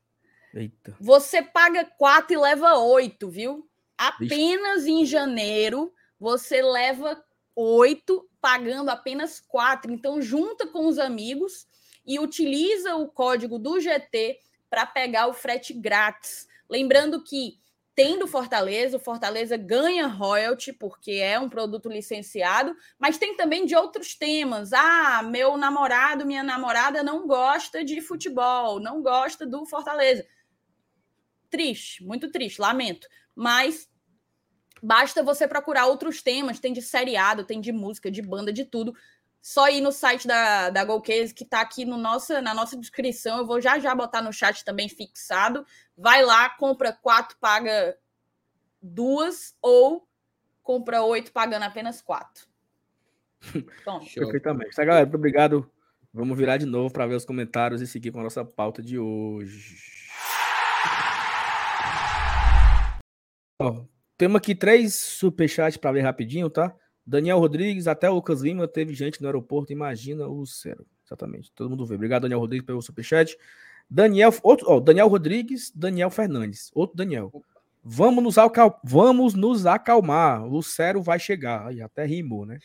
[0.55, 0.97] Eita.
[0.99, 3.69] Você paga quatro e leva oito, viu?
[3.99, 4.91] Apenas Ixi.
[4.91, 7.23] em janeiro você leva
[7.55, 9.93] oito, pagando apenas quatro.
[9.93, 11.67] Então junta com os amigos
[12.07, 14.39] e utiliza o código do GT
[14.71, 16.49] para pegar o frete grátis.
[16.67, 17.59] Lembrando que
[17.95, 23.67] tem do Fortaleza, o Fortaleza ganha royalty porque é um produto licenciado, mas tem também
[23.67, 24.73] de outros temas.
[24.73, 30.27] Ah, meu namorado, minha namorada não gosta de futebol, não gosta do Fortaleza.
[31.51, 33.07] Triste, muito triste, lamento.
[33.35, 33.89] Mas
[34.83, 38.95] basta você procurar outros temas, tem de seriado, tem de música, de banda, de tudo.
[39.43, 43.39] Só ir no site da, da Golcase, que está aqui no nossa, na nossa descrição.
[43.39, 45.67] Eu vou já já botar no chat também fixado
[45.97, 47.97] vai lá, compra quatro, paga
[48.81, 50.07] duas, ou
[50.63, 52.47] compra oito, pagando apenas quatro.
[54.15, 54.75] Perfeitamente.
[54.75, 55.07] Tá, galera?
[55.07, 55.71] Muito obrigado.
[56.13, 58.99] Vamos virar de novo para ver os comentários e seguir com a nossa pauta de
[58.99, 59.77] hoje.
[63.59, 63.85] Ó,
[64.19, 66.75] temos aqui três superchats para ver rapidinho, tá?
[67.07, 70.87] Daniel Rodrigues, até o Lucas Lima teve gente no aeroporto, imagina o céu.
[71.05, 71.53] Exatamente.
[71.53, 71.95] Todo mundo vê.
[71.97, 73.37] Obrigado, Daniel Rodrigues, pelo superchat.
[73.91, 77.31] Daniel, outro, Daniel Rodrigues, Daniel Fernandes, outro Daniel.
[77.85, 80.47] Vamos nos, acal vamos nos acalmar.
[80.47, 81.67] Lucero vai chegar.
[81.67, 82.59] Aí até rimou, né?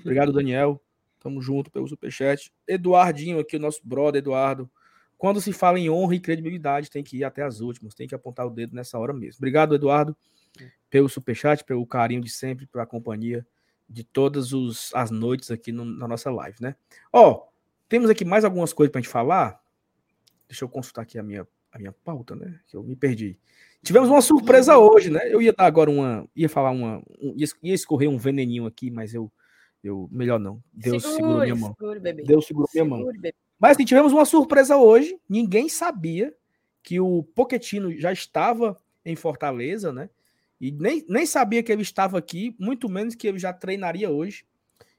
[0.00, 0.82] Obrigado, Daniel.
[1.20, 2.52] Tamo junto pelo superchat.
[2.66, 4.68] Eduardinho aqui, o nosso brother Eduardo.
[5.18, 8.14] Quando se fala em honra e credibilidade, tem que ir até as últimas, tem que
[8.14, 9.38] apontar o dedo nessa hora mesmo.
[9.38, 10.16] Obrigado, Eduardo,
[10.90, 13.46] pelo superchat, pelo carinho de sempre, pela companhia
[13.92, 16.74] de todas os, as noites aqui no, na nossa live, né?
[17.12, 17.46] Ó,
[17.88, 19.62] temos aqui mais algumas coisas pra gente falar.
[20.48, 22.58] Deixa eu consultar aqui a minha, a minha pauta, né?
[22.66, 23.38] Que eu me perdi.
[23.82, 25.20] Tivemos uma surpresa hoje, né?
[25.32, 26.26] Eu ia dar agora uma.
[26.34, 27.02] Ia falar uma.
[27.20, 29.30] Um, ia, escorrer um veneninho aqui, mas eu.
[29.82, 30.62] eu melhor não.
[30.72, 31.74] Deus segure, segurou minha mão.
[31.78, 32.22] Segure, bebê.
[32.22, 33.04] Deus segurou minha mão.
[33.04, 33.34] Bebê.
[33.58, 35.18] Mas assim, tivemos uma surpresa hoje.
[35.28, 36.34] Ninguém sabia
[36.82, 40.08] que o Poquetino já estava em Fortaleza, né?
[40.62, 44.44] E nem, nem sabia que ele estava aqui, muito menos que ele já treinaria hoje.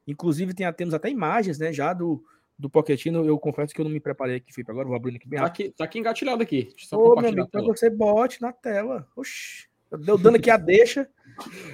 [0.06, 1.72] Inclusive, tem, temos até imagens, né?
[1.72, 2.22] Já do,
[2.60, 4.72] do Pochettino, eu confesso que eu não me preparei aqui, Felipe.
[4.72, 5.68] Agora vou abrir aqui bem tá rápido.
[5.68, 6.74] Aqui, tá aqui engatilhado aqui.
[6.78, 9.08] Só Ô, meu amigo, então você bote na tela.
[9.16, 9.70] Oxi.
[10.00, 11.08] Deu dando aqui a deixa.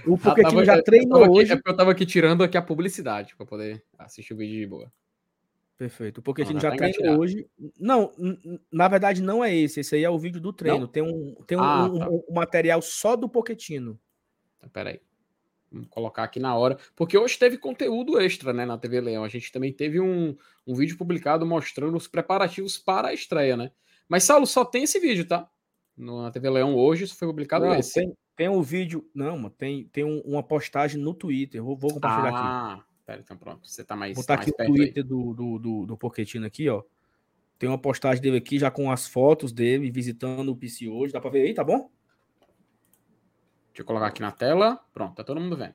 [0.06, 1.52] O Pochettino já treinou aqui, hoje.
[1.53, 4.68] É porque eu tava aqui tirando aqui a publicidade para poder assistir o vídeo de
[4.68, 4.91] boa.
[5.80, 6.18] Perfeito.
[6.18, 7.47] O Pochettino já tá treinou hoje.
[7.80, 8.11] Não,
[8.69, 9.80] na verdade não é esse.
[9.80, 10.81] Esse aí é o vídeo do treino.
[10.81, 10.88] Não?
[10.88, 12.10] Tem um, tem um, ah, um, tá.
[12.10, 13.97] um, material só do Pochettino.
[14.57, 14.99] Então, peraí.
[15.72, 19.23] Vamos colocar aqui na hora, porque hoje teve conteúdo extra, né, na TV Leão.
[19.23, 20.35] A gente também teve um,
[20.68, 23.72] um vídeo publicado mostrando os preparativos para a estreia, né?
[24.10, 25.47] Mas, Saulo, só tem esse vídeo, tá?
[25.95, 27.93] No, na TV Leão hoje, isso foi publicado não, esse.
[27.93, 31.64] Tem, tem um vídeo, não, tem, tem um, uma postagem no Twitter.
[31.64, 32.89] Vou, vou compartilhar ah, aqui.
[33.10, 33.68] Pera, então pronto.
[33.68, 34.14] Você tá mais.
[34.14, 36.84] Vou botar tá aqui o Twitter do, do, do, do Pochettino aqui, ó.
[37.57, 41.11] Tem uma postagem dele aqui já com as fotos dele visitando o PC hoje.
[41.11, 41.90] Dá para ver aí, tá bom?
[43.69, 44.80] Deixa eu colocar aqui na tela.
[44.94, 45.73] Pronto, tá todo mundo vendo.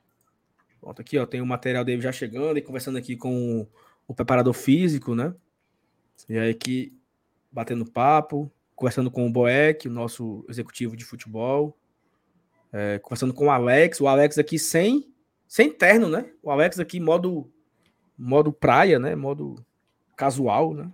[0.79, 3.67] Pronto, aqui, ó, tem o material dele já chegando e conversando aqui com
[4.07, 5.35] o preparador físico, né?
[6.29, 6.97] E aí aqui,
[7.51, 11.77] batendo papo, conversando com o Boeck, o nosso executivo de futebol,
[12.71, 15.13] é, conversando com o Alex, o Alex aqui sem,
[15.47, 16.31] sem terno, né?
[16.41, 17.51] O Alex aqui modo,
[18.17, 19.15] modo praia, né?
[19.15, 19.63] Modo
[20.15, 20.91] casual, né?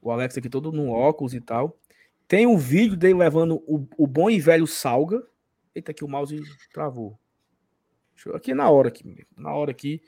[0.00, 1.76] O Alex aqui todo no óculos e tal.
[2.26, 5.22] Tem um vídeo dele levando o, o bom e velho Salga,
[5.74, 6.40] Eita, aqui o mouse
[6.72, 7.18] travou.
[8.14, 10.00] Deixa eu, aqui na hora aqui, na hora aqui.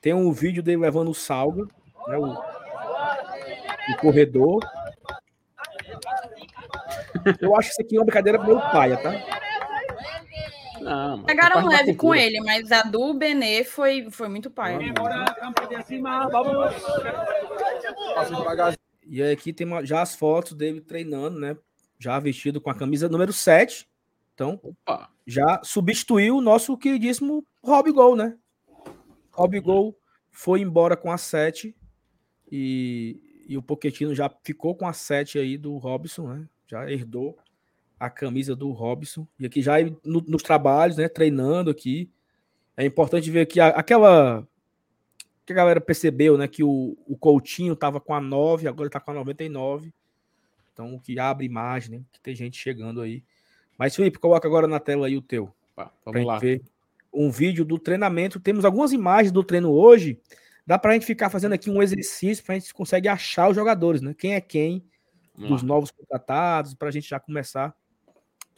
[0.00, 1.66] Tem um vídeo dele levando o salgo,
[2.06, 2.32] né, o,
[3.92, 4.64] o corredor.
[7.40, 9.37] Eu acho que isso aqui é uma brincadeira meu pai, tá?
[10.88, 14.78] Não, Pegaram leve com ele, mas a do Benê foi, foi muito pai.
[19.06, 21.56] E aqui tem já as fotos dele treinando, né?
[21.98, 23.88] Já vestido com a camisa número 7
[24.38, 25.10] então, Opa.
[25.26, 28.38] já substituiu o nosso queridíssimo Rob Gol, né?
[29.32, 29.98] Rob Gol
[30.30, 31.74] foi embora com a 7
[32.48, 36.48] e, e o Poquetino já ficou com a 7 aí do Robson, né?
[36.68, 37.36] Já herdou
[37.98, 39.26] a camisa do Robson.
[39.38, 41.08] E aqui já no, nos trabalhos, né?
[41.08, 42.10] Treinando aqui.
[42.76, 44.46] É importante ver aqui a, aquela
[45.44, 46.46] que a galera percebeu, né?
[46.46, 49.92] Que o, o Coutinho tava com a 9, agora tá com a 99.
[50.72, 52.04] Então, o que abre imagem, né?
[52.12, 53.24] Que tem gente chegando aí.
[53.76, 55.52] Mas, Felipe, coloca agora na tela aí o teu.
[55.74, 56.38] Pá, vamos lá.
[56.38, 56.62] Ver
[57.12, 58.38] um vídeo do treinamento.
[58.38, 60.20] Temos algumas imagens do treino hoje.
[60.66, 64.14] Dá pra gente ficar fazendo aqui um exercício pra gente conseguir achar os jogadores, né?
[64.16, 64.84] Quem é quem
[65.36, 65.62] lá.
[65.62, 67.74] novos contratados, pra gente já começar.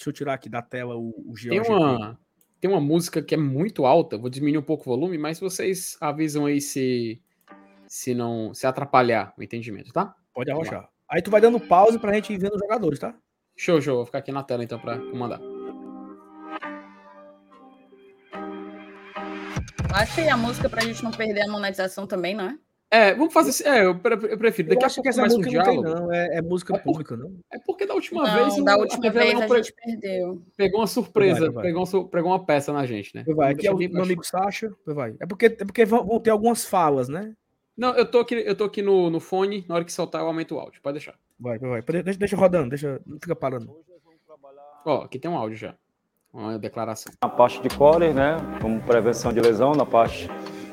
[0.01, 2.19] Deixa eu tirar aqui da tela o, o Tem uma,
[2.59, 5.99] tem uma música que é muito alta, vou diminuir um pouco o volume, mas vocês
[6.01, 7.21] avisam aí se
[7.87, 10.15] se não se atrapalhar o entendimento, tá?
[10.33, 10.89] Pode arrochar.
[11.07, 13.15] Aí tu vai dando pause pra gente ir vendo os jogadores, tá?
[13.55, 13.97] Show, show.
[13.97, 15.41] Vou ficar aqui na tela então pra comandar.
[19.93, 22.59] Achei a música pra gente não perder a monetização também, não é?
[22.93, 23.65] É, vamos fazer assim.
[23.65, 24.69] É, eu, prefiro.
[24.69, 26.13] Daqui eu a pouco que essa música um não tem, não.
[26.13, 27.33] É, é música é pública, não.
[27.53, 28.65] É porque da última não, vez.
[28.65, 29.63] Da última a vez a pre...
[29.63, 30.43] gente perdeu.
[30.57, 31.63] Pegou uma surpresa, vai, vai.
[31.67, 33.25] Pegou, uma, pegou uma peça na gente, né?
[33.29, 34.75] Vai, aqui é o meu amigo Sasha.
[34.85, 35.15] Vai.
[35.21, 37.33] É porque, é porque vão ter algumas falas, né?
[37.77, 40.27] Não, eu tô aqui, eu tô aqui no, no fone, na hora que soltar eu
[40.27, 40.83] aumento o áudio.
[40.83, 41.15] Pode deixar.
[41.39, 42.03] Vai, vai, vai.
[42.03, 43.01] Deixa, deixa rodando, deixa.
[43.07, 43.75] Não fica parando.
[44.85, 45.77] Ó, aqui tem um áudio já.
[46.33, 47.13] Uma declaração.
[47.23, 48.37] Na parte de core, né?
[48.61, 50.29] Como prevenção de lesão, na parte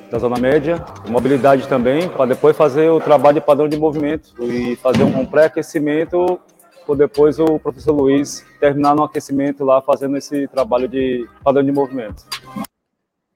[0.10, 4.76] da zona média, mobilidade também, para depois fazer o trabalho de padrão de movimento e
[4.78, 6.40] fazer um pré-aquecimento,
[6.86, 11.72] para depois o professor Luiz terminar no aquecimento lá, fazendo esse trabalho de padrão de
[11.72, 12.26] movimento.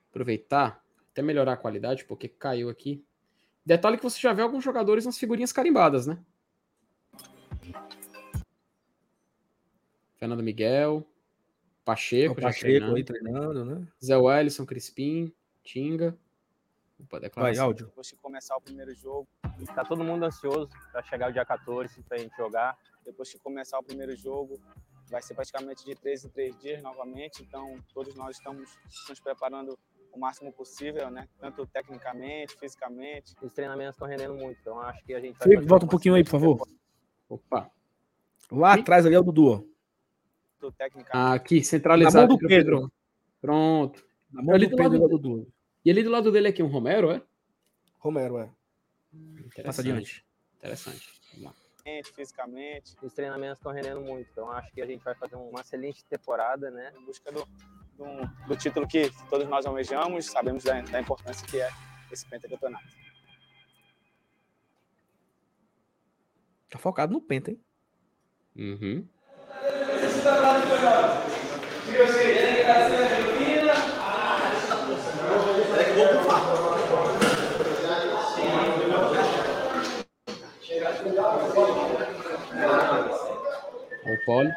[0.10, 0.82] Aproveitar,
[1.12, 3.04] até melhorar a qualidade, porque caiu aqui.
[3.66, 6.18] Detalhe que você já vê alguns jogadores nas figurinhas carimbadas, né?
[10.18, 11.06] Fernando Miguel,
[11.84, 13.88] Pacheco, o Pacheco aí treinando, né?
[14.04, 15.34] Zé Wellison, Crispim,
[15.64, 16.16] Tinga.
[17.02, 17.88] Opa, Vai, áudio.
[17.88, 19.28] Depois de começar o primeiro jogo,
[19.74, 22.78] tá todo mundo ansioso para chegar o dia 14 para a gente jogar.
[23.04, 24.60] Depois que começar o primeiro jogo,
[25.10, 27.42] vai ser praticamente de três em três dias novamente.
[27.42, 28.70] Então, todos nós estamos
[29.10, 29.78] nos preparando
[30.14, 31.28] o máximo possível, né?
[31.40, 33.36] Tanto tecnicamente, fisicamente.
[33.42, 35.38] Os treinamentos estão rendendo muito, então acho que a gente.
[35.38, 36.68] Felipe, volta um pouquinho aí, por favor.
[37.30, 37.72] Opa.
[38.52, 39.68] Lá atrás ali é o Dudu.
[41.12, 42.28] Ah, aqui, centralizado.
[42.28, 42.92] Na mão do Pedro.
[43.40, 44.06] Pronto.
[44.32, 45.54] Na mão ali do, do Pedro do Dudu.
[45.84, 47.22] E ali do lado dele aqui, um Romero, é?
[47.98, 48.50] Romero, é.
[49.64, 50.26] Passa adiante.
[50.58, 51.10] Interessante.
[52.14, 52.96] Fisicamente.
[53.02, 56.70] Os treinamentos estão rendendo muito, então acho que a gente vai fazer uma excelente temporada,
[56.70, 56.94] né?
[56.96, 57.46] Em busca do,
[57.98, 61.70] do, do título que todos nós almejamos, sabemos da, da importância que é
[62.12, 62.86] esse pentacampeonato.
[66.70, 67.60] Tá focado no penta, hein?
[68.56, 69.08] Uhum.
[84.04, 84.52] O Poli.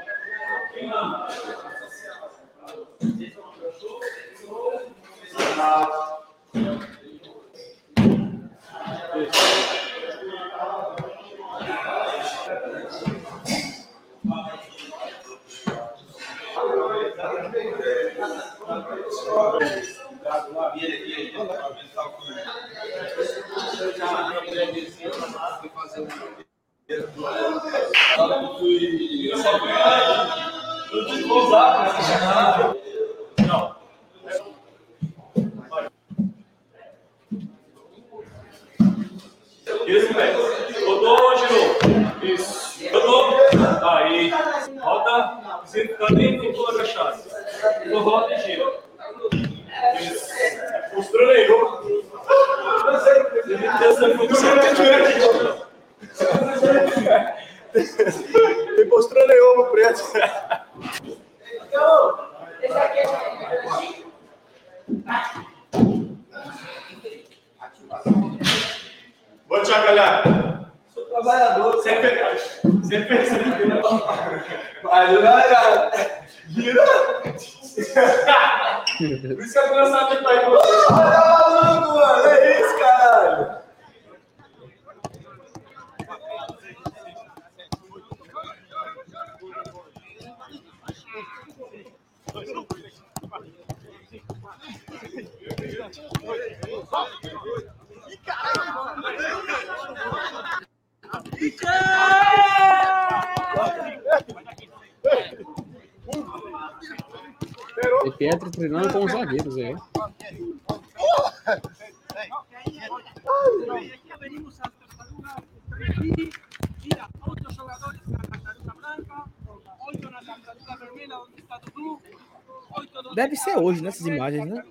[124.10, 124.64] Né, imagens, né?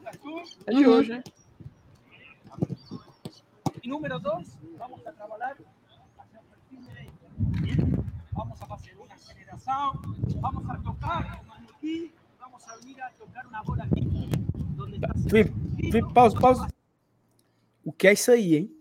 [0.65, 1.23] É de hoje, né?
[3.81, 4.19] Y número
[4.77, 5.11] vamos a
[6.69, 8.03] derecho.
[8.31, 9.91] Vamos a hacer una aceleración,
[10.39, 11.43] vamos a tocar
[12.39, 13.87] vamos a venir a tocar una bola.
[14.75, 16.67] Donde está Felipe, Felipe, pausa, pausa.
[17.83, 18.77] O que é isso aí, hein?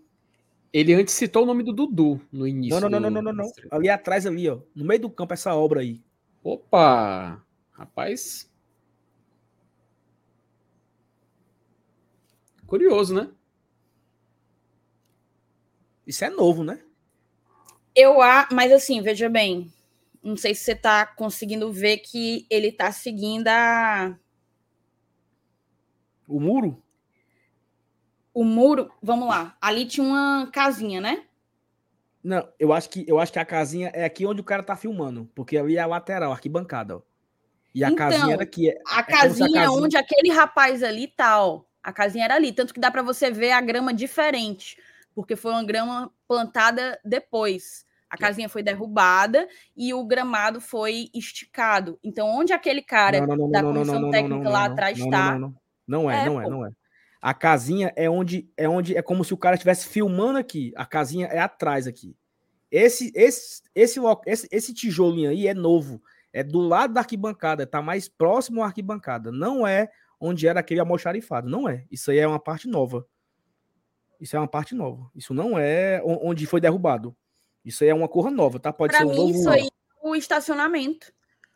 [0.71, 2.79] Ele antes citou o nome do Dudu no início.
[2.79, 3.51] Não, não, não, não, não, não.
[3.69, 4.59] Ali atrás, ali, ó.
[4.73, 6.01] No meio do campo, essa obra aí.
[6.43, 7.43] Opa!
[7.71, 8.49] Rapaz.
[12.73, 13.29] Curioso, né?
[16.07, 16.79] Isso é novo, né?
[17.95, 19.71] Eu a, mas assim, veja bem,
[20.23, 24.17] não sei se você está conseguindo ver que ele está seguindo a
[26.27, 26.81] o muro.
[28.33, 29.55] O muro, vamos lá.
[29.61, 31.27] Ali tinha uma casinha, né?
[32.23, 34.75] Não, eu acho que eu acho que a casinha é aqui onde o cara tá
[34.75, 37.01] filmando, porque ali é a lateral, a arquibancada, ó.
[37.75, 38.71] E a então, casinha era aqui.
[38.71, 41.61] É, a, é casinha, a casinha onde aquele rapaz ali tá, ó.
[41.83, 44.77] A casinha era ali, tanto que dá para você ver a grama diferente
[45.13, 47.85] porque foi uma grama plantada depois.
[48.09, 51.97] A casinha foi derrubada e o gramado foi esticado.
[52.03, 55.39] Então, onde aquele cara não, não, não, da comissão técnica lá atrás está.
[55.87, 56.69] Não, é, não é, não é.
[57.19, 60.71] A casinha é onde é onde é como se o cara estivesse filmando aqui.
[60.75, 62.15] A casinha é atrás aqui.
[62.69, 66.01] Esse esse esse esse, esse tijolinho aí é novo.
[66.31, 69.31] É do lado da arquibancada, tá mais próximo à arquibancada.
[69.31, 69.89] Não é
[70.23, 71.49] onde era aquele almoxarifado.
[71.49, 71.85] Não é.
[71.91, 73.05] Isso aí é uma parte nova.
[74.21, 75.11] Isso é uma parte nova.
[75.13, 77.15] Isso não é onde foi derrubado.
[77.65, 78.71] Isso aí é uma cor nova, tá?
[78.71, 79.39] Pode pra ser um mim, novo.
[79.39, 81.13] Isso aí é o estacionamento.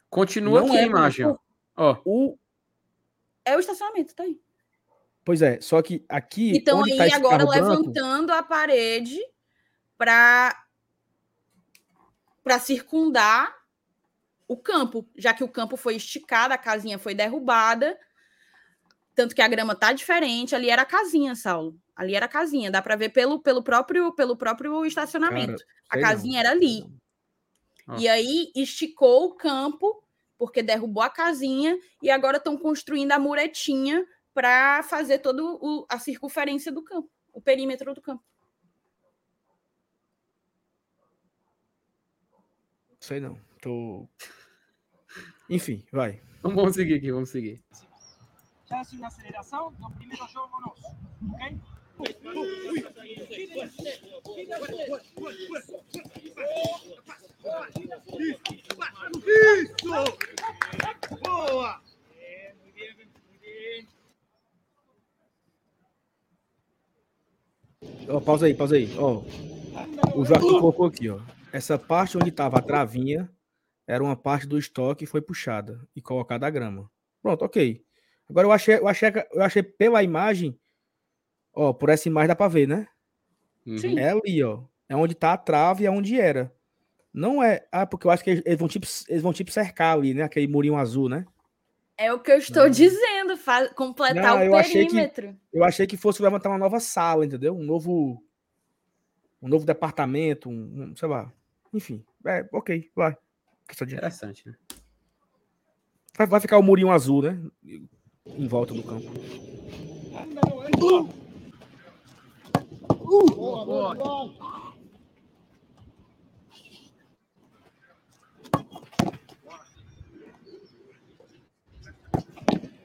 [0.09, 1.25] Continua não aqui é, a imagem.
[1.25, 1.39] O,
[1.77, 1.97] ó.
[2.05, 2.37] O...
[3.45, 4.37] É o estacionamento, tá aí.
[5.23, 6.51] Pois é, só que aqui.
[6.55, 8.39] Então aí tá agora levantando branco...
[8.39, 9.19] a parede
[9.97, 10.63] para
[12.43, 13.53] para circundar
[14.47, 17.97] o campo, já que o campo foi esticado, a casinha foi derrubada,
[19.17, 21.75] tanto que a grama tá diferente, ali era a casinha, Saulo.
[21.95, 25.65] Ali era a casinha, dá para ver pelo, pelo, próprio, pelo próprio estacionamento.
[25.89, 26.39] Cara, a casinha não.
[26.39, 26.85] era ali.
[27.87, 27.95] Ah.
[27.97, 30.03] E aí esticou o campo,
[30.37, 35.41] porque derrubou a casinha, e agora estão construindo a muretinha para fazer toda
[35.89, 38.23] a circunferência do campo, o perímetro do campo.
[42.99, 43.35] Sei não.
[43.63, 44.07] Tô.
[45.49, 46.21] Enfim, vai.
[46.43, 47.63] Vamos seguir aqui, vamos seguir.
[48.69, 50.87] Já hace uma aceleração no primeiro jogo nosso,
[51.33, 51.57] ok?
[59.25, 59.77] Isso!
[61.23, 61.81] Boa!
[62.19, 63.87] É, muito bem, muito bem.
[68.09, 68.89] Oh, pausa aí, pausa aí.
[68.97, 69.23] Oh,
[70.13, 71.21] o Joaquim colocou aqui, ó.
[71.53, 73.31] Essa parte onde tava a travinha
[73.87, 76.91] era uma parte do estoque e foi puxada e colocada a grama.
[77.21, 77.86] Pronto, ok.
[78.29, 80.57] Agora eu achei, eu achei, eu achei pela imagem
[81.59, 82.87] Ó, por essa imagem dá pra ver, né?
[83.65, 83.97] Sim.
[83.97, 84.61] É ali, ó.
[84.87, 86.53] É onde tá a trave, é onde era.
[87.11, 87.67] Não é.
[87.71, 90.21] Ah, porque eu acho que eles vão tipo, eles vão tipo cercar ali, né?
[90.21, 91.25] Aquele murinho azul, né?
[91.97, 92.69] É o que eu estou não.
[92.69, 95.29] dizendo, faz, completar não, o eu perímetro.
[95.29, 97.57] Achei que, eu achei que fosse levantar uma nova sala, entendeu?
[97.57, 98.23] Um novo.
[99.41, 101.33] Um novo departamento, um, um sei lá.
[101.73, 102.05] Enfim.
[102.23, 103.17] É, ok, vai.
[103.81, 104.55] Interessante, né?
[106.15, 107.41] Vai, vai ficar o murinho azul, né?
[108.35, 109.11] Em volta do campo.
[110.81, 111.17] Uh!
[113.07, 113.95] Boa, boa.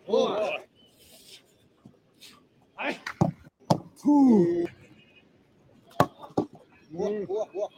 [0.07, 0.63] Boa.
[2.77, 3.01] Ai.
[4.05, 4.69] Uh.
[6.91, 7.69] Boa, boa, boa.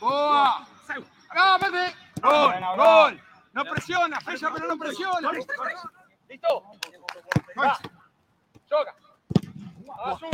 [0.00, 0.66] Boa.
[0.86, 1.04] Saiu.
[1.30, 1.94] Ah, bebê.
[2.22, 3.29] Gol, gol.
[3.52, 5.32] Não pressiona, fecha, pero não pressiona.
[5.32, 6.62] Listo.
[7.56, 7.76] Vai.
[8.68, 8.94] Joga.
[9.98, 10.30] Azul.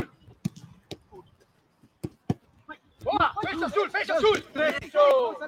[3.02, 4.43] Boa, fecha azul, fecha azul.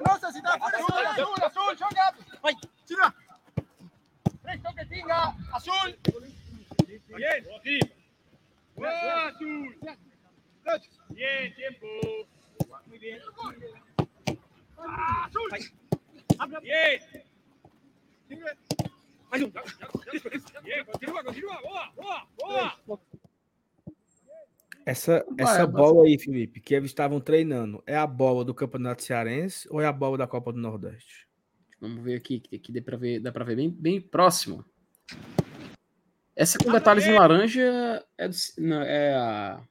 [0.07, 2.15] Nossa, se tá fora, azul, azul, joga.
[2.41, 2.55] Vai,
[2.85, 3.13] tira.
[4.41, 5.99] Três toquetinha, azul.
[7.15, 7.43] Bien.
[8.75, 9.77] Boa, azul.
[11.09, 11.87] Bien, tiempo.
[12.87, 13.21] Muy bien.
[15.25, 15.49] Azul.
[16.61, 17.28] Bien.
[19.31, 19.51] Mais um.
[19.51, 21.61] Continua, continua.
[21.61, 21.91] Boa,
[22.37, 22.99] boa, boa.
[24.85, 29.67] Essa, essa bola aí, Felipe, que eles estavam treinando, é a bola do Campeonato Cearense
[29.71, 31.27] ou é a bola da Copa do Nordeste?
[31.79, 34.65] Vamos ver aqui, que aqui dá para ver, dá para ver bem, bem próximo.
[36.35, 39.61] Essa com detalhes em laranja é, do, não, é a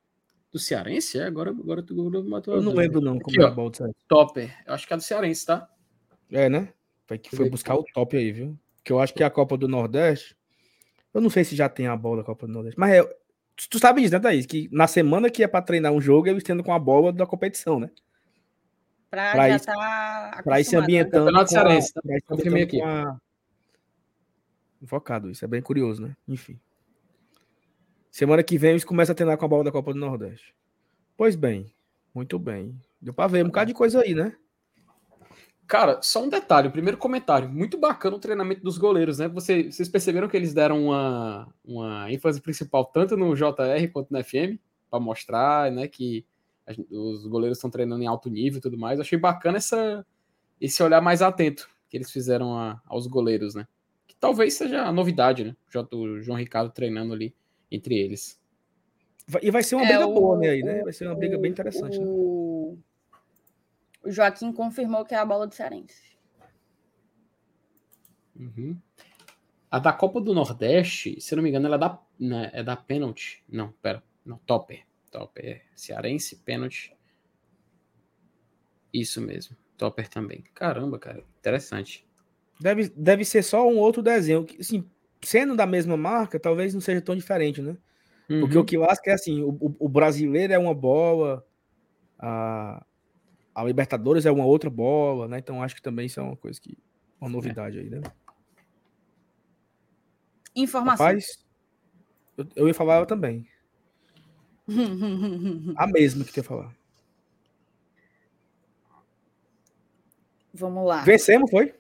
[0.53, 1.19] do Cearense?
[1.19, 1.25] É?
[1.25, 1.95] Agora, agora tu
[2.25, 2.55] matou.
[2.55, 3.99] Eu não lembro não como aqui, é a bola do Cearense.
[4.07, 4.65] Topper.
[4.67, 5.69] Eu acho que é do Cearense, tá?
[6.31, 6.73] É, né?
[7.09, 8.57] Foi que foi buscar o top aí, viu?
[8.85, 10.37] Que eu acho que a Copa do Nordeste.
[11.13, 13.17] Eu não sei se já tem a bola da Copa do Nordeste, mas é,
[13.71, 14.45] tu sabe disso, né, Thaís?
[14.47, 17.27] Que na semana que é pra treinar um jogo, eles tendo com a bola da
[17.27, 17.91] competição, né?
[19.11, 20.83] Pra, Pra já isso- tá Pra ir se né?
[20.83, 21.25] ambientando.
[21.25, 22.01] Campeonato com a- Cearense, tá?
[22.03, 23.19] pra ir se Confirmei com a-
[24.83, 26.15] Enfocado, isso é bem curioso, né?
[26.29, 26.59] Enfim.
[28.11, 30.55] Semana que vem eles começam a treinar com a bola da Copa do Nordeste.
[31.17, 31.73] Pois bem,
[32.15, 32.79] muito bem.
[33.01, 34.37] Deu pra ver um bocado de coisa aí, né?
[35.69, 37.47] Cara, só um detalhe, o primeiro comentário.
[37.49, 39.29] Muito bacana o treinamento dos goleiros, né?
[39.29, 44.19] Você- vocês perceberam que eles deram uma, uma ênfase principal tanto no JR quanto no
[44.25, 44.59] FM,
[44.91, 46.25] para mostrar, né, que
[46.67, 48.99] a os goleiros estão treinando em alto nível e tudo mais.
[48.99, 50.05] Eu achei bacana essa,
[50.59, 53.67] esse olhar mais atento que eles fizeram a- aos goleiros, né?
[54.07, 55.57] Que talvez seja a novidade, né?
[55.69, 57.35] O J- O João Ricardo treinando ali
[57.71, 58.41] entre eles.
[59.43, 60.49] E vai ser uma É, briga o- boa, né?
[60.49, 60.81] Aí, né?
[60.81, 62.07] o- Vai ser uma briga bem interessante, né?
[64.03, 64.11] O...
[64.11, 66.17] Joaquim confirmou que é a bola do Cearense.
[68.37, 68.79] Uhum.
[69.71, 72.63] A da Copa do Nordeste, se eu não me engano, ela é da, né, é
[72.63, 73.43] da pênalti.
[73.49, 74.03] Não, pera.
[74.25, 74.85] Não, Topper.
[75.11, 76.95] Topper é cearense, pênalti.
[78.93, 79.57] Isso mesmo.
[79.77, 80.43] Topper também.
[80.55, 81.23] Caramba, cara.
[81.39, 82.07] Interessante.
[82.61, 84.45] Deve, deve ser só um outro desenho.
[84.45, 84.89] que, Assim,
[85.23, 87.77] sendo da mesma marca, talvez não seja tão diferente, né?
[88.41, 88.63] Porque Uhum.
[88.63, 91.47] o que lasca é assim: o, o- o brasileiro é uma bola,
[92.19, 92.85] a,
[93.59, 95.39] a Libertadores é uma outra bola, né?
[95.39, 96.79] Então acho que também isso é uma coisa que.
[97.21, 98.01] Uma novidade aí, né?
[100.55, 101.05] Informação.
[101.05, 101.45] Rapaz,
[102.37, 103.49] eu, eu ia falar ela também.
[105.77, 106.73] A mesma que tu ia falar.
[110.55, 111.03] Vamos lá.
[111.03, 111.75] Vencemos, foi?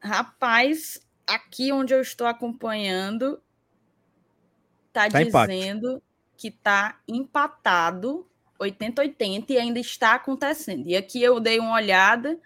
[0.00, 3.40] Rapaz, aqui onde eu estou acompanhando,
[4.92, 5.52] tá, Tá empate.
[5.52, 6.02] dizendo
[6.36, 8.28] que tá empatado
[8.60, 10.86] 80-80 e ainda está acontecendo.
[10.88, 12.38] E aqui eu dei uma olhada.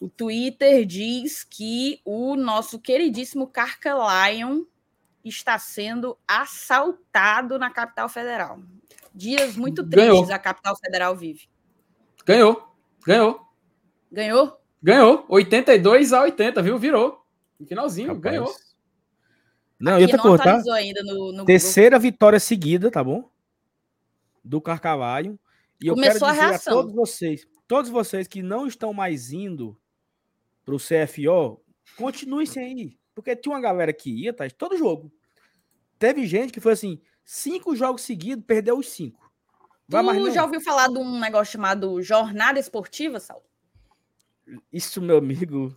[0.00, 4.62] O Twitter diz que o nosso queridíssimo Carca Lion
[5.24, 8.58] está sendo assaltado na capital federal.
[9.14, 10.16] Dias muito Ganhou.
[10.16, 11.48] tristes a capital federal vive.
[12.24, 12.74] Ganhou.
[13.06, 13.40] Ganhou.
[14.10, 14.60] Ganhou?
[14.82, 15.24] Ganhou.
[15.28, 16.78] 82 a 80, viu?
[16.78, 17.24] Virou.
[17.58, 18.22] No finalzinho, Rapaz.
[18.22, 18.54] ganhou.
[19.78, 20.62] Não, Aqui eu ia não cortar.
[20.74, 21.44] ainda no, no Google.
[21.46, 23.30] Terceira vitória seguida, tá bom?
[24.42, 25.38] Do Carcavalho.
[25.80, 26.74] E eu Começou a quero dizer a, reação.
[26.74, 29.78] todos vocês, todos vocês que não estão mais indo
[30.64, 31.62] pro CFO,
[31.96, 33.00] continuem sem ir.
[33.14, 34.48] Porque tinha uma galera que ia, tá?
[34.50, 35.12] Todo jogo.
[35.98, 39.30] Teve gente que foi assim, cinco jogos seguidos, perdeu os cinco.
[39.88, 43.42] Vai Tu já ouviu falar de um negócio chamado jornada esportiva, Saulo?
[44.72, 45.76] Isso, meu amigo.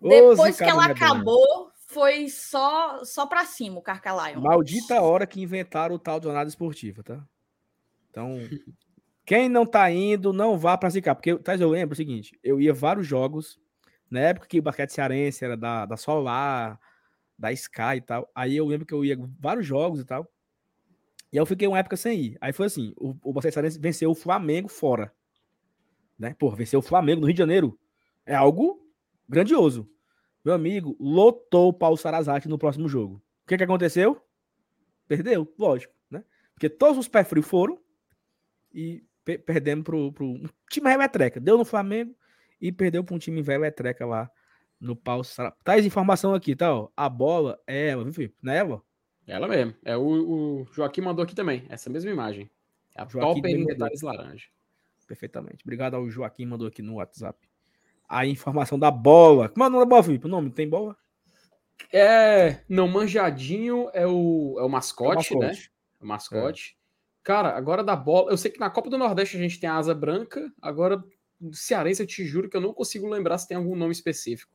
[0.00, 4.40] Depois que ela acabou, foi só só para cima o Carcalion.
[4.40, 7.26] Maldita hora que inventaram o tal de jornada esportiva, tá?
[8.10, 8.38] Então,
[9.24, 11.14] quem não tá indo, não vá pra Zicar.
[11.14, 13.60] Porque, tá, eu lembro o seguinte: eu ia vários jogos,
[14.10, 16.80] na época que o basquete cearense era da, da Solar,
[17.38, 18.30] da Sky e tal.
[18.34, 20.26] Aí eu lembro que eu ia vários jogos e tal.
[21.32, 22.38] E eu fiquei uma época sem ir.
[22.40, 25.12] Aí foi assim: o, o basquete cearense venceu o Flamengo fora.
[26.18, 26.34] Né?
[26.34, 27.78] Porra, venceu o Flamengo no Rio de Janeiro.
[28.24, 28.82] É algo
[29.28, 29.88] grandioso.
[30.44, 33.16] Meu amigo, lotou o Paulo Sarazate no próximo jogo.
[33.44, 34.22] O que, que aconteceu?
[35.06, 36.24] Perdeu, lógico, né?
[36.54, 37.78] Porque todos os pé frios foram
[38.72, 41.40] e pe perdemos pro, pro um time reletreca.
[41.40, 42.14] Deu no Flamengo
[42.60, 44.30] e perdeu para um time velho retreca lá
[44.80, 45.62] no Paulo Sarazate.
[45.64, 46.74] Tá essa informação aqui, tá?
[46.74, 46.88] Ó.
[46.96, 48.36] A bola é ela, viu, Felipe?
[48.42, 48.82] Não é ela?
[49.26, 49.74] Ela mesmo.
[49.84, 52.50] É o, o Joaquim mandou aqui também, essa mesma imagem.
[52.94, 54.46] É a Joaquim Topper em detalhes laranja.
[55.06, 55.64] Perfeitamente.
[55.64, 57.38] Obrigado ao Joaquim, mandou aqui no WhatsApp.
[58.08, 59.48] A informação da bola.
[59.48, 60.26] Como é o nome da bola, Felipe?
[60.26, 60.50] O nome?
[60.50, 60.96] Tem bola?
[61.92, 65.48] É, não, Manjadinho é o, é o mascote, né?
[65.48, 65.72] mascote.
[66.00, 66.77] O mascote.
[67.28, 68.30] Cara, agora da bola.
[68.32, 70.50] Eu sei que na Copa do Nordeste a gente tem a asa branca.
[70.62, 70.96] Agora,
[71.38, 74.50] do Cearense, eu te juro que eu não consigo lembrar se tem algum nome específico.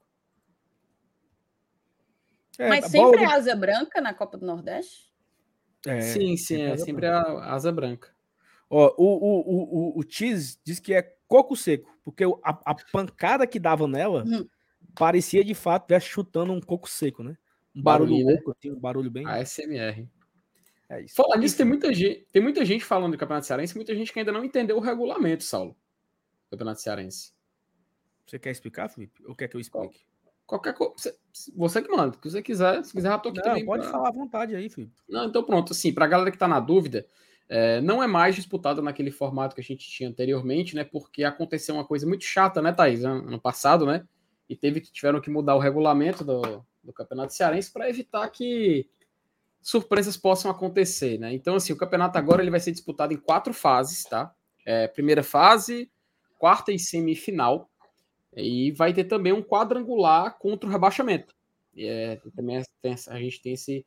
[2.57, 5.13] É, Mas sempre bola é asa branca na Copa do Nordeste?
[5.85, 8.09] é, sim, sim, é asa sempre a asa branca.
[8.67, 12.75] Ó, o, o, o, o, o Cheese diz que é coco seco, porque a, a
[12.91, 14.47] pancada que dava nela Hum.
[14.95, 17.37] parecia de fato estivesse chutando um coco seco, né?
[17.75, 18.33] Um barulho Barulhinho, né?
[18.33, 19.27] louco, assim, um barulho bem.
[19.27, 20.09] A SMR.
[20.93, 21.15] É isso.
[21.15, 24.19] Falar nisso, tem muita gente, tem muita gente falando do Campeonato Cearense, muita gente que
[24.19, 25.71] ainda não entendeu o regulamento, Saulo.
[26.45, 27.33] do Campeonato Cearense.
[28.25, 29.23] Você quer explicar, Felipe?
[29.25, 30.01] Ou quer que eu explique?
[30.45, 31.15] Qualquer coisa.
[31.55, 32.15] Você, que manda.
[32.15, 32.83] O que você quiser.
[32.83, 33.65] Se quiser, já tô aqui Não, também.
[33.65, 34.93] pode pra- falar à vontade aí, Felipe.
[35.09, 35.71] Não, então pronto.
[35.73, 37.07] Assim, pra galera que tá na dúvida,
[37.49, 40.83] é, não é mais disputado naquele formato que a gente tinha anteriormente, né?
[40.83, 43.03] Porque aconteceu uma coisa muito chata, né, Thaís?
[43.03, 44.05] Ano ano passado, né?
[44.49, 48.87] E teve que tiveram que mudar o regulamento do, do Campeonato Cearense para evitar que
[49.63, 51.33] surpresas possam acontecer, né?
[51.33, 54.31] Então, assim, o campeonato agora ele vai ser disputado em quatro fases, tá?
[54.65, 55.89] É, primeira fase,
[56.37, 57.69] quarta e semifinal.
[58.35, 61.33] E vai ter também um quadrangular contra o rebaixamento.
[61.77, 62.57] É, também
[63.07, 63.85] a gente tem esse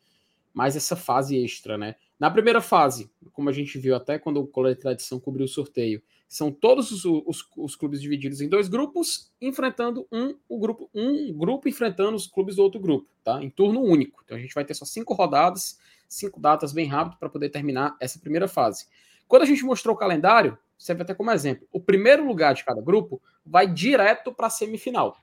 [0.55, 1.97] mais essa fase extra, né?
[2.19, 5.49] Na primeira fase, como a gente viu até quando o Colégio de Tradição cobriu o
[5.49, 10.91] sorteio, são todos os, os, os, clubes divididos em dois grupos, enfrentando um o grupo
[10.93, 13.43] um grupo enfrentando os clubes do outro grupo, tá?
[13.43, 14.23] Em turno único.
[14.25, 15.79] Então a gente vai ter só cinco rodadas,
[16.09, 18.87] cinco datas bem rápido para poder terminar essa primeira fase.
[19.29, 21.67] Quando a gente mostrou o calendário, serve até como exemplo.
[21.73, 25.17] O primeiro lugar de cada grupo vai direto para a semifinal.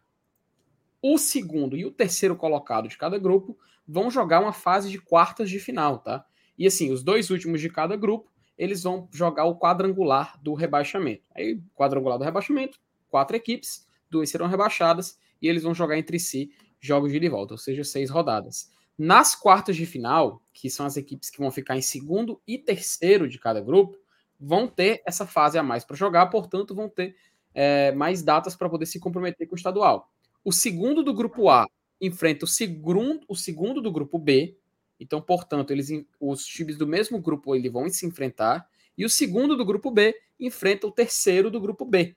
[1.02, 5.50] O segundo e o terceiro colocado de cada grupo vão jogar uma fase de quartas
[5.50, 6.26] de final, tá?
[6.58, 11.24] E assim, os dois últimos de cada grupo, eles vão jogar o quadrangular do rebaixamento.
[11.36, 16.52] Aí, quadrangular do rebaixamento, quatro equipes, duas serão rebaixadas e eles vão jogar entre si
[16.80, 18.72] jogos de ida e volta, ou seja, seis rodadas.
[18.98, 23.28] Nas quartas de final, que são as equipes que vão ficar em segundo e terceiro
[23.28, 23.98] de cada grupo,
[24.40, 27.16] vão ter essa fase a mais para jogar, portanto, vão ter
[27.54, 30.12] é, mais datas para poder se comprometer com o estadual.
[30.44, 31.66] O segundo do grupo A
[32.00, 34.58] enfrenta o segundo, o segundo do grupo B,
[35.04, 38.66] então, portanto, eles, os times do mesmo grupo vão se enfrentar,
[38.98, 42.16] e o segundo do grupo B enfrenta o terceiro do grupo B.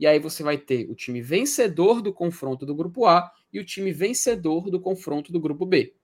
[0.00, 3.64] E aí você vai ter o time vencedor do confronto do grupo A e o
[3.64, 5.94] time vencedor do confronto do grupo B.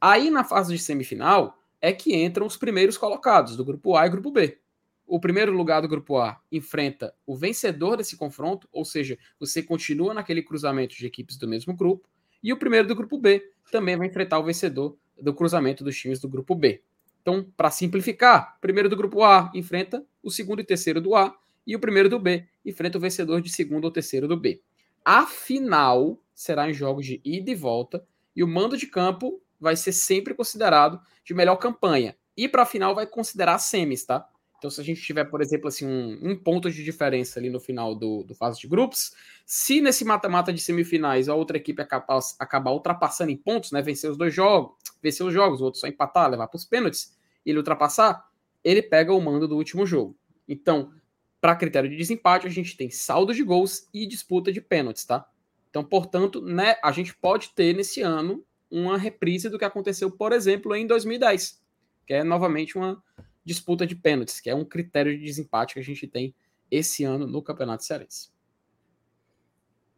[0.00, 4.10] Aí na fase de semifinal é que entram os primeiros colocados do grupo A e
[4.10, 4.58] grupo B.
[5.06, 10.14] O primeiro lugar do grupo A enfrenta o vencedor desse confronto, ou seja, você continua
[10.14, 12.08] naquele cruzamento de equipes do mesmo grupo,
[12.42, 13.42] e o primeiro do grupo B
[13.72, 16.82] também vai enfrentar o vencedor do cruzamento dos times do grupo B.
[17.22, 21.34] Então, para simplificar, primeiro do grupo A enfrenta o segundo e terceiro do A,
[21.66, 24.60] e o primeiro do B enfrenta o vencedor de segundo ou terceiro do B.
[25.04, 28.04] A final será em jogos de ida e volta,
[28.36, 32.16] e o mando de campo vai ser sempre considerado de melhor campanha.
[32.36, 34.28] E para a final vai considerar semis, tá?
[34.64, 37.60] Então, se a gente tiver, por exemplo, assim, um, um ponto de diferença ali no
[37.60, 39.12] final do, do fase de grupos,
[39.44, 43.82] se nesse mata-mata de semifinais a outra equipe acabar, acabar ultrapassando em pontos, né?
[43.82, 47.14] Vencer os dois jogos, vencer os jogos, o outro só empatar, levar para os pênaltis,
[47.44, 48.26] ele ultrapassar,
[48.64, 50.16] ele pega o mando do último jogo.
[50.48, 50.94] Então,
[51.42, 55.28] para critério de desempate, a gente tem saldo de gols e disputa de pênaltis, tá?
[55.68, 60.32] Então, portanto, né, a gente pode ter nesse ano uma reprise do que aconteceu, por
[60.32, 61.62] exemplo, em 2010,
[62.06, 63.02] que é novamente uma
[63.44, 66.34] disputa de pênaltis, que é um critério de desempate que a gente tem
[66.70, 68.30] esse ano no Campeonato Cearense.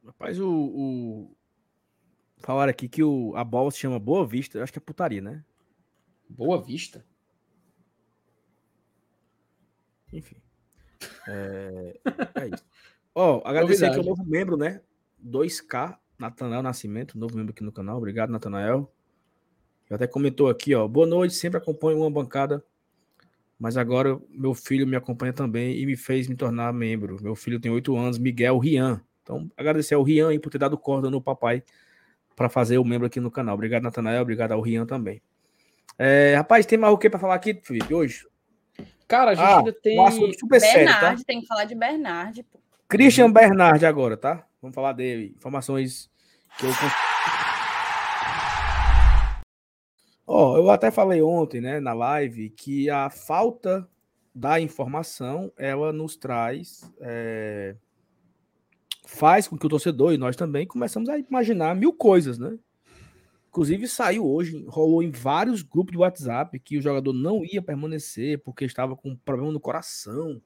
[0.05, 1.37] Rapaz, o, o...
[2.39, 4.59] Falaram aqui que o, a bola se chama Boa Vista.
[4.59, 5.45] Eu acho que é putaria, né?
[6.29, 7.05] Boa Vista?
[10.13, 10.37] Enfim.
[11.29, 12.01] É,
[12.35, 12.65] é isso.
[13.15, 14.83] Ó, oh, agradecer aqui o novo membro, né?
[15.25, 17.97] 2K, Natanael Nascimento, novo membro aqui no canal.
[17.97, 18.93] Obrigado, Natanael.
[19.89, 20.87] Já até comentou aqui, ó.
[20.87, 22.65] Boa noite, sempre acompanho uma bancada
[23.59, 27.17] mas agora meu filho me acompanha também e me fez me tornar membro.
[27.23, 29.01] Meu filho tem oito anos, Miguel Rian.
[29.23, 31.63] Então, agradecer ao Rian aí por ter dado corda no papai
[32.37, 33.55] para fazer o membro aqui no canal.
[33.55, 34.23] Obrigado, Natanael.
[34.23, 35.23] Obrigado ao Rian também.
[35.99, 38.27] É, rapaz, tem mais o que para falar aqui, Felipe, hoje?
[39.09, 39.99] Cara, a gente ah, ainda tem.
[39.99, 41.25] Um super Bernard, sério, tá?
[41.27, 42.43] tem que falar de Bernard.
[42.43, 42.61] Pô.
[42.89, 44.45] Christian Bernard agora, tá?
[44.61, 45.35] Vamos falar dele.
[45.37, 46.11] Informações
[46.59, 46.71] que eu
[50.27, 53.89] Ó, oh, eu até falei ontem, né, na live, que a falta
[54.35, 57.77] da informação, ela nos traz, é,
[59.07, 62.59] faz com que o torcedor e nós também começamos a imaginar mil coisas, né?
[63.49, 68.43] Inclusive saiu hoje, rolou em vários grupos de WhatsApp que o jogador não ia permanecer
[68.43, 70.43] porque estava com um problema no coração,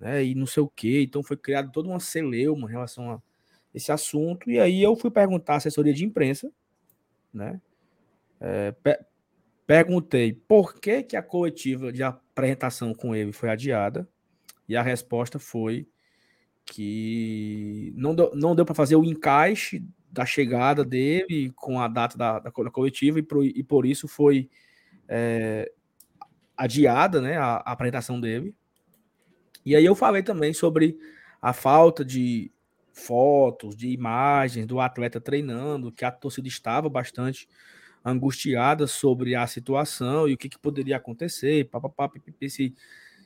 [0.00, 0.24] né?
[0.24, 1.02] E não sei o quê.
[1.02, 3.22] Então foi criado toda uma celeuma em relação a
[3.74, 4.50] esse assunto.
[4.50, 6.50] E aí eu fui perguntar à assessoria de imprensa,
[7.34, 7.60] né?
[8.44, 8.74] É,
[9.64, 14.08] perguntei por que, que a coletiva de apresentação com ele foi adiada,
[14.68, 15.86] e a resposta foi
[16.64, 22.18] que não deu, não deu para fazer o encaixe da chegada dele com a data
[22.18, 24.50] da, da, coletiva, e por, e por isso foi
[25.08, 25.70] é,
[26.56, 28.54] adiada né, a, a apresentação dele.
[29.64, 30.98] E aí eu falei também sobre
[31.40, 32.50] a falta de
[32.92, 37.48] fotos, de imagens do atleta treinando, que a torcida estava bastante
[38.04, 42.10] angustiada sobre a situação e o que, que poderia acontecer, papapá,
[42.48, 42.74] se,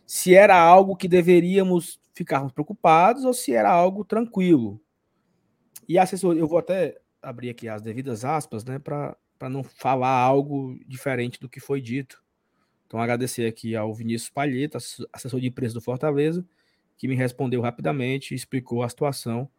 [0.06, 4.80] se era algo que deveríamos ficarmos preocupados ou se era algo tranquilo.
[5.88, 9.16] E a assessoria, eu vou até abrir aqui as devidas aspas, né, para
[9.50, 12.22] não falar algo diferente do que foi dito.
[12.86, 14.78] Então, agradecer aqui ao Vinícius Palheta,
[15.12, 16.46] assessor de imprensa do Fortaleza,
[16.96, 19.50] que me respondeu rapidamente, explicou a situação.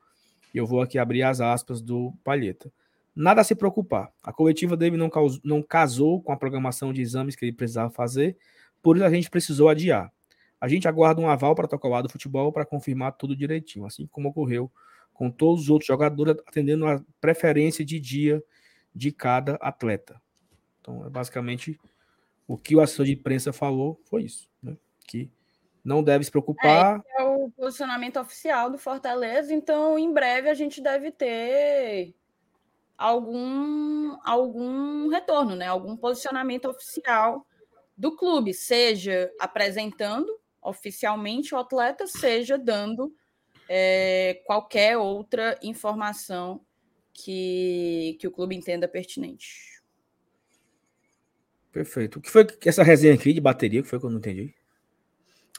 [0.53, 2.72] E eu vou aqui abrir as aspas do Palheta.
[3.19, 4.14] Nada a se preocupar.
[4.22, 7.89] A coletiva dele não, causou, não casou com a programação de exames que ele precisava
[7.89, 8.38] fazer,
[8.80, 10.14] por isso a gente precisou adiar.
[10.61, 14.72] A gente aguarda um aval protocolar do futebol para confirmar tudo direitinho, assim como ocorreu
[15.14, 18.44] com todos os outros jogadores, atendendo a preferência de dia
[18.94, 20.22] de cada atleta.
[20.80, 21.76] Então, é basicamente
[22.48, 24.77] O que o assessor de imprensa falou foi isso, né?
[25.07, 25.30] Que
[25.84, 27.03] não deve se preocupar.
[27.18, 32.14] É, é o posicionamento oficial do Fortaleza, então em breve a gente deve ter
[32.98, 35.68] algum algum retorno, né?
[35.68, 37.45] Algum posicionamento oficial
[37.95, 43.14] do clube, seja apresentando oficialmente o atleta, seja dando
[43.69, 46.65] é, qualquer outra informação
[47.14, 49.82] que, que o clube entenda pertinente.
[51.72, 52.19] Perfeito.
[52.19, 54.53] O que foi essa resenha aqui de bateria que foi que eu não entendi?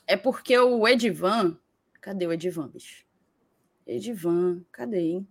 [0.06, 1.58] É porque o Edivan.
[2.00, 3.04] Cadê o Edivan, bicho?
[3.86, 5.28] Edivan, cadê, hein?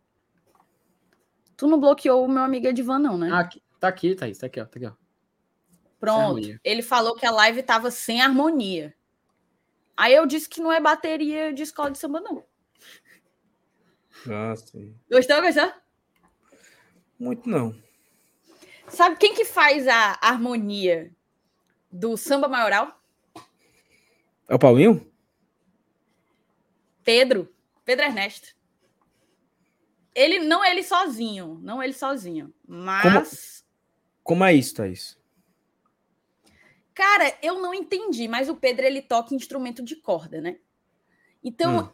[1.57, 3.29] Tu não bloqueou o meu amigo Edivan, não, né?
[3.31, 4.65] Ah, aqui, tá aqui, Thaís, tá aqui, ó.
[4.65, 4.93] Tá aqui, ó.
[5.99, 6.59] Pronto.
[6.63, 8.95] Ele falou que a live tava sem harmonia.
[9.97, 12.45] Aí eu disse que não é bateria de escola de samba, não.
[14.29, 14.95] Ah, sim.
[15.09, 15.73] Gostou, gostou?
[17.19, 17.75] Muito não.
[18.87, 21.11] Sabe quem que faz a harmonia
[21.91, 23.01] do samba maioral?
[24.47, 25.11] É o Paulinho?
[27.03, 27.51] Pedro.
[27.83, 28.56] Pedro Ernesto.
[30.17, 33.63] Ele não ele sozinho, não ele sozinho, mas
[34.23, 35.15] como, como é isso, Thaís?
[36.91, 40.57] Cara, eu não entendi, mas o Pedro ele toca instrumento de corda, né?
[41.43, 41.93] Então,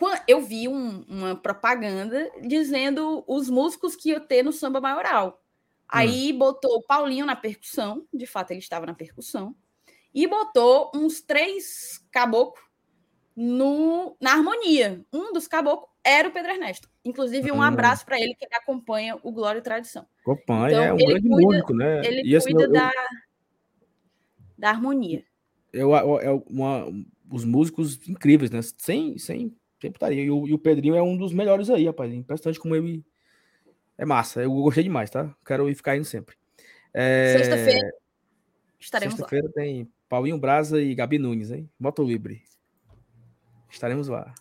[0.00, 0.06] hum.
[0.28, 5.42] eu vi um, uma propaganda dizendo os músicos que ia ter no samba maioral.
[5.88, 6.38] Aí hum.
[6.38, 9.52] botou o Paulinho na percussão, de fato ele estava na percussão,
[10.14, 12.64] e botou uns três caboclos
[13.34, 15.04] no, na harmonia.
[15.12, 16.88] Um dos caboclos era o Pedro Ernesto.
[17.04, 17.62] Inclusive, um hum.
[17.62, 20.06] abraço para ele que acompanha o Glória e Tradição.
[20.22, 22.06] Acompanha, então, é um grande cuida, músico, né?
[22.06, 22.92] Ele e cuida assim, da, eu,
[24.56, 25.24] da harmonia.
[25.72, 26.86] Eu, eu, eu, uma,
[27.30, 28.60] os músicos incríveis, né?
[28.62, 30.22] Sem, sem, sem putaria.
[30.22, 32.12] E o, e o Pedrinho é um dos melhores aí, rapaz.
[32.12, 33.04] Impressionante como ele
[33.98, 34.42] é massa.
[34.42, 35.34] Eu gostei demais, tá?
[35.44, 36.36] Quero ir ficar indo sempre.
[36.94, 37.38] É...
[37.38, 37.92] Sexta-feira
[38.78, 41.68] estaremos Sexta-feira tem Paulinho Brasa e Gabi Nunes, hein?
[41.78, 42.42] Moto Libre.
[43.68, 44.32] Estaremos lá.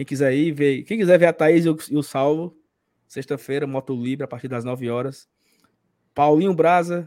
[0.00, 2.56] Quem quiser ir, ver, quem quiser ver a Thaís e o, o Saulo,
[3.06, 5.28] sexta-feira, Moto Libre, a partir das 9 horas.
[6.14, 7.06] Paulinho Brasa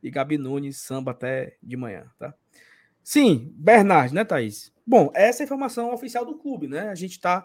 [0.00, 2.32] e Gabi Nunes, samba até de manhã, tá?
[3.02, 4.72] Sim, Bernard, né, Thaís?
[4.86, 6.90] Bom, essa é a informação oficial do clube, né?
[6.90, 7.44] A gente tá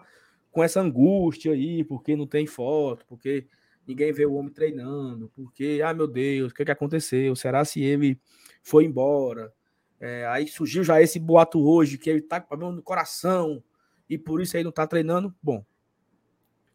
[0.52, 3.48] com essa angústia aí, porque não tem foto, porque
[3.84, 7.34] ninguém vê o homem treinando, porque, ah, meu Deus, o que, que aconteceu?
[7.34, 8.16] Será se ele
[8.62, 9.52] foi embora?
[9.98, 13.60] É, aí surgiu já esse boato hoje que ele tá com problema no coração
[14.08, 15.34] e por isso aí não tá treinando.
[15.42, 15.64] Bom,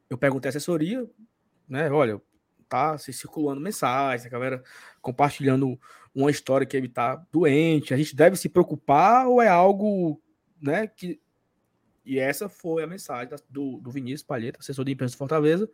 [0.10, 1.10] eu perguntei à assessoria,
[1.68, 1.90] né?
[1.92, 2.22] Olha,
[2.68, 4.64] tá se circulando mensagens, a galera
[5.02, 5.80] compartilhando
[6.14, 7.94] uma história que ele tá doente.
[7.94, 10.22] A gente deve se preocupar ou é algo,
[10.62, 10.88] né?
[10.88, 11.20] Que
[12.06, 15.70] e essa foi a mensagem do, do Vinícius Palheta, assessor de imprensa de Fortaleza.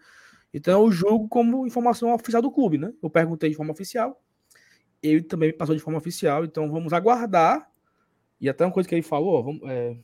[0.53, 2.91] Então eu julgo como informação oficial do clube, né?
[3.02, 4.22] Eu perguntei de forma oficial,
[5.02, 7.72] ele também passou de forma oficial, então vamos aguardar.
[8.40, 9.98] E até uma coisa que ele falou, vamos, é,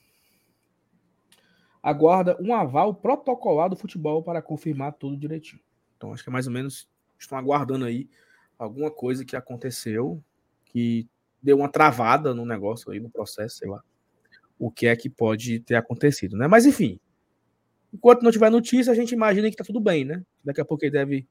[1.81, 5.61] aguarda um aval protocolar do futebol para confirmar tudo direitinho.
[5.97, 6.87] Então acho que é mais ou menos
[7.17, 8.09] estão aguardando aí
[8.57, 10.23] alguma coisa que aconteceu
[10.65, 11.07] que
[11.41, 13.81] deu uma travada no negócio aí no processo, sei lá.
[14.59, 16.47] O que é que pode ter acontecido, né?
[16.47, 16.99] Mas enfim,
[17.93, 20.23] enquanto não tiver notícia, a gente imagina que tá tudo bem, né?
[20.43, 21.27] Daqui a pouco ele deve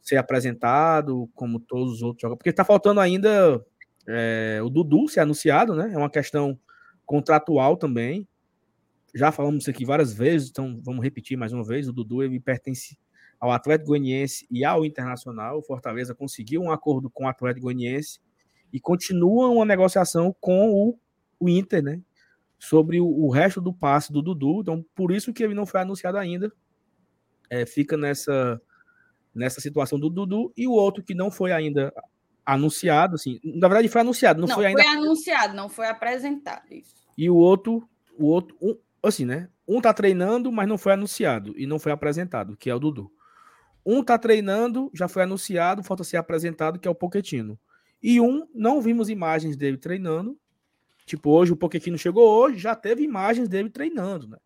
[0.00, 2.38] ser apresentado, como todos os outros jogos.
[2.38, 3.64] Porque está faltando ainda
[4.06, 5.92] é, o Dudu ser anunciado, né?
[5.92, 6.58] É uma questão
[7.04, 8.26] contratual também.
[9.14, 11.88] Já falamos isso aqui várias vezes, então vamos repetir mais uma vez.
[11.88, 12.98] O Dudu ele pertence
[13.38, 15.58] ao Atlético Goianiense e ao Internacional.
[15.58, 18.20] O Fortaleza conseguiu um acordo com o Atlético Goianiense
[18.72, 20.98] e continua uma negociação com o,
[21.38, 22.00] o Inter, né?
[22.58, 24.60] Sobre o, o, resto do passe do Dudu.
[24.60, 26.52] Então, por isso que ele não foi anunciado ainda.
[27.50, 28.60] É, fica nessa
[29.34, 31.92] nessa situação do Dudu, e o outro que não foi ainda
[32.44, 34.82] anunciado, assim, na verdade foi anunciado, não, não foi ainda.
[34.82, 36.62] Foi anunciado, não foi apresentado.
[36.70, 36.94] Isso.
[37.16, 39.48] E o outro, o outro, um, assim, né?
[39.66, 43.12] Um tá treinando, mas não foi anunciado e não foi apresentado, que é o Dudu.
[43.84, 47.58] Um tá treinando, já foi anunciado, falta ser apresentado, que é o Poquetino.
[48.02, 50.38] E um, não vimos imagens dele treinando.
[51.04, 54.38] Tipo, hoje o Poquetino chegou hoje, já teve imagens dele treinando, né?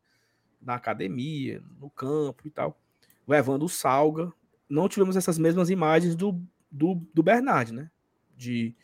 [0.61, 2.81] Na academia, no campo e tal.
[3.29, 4.33] Levando o Salga,
[4.69, 7.91] não tivemos essas mesmas imagens do, do, do Bernard, né?
[8.35, 8.75] De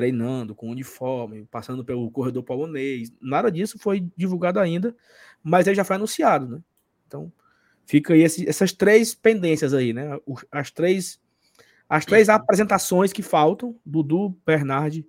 [0.00, 3.12] treinando com uniforme, passando pelo corredor polonês.
[3.20, 4.96] Nada disso foi divulgado ainda,
[5.42, 6.62] mas ele já foi anunciado, né?
[7.06, 7.30] Então,
[7.84, 10.18] fica aí esse, essas três pendências aí, né?
[10.50, 11.20] As três
[11.86, 15.04] as três apresentações que faltam, Dudu, Bernard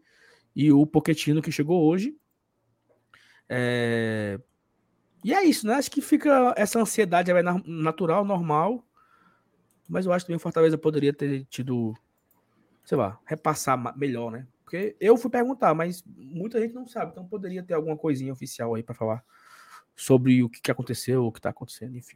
[0.55, 2.17] e o Poquetino que chegou hoje.
[3.47, 4.39] É...
[5.23, 5.75] E é isso, né?
[5.75, 8.83] Acho que fica essa ansiedade é natural, normal,
[9.87, 11.93] mas eu acho que o Fortaleza poderia ter tido,
[12.83, 14.47] sei lá, repassar melhor, né?
[14.71, 18.73] Porque eu fui perguntar, mas muita gente não sabe, então poderia ter alguma coisinha oficial
[18.73, 19.21] aí para falar
[19.93, 22.15] sobre o que, que aconteceu, o que tá acontecendo, enfim.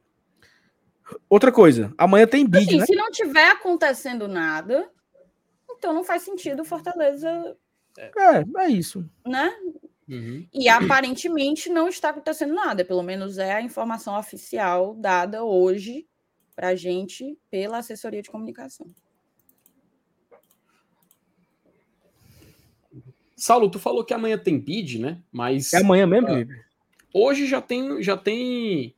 [1.30, 2.86] Outra coisa, amanhã tem bid, assim, né?
[2.86, 4.90] Se não tiver acontecendo nada,
[5.69, 7.57] então não faz sentido Fortaleza.
[7.98, 9.06] É, é isso.
[9.27, 9.53] Né?
[10.07, 10.48] Uhum.
[10.53, 16.07] E aparentemente não está acontecendo nada, pelo menos é a informação oficial dada hoje
[16.56, 18.90] para a gente pela assessoria de comunicação.
[23.46, 25.22] Saulo, tu falou que amanhã tem bid, né?
[25.32, 26.48] Mas é amanhã mesmo, uh,
[27.14, 28.96] Hoje já tem, já tem,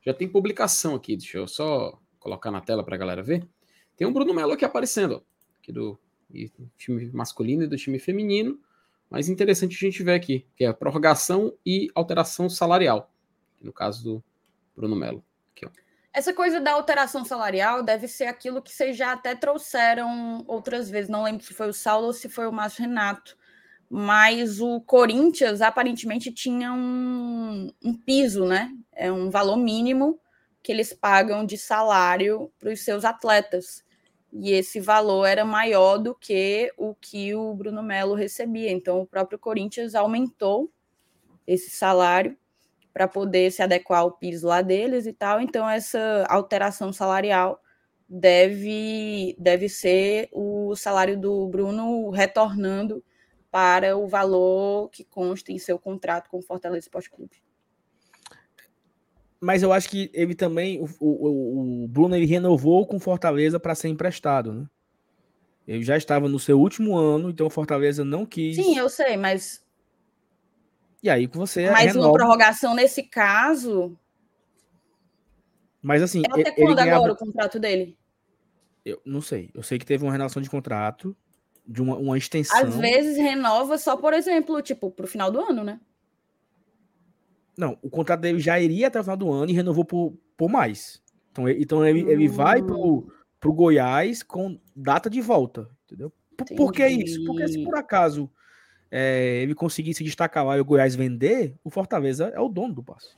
[0.00, 1.18] já tem publicação aqui.
[1.18, 3.46] Deixa eu só colocar na tela para a galera ver.
[3.98, 5.20] Tem um Bruno Melo aqui aparecendo, ó,
[5.60, 6.00] aqui do
[6.78, 8.58] time masculino e do time feminino.
[9.10, 13.12] Mas interessante a gente ver aqui, que é a prorrogação e alteração salarial,
[13.60, 14.24] no caso do
[14.74, 15.22] Bruno Melo.
[15.52, 15.70] Aqui, ó.
[16.10, 21.10] Essa coisa da alteração salarial deve ser aquilo que vocês já até trouxeram outras vezes.
[21.10, 23.38] Não lembro se foi o Saulo ou se foi o Márcio Renato.
[23.90, 28.72] Mas o Corinthians aparentemente tinha um, um piso, né?
[28.92, 30.20] É um valor mínimo
[30.62, 33.84] que eles pagam de salário para os seus atletas
[34.32, 38.70] e esse valor era maior do que o que o Bruno Melo recebia.
[38.70, 40.70] Então, o próprio Corinthians aumentou
[41.46, 42.36] esse salário
[42.92, 45.40] para poder se adequar ao piso lá deles e tal.
[45.40, 47.60] Então, essa alteração salarial
[48.08, 53.02] deve, deve ser o salário do Bruno retornando
[53.50, 57.42] para o valor que consta em seu contrato com o Fortaleza Esporte Clube
[59.40, 63.74] mas eu acho que ele também, o, o, o Bruno, ele renovou com Fortaleza para
[63.74, 64.66] ser emprestado, né?
[65.66, 68.56] Ele já estava no seu último ano, então Fortaleza não quis.
[68.56, 69.64] Sim, eu sei, mas.
[71.02, 71.70] E aí com você.
[71.70, 72.08] Mas renova...
[72.08, 73.96] uma prorrogação nesse caso.
[75.80, 76.22] Mas assim.
[76.26, 76.96] É até quando ganhava...
[76.96, 77.96] agora o contrato dele?
[78.84, 79.50] Eu não sei.
[79.54, 81.16] Eu sei que teve uma renovação de contrato,
[81.70, 82.58] de uma, uma extensão.
[82.58, 85.80] Às vezes renova só, por exemplo, tipo, para o final do ano, né?
[87.56, 90.50] Não, o contrato dele já iria até o final do ano e renovou por, por
[90.50, 91.00] mais.
[91.30, 93.06] Então, ele, então ele, ele vai pro, hum.
[93.38, 96.12] pro Goiás com data de volta, entendeu?
[96.36, 97.24] Por, por que isso?
[97.24, 98.28] Porque se por acaso
[98.90, 102.74] é, ele conseguir se destacar lá e o Goiás vender, o Fortaleza é o dono
[102.74, 103.14] do passe.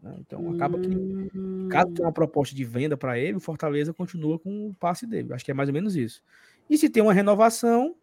[0.00, 0.14] Né?
[0.20, 0.88] Então acaba que,
[1.68, 2.12] caso tenha uma hum.
[2.12, 5.34] proposta de venda para ele, o Fortaleza continua com o passe dele.
[5.34, 6.22] Acho que é mais ou menos isso.
[6.68, 7.94] E se tem uma renovação,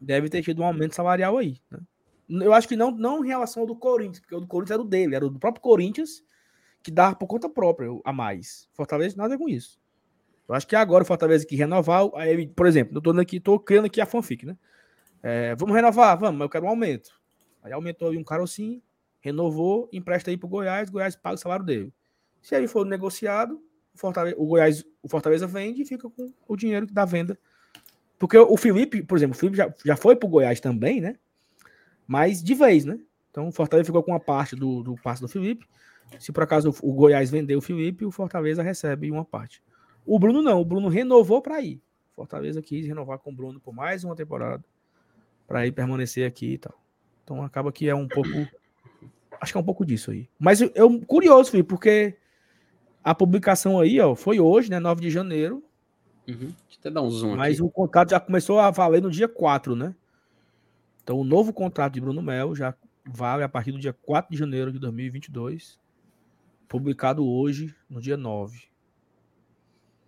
[0.00, 1.60] deve ter tido um aumento salarial aí.
[1.70, 1.80] Né?
[2.28, 4.82] Eu acho que não, não em relação ao do Corinthians, porque o do Corinthians era
[4.82, 6.22] o dele, era o do próprio Corinthians
[6.82, 8.68] que dava por conta própria a mais.
[8.72, 9.80] Fortaleza nada com isso.
[10.48, 13.58] Eu acho que agora o Fortaleza que renovar, aí, por exemplo, eu tô aqui, tô
[13.58, 14.56] criando aqui a fanfic, né?
[15.22, 17.10] É, vamos renovar, vamos, mas eu quero um aumento.
[17.62, 18.82] Aí aumentou aí um carocinho,
[19.20, 21.94] renovou, empresta aí pro Goiás, Goiás paga o salário dele.
[22.40, 23.62] Se aí for negociado,
[23.94, 27.38] o, Fortaleza, o Goiás, o Fortaleza vende e fica com o dinheiro da venda.
[28.18, 31.16] Porque o Felipe, por exemplo, o Felipe já, já foi pro Goiás também, né?
[32.06, 32.98] mas de vez, né?
[33.30, 35.66] Então o Fortaleza ficou com uma parte do, do passe do Felipe.
[36.18, 39.62] Se por acaso o Goiás vender o Felipe, o Fortaleza recebe uma parte.
[40.04, 41.80] O Bruno não, o Bruno renovou para ir.
[42.14, 44.62] Fortaleza quis renovar com o Bruno por mais uma temporada
[45.46, 46.78] para ir permanecer aqui e tal.
[47.24, 48.28] Então acaba que é um pouco
[49.40, 50.28] acho que é um pouco disso aí.
[50.38, 52.18] Mas eu, eu curioso, Felipe, porque
[53.02, 55.62] a publicação aí, ó, foi hoje, né, 9 de janeiro.
[56.28, 56.36] Uhum.
[56.36, 57.62] Deixa eu até dar um zoom Mas aqui.
[57.62, 59.94] o contrato já começou a valer no dia 4, né?
[61.02, 62.74] Então, o novo contrato de Bruno Mel já
[63.04, 65.78] vale a partir do dia 4 de janeiro de 2022,
[66.68, 68.68] publicado hoje, no dia 9.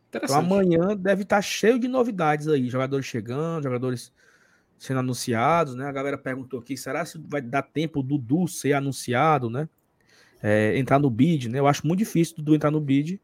[0.08, 4.12] Então, amanhã deve estar cheio de novidades aí, jogadores chegando, jogadores
[4.78, 5.86] sendo anunciados, né?
[5.86, 9.68] A galera perguntou aqui, será que vai dar tempo do Dudu ser anunciado, né?
[10.46, 11.58] É, entrar no bid, né?
[11.58, 13.18] Eu acho muito difícil o Dudu entrar no bid,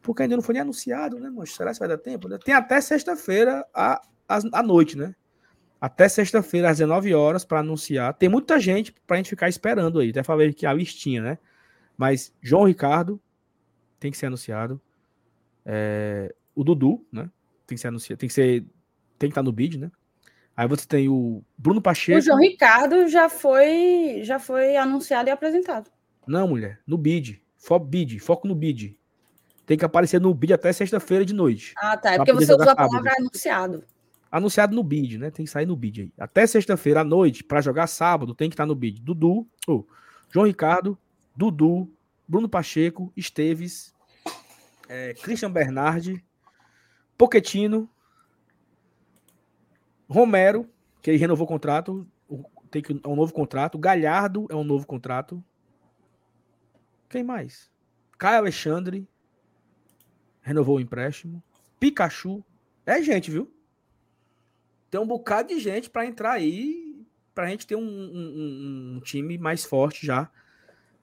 [0.00, 2.38] porque ainda não foi nem anunciado, né, mas será que vai dar tempo?
[2.38, 5.14] Tem até sexta-feira à, à noite, né?
[5.80, 8.12] até sexta-feira, às 19 horas, para anunciar.
[8.14, 10.10] Tem muita gente para a gente ficar esperando aí.
[10.10, 11.38] Até falei que a listinha, né?
[11.96, 13.20] Mas João Ricardo
[13.98, 14.80] tem que ser anunciado.
[15.64, 17.30] É, o Dudu, né?
[17.66, 18.18] Tem que ser anunciado.
[18.18, 18.60] Tem que ser.
[19.18, 19.90] Tem que estar no bid, né?
[20.54, 22.18] Aí você tem o Bruno Pacheco.
[22.18, 25.90] O João Ricardo já foi, já foi anunciado e apresentado.
[26.26, 26.80] Não, mulher.
[26.86, 27.42] No bid.
[27.56, 28.18] Foco bid.
[28.18, 28.98] Foco no bid.
[29.66, 31.74] Tem que aparecer no bid até sexta-feira de noite.
[31.76, 32.14] Ah, tá.
[32.14, 33.84] É porque você usou a palavra anunciado
[34.30, 35.30] anunciado no bid, né?
[35.30, 36.12] Tem que sair no bid aí.
[36.18, 39.00] Até sexta-feira à noite, para jogar sábado, tem que estar no bid.
[39.02, 39.84] Dudu, oh,
[40.30, 40.96] João Ricardo,
[41.34, 41.92] Dudu,
[42.28, 43.92] Bruno Pacheco, Esteves,
[44.88, 46.24] é, Christian Bernardi,
[47.18, 47.88] Poquetino,
[50.08, 50.68] Romero,
[51.02, 52.06] que ele renovou o contrato,
[52.70, 53.78] tem que é um novo contrato.
[53.78, 55.42] Galhardo é um novo contrato.
[57.10, 57.70] Quem mais?
[58.16, 59.06] Caio Alexandre
[60.40, 61.42] renovou o empréstimo.
[61.78, 62.42] Pikachu.
[62.86, 63.52] É gente, viu?
[64.90, 69.00] tem um bocado de gente para entrar aí, para a gente ter um, um, um,
[69.00, 70.28] time mais forte já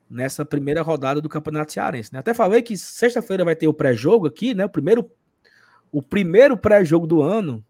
[0.09, 2.11] nessa primeira rodada do Campeonato Cearense.
[2.11, 2.19] Né?
[2.19, 4.65] Até falei que sexta-feira vai ter o pré-jogo aqui, né?
[4.65, 5.09] O primeiro,
[5.91, 7.63] o primeiro pré-jogo do ano.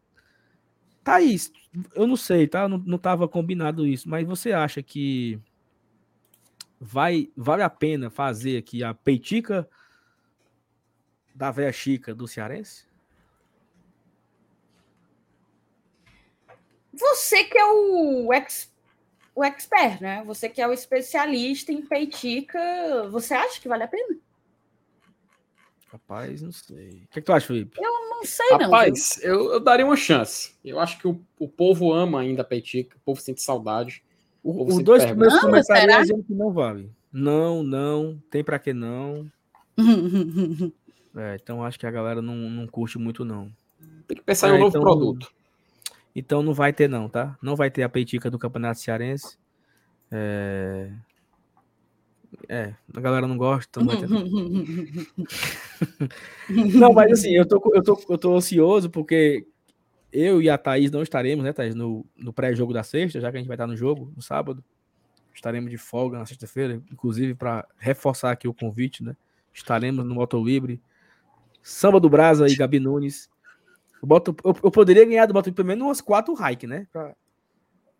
[1.03, 1.51] Tá isso.
[1.93, 2.67] Eu não sei, tá?
[2.67, 5.39] Não, não tava combinado isso, mas você acha que
[6.79, 9.67] vai vale a pena fazer aqui a peitica
[11.33, 12.85] da velha Chica do Cearense?
[16.93, 18.73] Você que é o, ex,
[19.35, 20.23] o expert, né?
[20.25, 22.59] Você que é o especialista em peitica,
[23.11, 24.17] você acha que vale a pena?
[25.87, 27.03] Rapaz, não sei.
[27.03, 27.77] O que, é que tu acha, Felipe?
[27.79, 28.59] Eu não sei, não.
[28.59, 30.55] Rapaz, eu, eu, daria uma chance.
[30.65, 34.03] Eu acho que o, o povo ama ainda a peitica, o povo sente saudade.
[34.47, 36.89] O, os dois primeiros comentários dizendo que não vale.
[37.11, 39.29] Não, não, tem pra que não.
[41.17, 43.51] é, então acho que a galera não, não curte muito, não.
[44.07, 45.29] Tem que pensar é, em um novo então, produto.
[46.15, 47.37] Então não vai ter, não, tá?
[47.41, 49.37] Não vai ter a peitica do Campeonato Cearense.
[50.09, 50.91] É.
[52.47, 53.81] É, a galera não gosta.
[53.81, 53.95] Não,
[56.79, 59.45] não, mas assim, eu tô, eu, tô, eu tô ansioso porque
[60.17, 63.37] eu e a Thaís não estaremos, né, Thaís, no, no pré-jogo da sexta, já que
[63.37, 64.63] a gente vai estar no jogo no sábado.
[65.33, 69.15] Estaremos de folga na sexta-feira, inclusive para reforçar aqui o convite, né?
[69.53, 70.81] Estaremos no Moto Livre.
[71.61, 73.29] Samba do Brasa e Gabi Nunes.
[74.01, 76.87] Eu, boto, eu, eu poderia ganhar do Botafogo pelo menos umas quatro hike, né?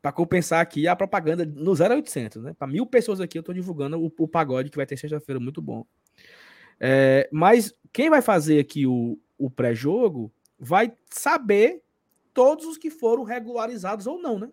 [0.02, 2.56] Para compensar aqui a propaganda no 0800, né?
[2.58, 5.62] Para mil pessoas aqui eu estou divulgando o, o, pagode que vai ter sexta-feira, muito
[5.62, 5.86] bom.
[6.80, 11.84] É, mas quem vai fazer aqui o, o pré-jogo vai saber
[12.38, 14.52] todos os que foram regularizados ou não, né?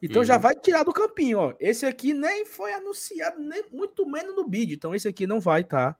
[0.00, 0.24] Então uhum.
[0.24, 1.54] já vai tirar do campinho, ó.
[1.58, 4.72] Esse aqui nem foi anunciado, nem muito menos no bid.
[4.72, 5.94] Então esse aqui não vai estar.
[5.94, 5.98] Tá,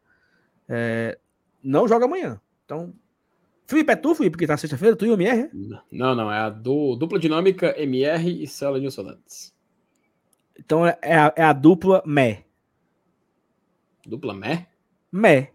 [0.69, 1.19] é,
[1.65, 2.41] não joga amanhã.
[2.65, 2.95] Então
[3.67, 4.95] Felipe, é tu, Felipe, que tá sexta-feira?
[4.95, 5.51] Tu e o MR?
[5.91, 9.53] Não, não, é a do, dupla dinâmica MR e Cela Nilson Nantes.
[10.57, 12.45] Então é, é, a, é a dupla Mé.
[14.07, 14.69] Dupla Mé?
[15.11, 15.53] Mé.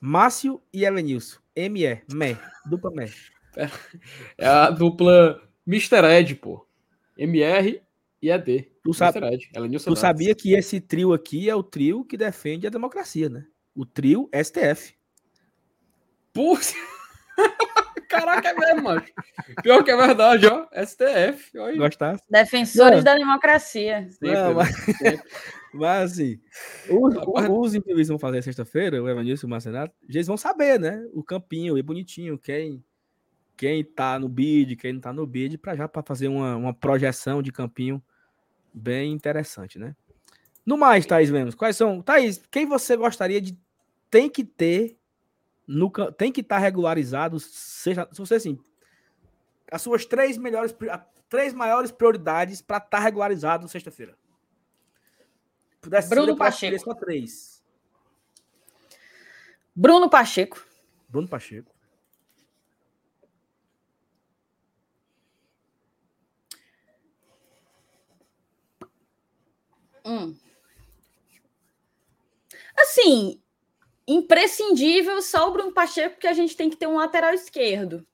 [0.00, 1.40] Márcio e Elenilson.
[1.56, 2.38] ME, Mé.
[2.64, 3.10] Dupla Mé.
[4.38, 6.04] É a dupla Mr.
[6.04, 6.66] Ed, pô.
[7.16, 7.82] MR
[8.22, 8.70] e ED.
[8.82, 9.50] Tu, sabe, Ed.
[9.84, 13.44] tu sabia que esse trio aqui é o trio que defende a democracia, né?
[13.74, 14.94] O trio STF.
[16.32, 16.74] Putz!
[18.08, 19.12] Caraca, é mesmo, macho.
[19.62, 20.66] Pior que é verdade, ó.
[20.72, 21.52] STF.
[21.76, 22.22] Gostasse?
[22.30, 23.04] Defensores Não.
[23.04, 24.08] da democracia.
[24.10, 24.74] Sempre, Não, mas...
[25.74, 26.40] mas assim,
[26.88, 27.14] os,
[27.50, 31.06] os entrevistas vão fazer sexta-feira, o Evanilson e o Marcenato, eles vão saber, né?
[31.12, 32.82] O campinho e bonitinho, quem
[33.58, 36.72] quem tá no bid, quem não tá no bid, para já para fazer uma, uma
[36.72, 38.00] projeção de campinho
[38.72, 39.96] bem interessante, né?
[40.64, 42.00] No mais, Thaís Lemos, quais são.
[42.00, 43.58] Thaís, quem você gostaria de.
[44.08, 44.96] Tem que ter
[45.66, 48.58] no, tem que estar tá regularizado, seja, se você assim,
[49.70, 50.74] as suas três melhores,
[51.28, 54.16] três maiores prioridades para estar tá regularizado sexta-feira.
[55.80, 56.78] Pudesse Bruno Pacheco.
[56.78, 57.62] Só três.
[59.74, 60.64] Bruno Pacheco.
[61.08, 61.77] Bruno Pacheco.
[70.08, 70.34] Hum.
[72.76, 73.40] Assim,
[74.06, 78.06] imprescindível só o Bruno Pacheco, porque a gente tem que ter um lateral esquerdo.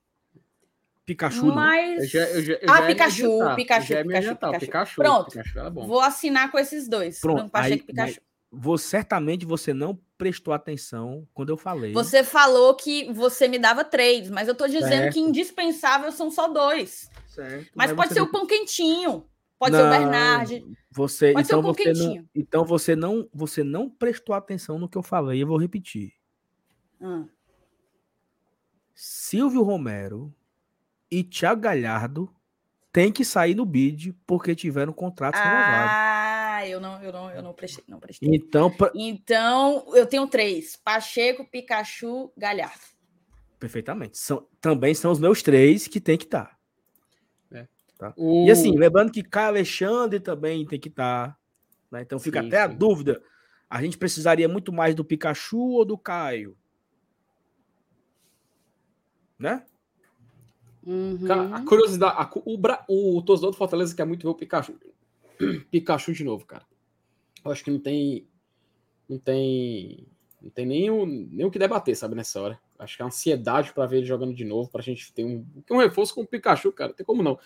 [1.05, 1.45] Pikachu.
[1.45, 2.01] Mas.
[2.01, 3.21] Eu já, eu já, eu ah, Pikachu,
[3.55, 5.31] Pikachu, Pikachu, Pikachu, Pikachu, Pronto.
[5.31, 7.21] Pikachu é vou assinar com esses dois.
[7.21, 7.35] Pronto.
[7.35, 8.21] Bruno Pacheco e Pikachu.
[8.51, 11.93] Você, certamente você não prestou atenção quando eu falei.
[11.93, 15.13] Você falou que você me dava três, mas eu tô dizendo certo.
[15.13, 17.09] que indispensável são só dois.
[17.27, 17.69] Certo.
[17.75, 19.25] Mas, mas pode ser o pão quentinho.
[19.57, 20.77] Pode não, ser o Bernard.
[20.91, 24.89] Você, pode então, ser o você não, então você não, você não prestou atenção no
[24.89, 26.13] que eu falei, eu vou repetir.
[27.01, 27.27] Hum.
[28.93, 30.33] Silvio Romero
[31.11, 32.33] e Thiago Galhardo
[32.91, 35.91] tem que sair no bid porque tiveram contratos ah, renovados.
[35.91, 38.29] Ah, eu não, eu não, eu não prestei, não prestei.
[38.33, 38.89] Então, pra...
[38.95, 42.79] então eu tenho três: Pacheco, Pikachu, Galhardo.
[43.59, 44.17] Perfeitamente.
[44.17, 46.54] São, também são os meus três que tem que estar.
[47.97, 48.13] Tá.
[48.17, 48.45] O...
[48.45, 51.29] E assim, lembrando que Caio Alexandre também tem que estar.
[51.29, 51.37] Tá,
[51.91, 52.01] né?
[52.01, 52.63] Então fica sim, até sim.
[52.63, 53.21] a dúvida.
[53.69, 56.55] A gente precisaria muito mais do Pikachu ou do Caio?
[59.39, 59.63] Né?
[60.85, 61.25] Uhum.
[61.25, 64.75] Cara, a curiosidade, a, o, Bra, o torcedor do Fortaleza quer muito ver o Pikachu.
[65.71, 66.65] Pikachu de novo, cara.
[67.43, 68.27] Eu acho que não tem.
[69.09, 70.07] Não tem.
[70.41, 72.59] Não tem nem o, nem o que debater, sabe, nessa hora.
[72.77, 75.77] Acho que é ansiedade para ver ele jogando de novo, pra gente ter um, um
[75.77, 76.89] reforço com o Pikachu, cara.
[76.89, 77.39] Não tem como não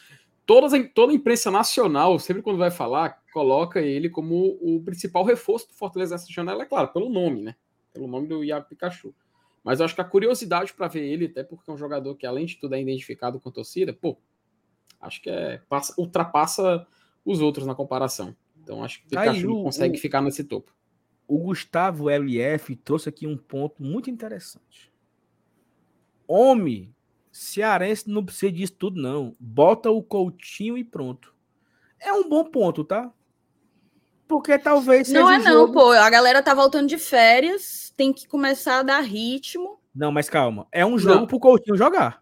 [0.49, 5.67] todas, toda a imprensa nacional, sempre quando vai falar, coloca ele como o principal reforço
[5.67, 7.55] do Fortaleza nessa janela, é claro, pelo nome, né?
[7.93, 9.13] Pelo nome do Iago Pikachu.
[9.63, 12.25] Mas eu acho que a curiosidade para ver ele, até porque é um jogador que,
[12.25, 14.17] além de tudo, é identificado com a torcida, pô,
[14.99, 16.87] acho que é, passa, ultrapassa
[17.23, 18.35] os outros na comparação.
[18.59, 20.73] Então acho que o Pikachu consegue o, ficar nesse topo.
[21.27, 24.91] O Gustavo LF trouxe aqui um ponto muito interessante.
[26.27, 26.91] Homem,
[27.39, 29.35] cearense não precisa disso tudo, não.
[29.39, 31.33] Bota o Coutinho e pronto.
[31.99, 33.11] É um bom ponto, tá?
[34.27, 35.91] Porque talvez Não é não, pô.
[35.91, 39.79] A galera tá voltando de férias, tem que começar a dar ritmo.
[39.93, 40.67] Não, mas calma.
[40.71, 41.27] É um jogo não.
[41.27, 42.21] pro Coutinho jogar.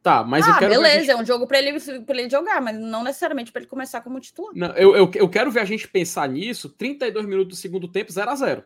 [0.00, 0.74] Tá, mas ah, eu quero.
[0.74, 1.10] Beleza, gente...
[1.10, 4.20] é um jogo para ele, pra ele jogar, mas não necessariamente para ele começar como
[4.20, 4.52] titular.
[4.54, 8.12] Não, eu, eu, eu quero ver a gente pensar nisso 32 minutos do segundo tempo,
[8.12, 8.64] 0 a 0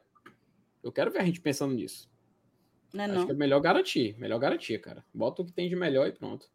[0.85, 2.12] Eu quero ver a gente pensando nisso.
[2.93, 3.27] Não é Acho não.
[3.27, 4.17] que é melhor garantir.
[4.19, 5.05] Melhor garantir, cara.
[5.13, 6.47] Bota o que tem de melhor e pronto.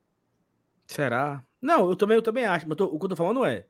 [0.85, 1.43] Será?
[1.61, 2.67] Não, eu também, eu também acho.
[2.67, 3.65] Mas tô, o que eu tô falando é.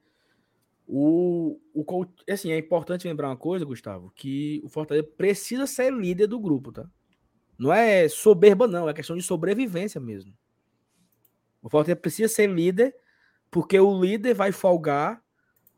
[0.89, 6.27] O, o, assim, é importante lembrar uma coisa, Gustavo, que o Fortaleza precisa ser líder
[6.27, 6.89] do grupo, tá?
[7.57, 10.33] Não é soberba, não, é questão de sobrevivência mesmo.
[11.61, 12.95] O Fortaleza precisa ser líder,
[13.51, 15.21] porque o líder vai folgar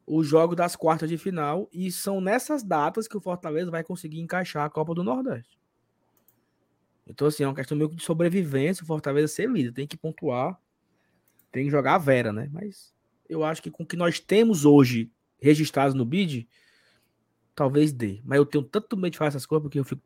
[0.06, 4.20] o jogo das quartas de final e são nessas datas que o Fortaleza vai conseguir
[4.20, 5.60] encaixar a Copa do Nordeste.
[7.10, 8.84] Então, assim, é uma questão meio de sobrevivência.
[8.84, 10.60] O Fortaleza ser líder, tem que pontuar,
[11.52, 12.48] tem que jogar a Vera, né?
[12.52, 12.94] Mas
[13.28, 15.12] eu acho que com o que nós temos hoje
[15.42, 16.48] registrados no bid,
[17.56, 18.22] talvez dê.
[18.24, 20.02] Mas eu tenho tanto medo de fazer essas coisas porque eu fico,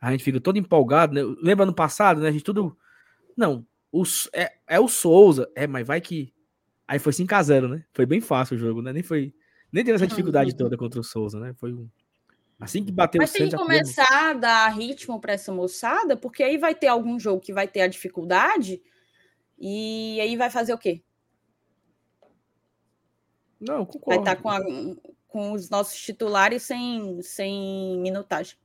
[0.00, 1.22] a gente fica todo empolgado, né?
[1.40, 2.28] Lembra no passado, né?
[2.28, 2.76] A gente tudo.
[3.36, 4.02] Não, o,
[4.32, 5.48] é, é o Souza.
[5.54, 6.32] É, mas vai que.
[6.88, 7.84] Aí foi 5x0, né?
[7.92, 8.92] Foi bem fácil o jogo, né?
[8.92, 9.34] Nem foi.
[9.70, 11.54] Nem teve essa dificuldade toda contra o Souza, né?
[11.54, 11.88] Foi um.
[12.62, 16.56] Assim que bateu Mas tem que começar a dar ritmo para essa moçada, porque aí
[16.56, 18.80] vai ter algum jogo que vai ter a dificuldade,
[19.58, 21.02] e aí vai fazer o quê?
[23.60, 24.06] Não, concordo.
[24.06, 24.60] Vai estar tá com, a,
[25.26, 28.56] com os nossos titulares sem, sem minutagem.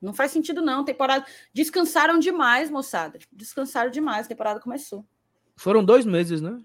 [0.00, 0.82] Não faz sentido, não.
[0.82, 1.26] Temporada.
[1.52, 3.18] Descansaram demais, moçada.
[3.30, 4.24] Descansaram demais.
[4.24, 5.04] A temporada começou.
[5.56, 6.58] Foram dois meses, né?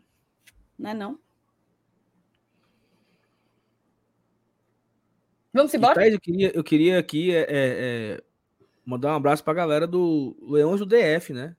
[0.80, 1.20] Não é não?
[5.54, 6.08] Vamos embora?
[6.08, 8.24] eu queria, eu queria aqui é, é, é,
[8.86, 11.56] mandar um abraço para a galera do Leões do DF, né?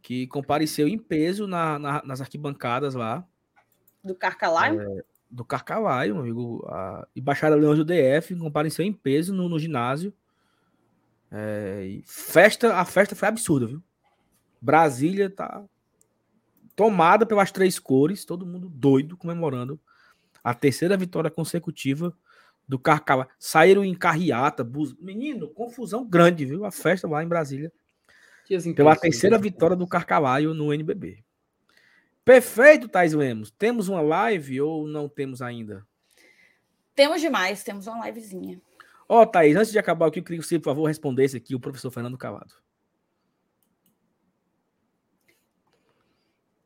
[0.00, 3.24] Que compareceu em peso na, na, nas arquibancadas lá.
[4.02, 4.80] Do Carcalaio?
[4.80, 6.66] É, do Carcalaio, meu amigo.
[6.68, 10.12] A Embaixada Leões do DF compareceu em peso no, no ginásio
[11.34, 13.82] é, festa, a festa foi absurda, viu?
[14.60, 15.64] Brasília tá
[16.76, 19.80] tomada pelas três cores, todo mundo doido comemorando
[20.44, 22.14] a terceira vitória consecutiva
[22.72, 23.28] do Carcava.
[23.38, 24.94] Saíram em carreata, bus...
[24.98, 26.64] menino, confusão grande, viu?
[26.64, 27.70] A festa lá em Brasília.
[28.74, 31.22] Pela terceira vitória do Carcalaio no NBB.
[32.24, 33.50] Perfeito, Thais Lemos.
[33.50, 35.86] Temos uma live ou não temos ainda?
[36.94, 38.58] Temos demais, temos uma livezinha.
[39.06, 41.54] Ó, oh, Thaís, antes de acabar aqui, eu queria que você, por favor, respondesse aqui
[41.54, 42.54] o professor Fernando Calado.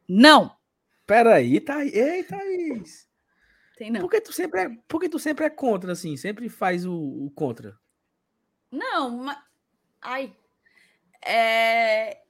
[0.08, 0.56] Não.
[1.04, 1.92] Peraí, Thaís.
[1.94, 3.08] Ei, Thaís.
[3.76, 4.00] Tem não.
[4.00, 6.16] Por que tu sempre é, por que tu sempre é contra, assim?
[6.16, 7.78] Sempre faz o, o contra?
[8.72, 9.38] Não, mas...
[10.00, 10.34] Ai.
[11.24, 12.22] É...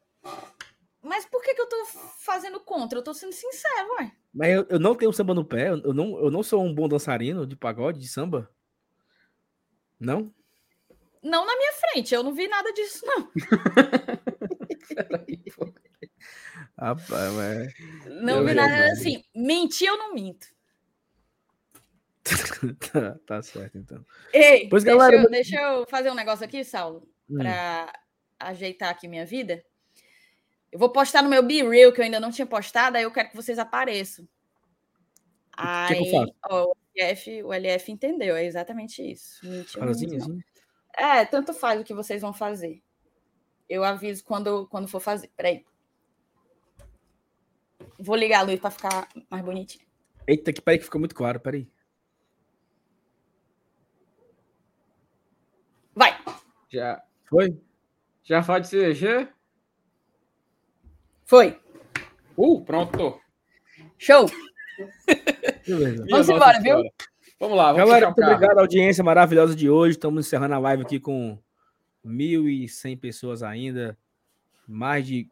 [1.01, 1.85] Mas por que, que eu tô
[2.19, 2.99] fazendo contra?
[2.99, 4.13] Eu tô sendo sincero, ué.
[4.35, 6.89] Mas eu, eu não tenho samba no pé, eu não, eu não sou um bom
[6.89, 8.51] dançarino de pagode, de samba.
[10.01, 10.35] Não?
[11.23, 13.31] Não na minha frente, eu não vi nada disso, não.
[14.89, 15.73] Peraí, pô.
[16.77, 17.75] Rapaz, mas...
[18.23, 19.25] Não eu vi nada assim.
[19.35, 20.56] Mentir, eu não minto.
[22.93, 24.05] tá, tá, certo, então.
[24.33, 25.23] Ei, pois, deixa, galera...
[25.23, 27.39] eu, deixa eu fazer um negócio aqui, Saulo, hum.
[27.39, 27.93] para
[28.39, 29.65] ajeitar aqui minha vida.
[30.71, 33.11] Eu vou postar no meu Be Real, que eu ainda não tinha postado, aí eu
[33.11, 34.29] quero que vocês apareçam.
[35.57, 39.41] Aí, que que ó, LF, o LF entendeu, é exatamente isso.
[39.81, 40.41] Assim, assim?
[40.97, 42.83] É, tanto faz o que vocês vão fazer.
[43.69, 45.31] Eu aviso quando, quando for fazer.
[45.37, 45.65] Peraí.
[47.99, 49.85] Vou ligar a luz para ficar mais bonitinho.
[50.27, 51.71] Eita, que peraí que ficou muito claro, peraí.
[55.95, 56.19] Vai.
[56.69, 57.03] Já.
[57.25, 57.57] Foi?
[58.23, 59.33] Já pode ser
[61.25, 61.59] Foi.
[62.37, 63.21] Uh, pronto.
[63.99, 64.27] Show.
[66.09, 66.83] Vamos embora, viu?
[67.39, 69.93] Vamos lá, vamos Galera, muito obrigado à audiência maravilhosa de hoje.
[69.93, 71.39] Estamos encerrando a live aqui com
[72.05, 73.97] 1.100 pessoas ainda,
[74.67, 75.29] mais de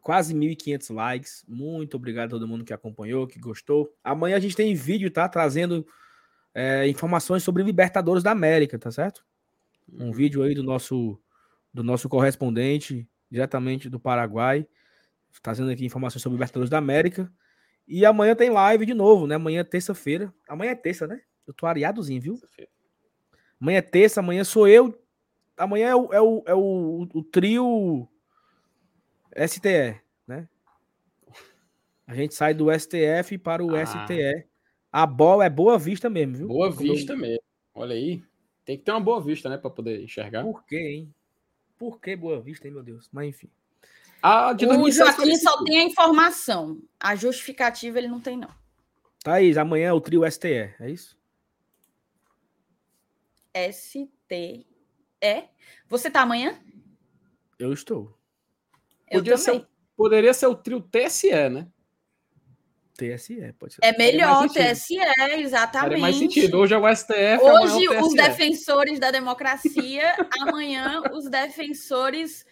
[0.00, 1.44] quase 1.500 likes.
[1.46, 3.92] Muito obrigado a todo mundo que acompanhou, que gostou.
[4.02, 5.28] Amanhã a gente tem vídeo, tá?
[5.28, 5.86] Trazendo
[6.54, 9.24] é, informações sobre Libertadores da América, tá certo?
[9.92, 11.18] Um vídeo aí do nosso,
[11.72, 14.66] do nosso correspondente, diretamente do Paraguai,
[15.42, 17.32] trazendo aqui informações sobre Libertadores da América.
[17.86, 19.34] E amanhã tem live de novo, né?
[19.34, 20.32] Amanhã é terça-feira.
[20.48, 21.20] Amanhã é terça, né?
[21.46, 22.40] Eu tô areadozinho, viu?
[23.60, 24.96] Amanhã é terça, amanhã sou eu,
[25.56, 28.08] amanhã é o, é o, é o, o trio
[29.46, 30.48] STE, né?
[32.06, 33.84] A gente sai do STF para o Ah.
[33.86, 34.46] STE.
[34.92, 36.48] A bola é boa vista mesmo, viu?
[36.48, 37.42] Boa Como eu- vista mesmo.
[37.74, 38.22] Olha aí.
[38.70, 39.58] Tem que ter uma boa vista, né?
[39.58, 40.44] Pra poder enxergar.
[40.44, 41.14] Por quê, hein?
[41.76, 43.08] Por que boa vista, hein, meu Deus?
[43.10, 43.50] Mas enfim.
[44.22, 46.80] A de O 2007 Joaquim só tem a informação.
[47.00, 48.54] A justificativa ele não tem, não.
[49.24, 51.18] Thaís, amanhã é o trio STE, é isso?
[53.72, 54.64] STE.
[55.88, 56.56] Você tá amanhã?
[57.58, 58.16] Eu estou.
[59.10, 59.66] Eu Podia ser também.
[59.96, 61.66] poderia ser o trio TSE, né?
[63.16, 63.80] TSE, pode ser.
[63.82, 64.48] É melhor.
[64.48, 64.96] TSE,
[65.38, 65.88] exatamente.
[65.90, 66.58] Faria mais sentido.
[66.58, 72.44] Hoje é o STF, Hoje, é o os defensores da democracia, amanhã, os defensores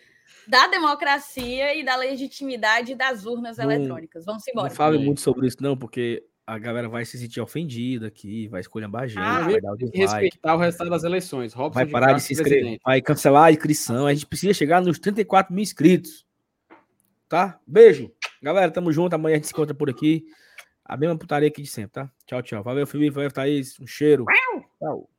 [0.47, 4.25] da democracia e da legitimidade das urnas Não- eletrônicas.
[4.25, 4.69] Vamos embora.
[4.69, 8.63] Não fale muito sobre isso, não, porque a galera vai se sentir ofendida aqui, vai
[8.63, 11.53] escolher a gente, Ah, vai dar o dislike, respeitar o resultado das eleições.
[11.53, 12.81] Robson vai parar de Castro, se inscrever, presidente.
[12.83, 14.07] vai cancelar a inscrição.
[14.07, 16.27] A gente precisa chegar nos 34 mil inscritos.
[17.29, 17.61] Tá?
[17.67, 18.11] Beijo.
[18.43, 19.15] Galera, tamo junto.
[19.15, 20.25] Amanhã a gente se encontra por aqui.
[20.85, 22.11] A mesma putaria aqui de sempre, tá?
[22.27, 22.63] Tchau, tchau.
[22.63, 23.15] Valeu, Felipe.
[23.15, 23.79] Valeu, Thaís.
[23.79, 24.25] Um cheiro.
[24.79, 25.11] Tchau.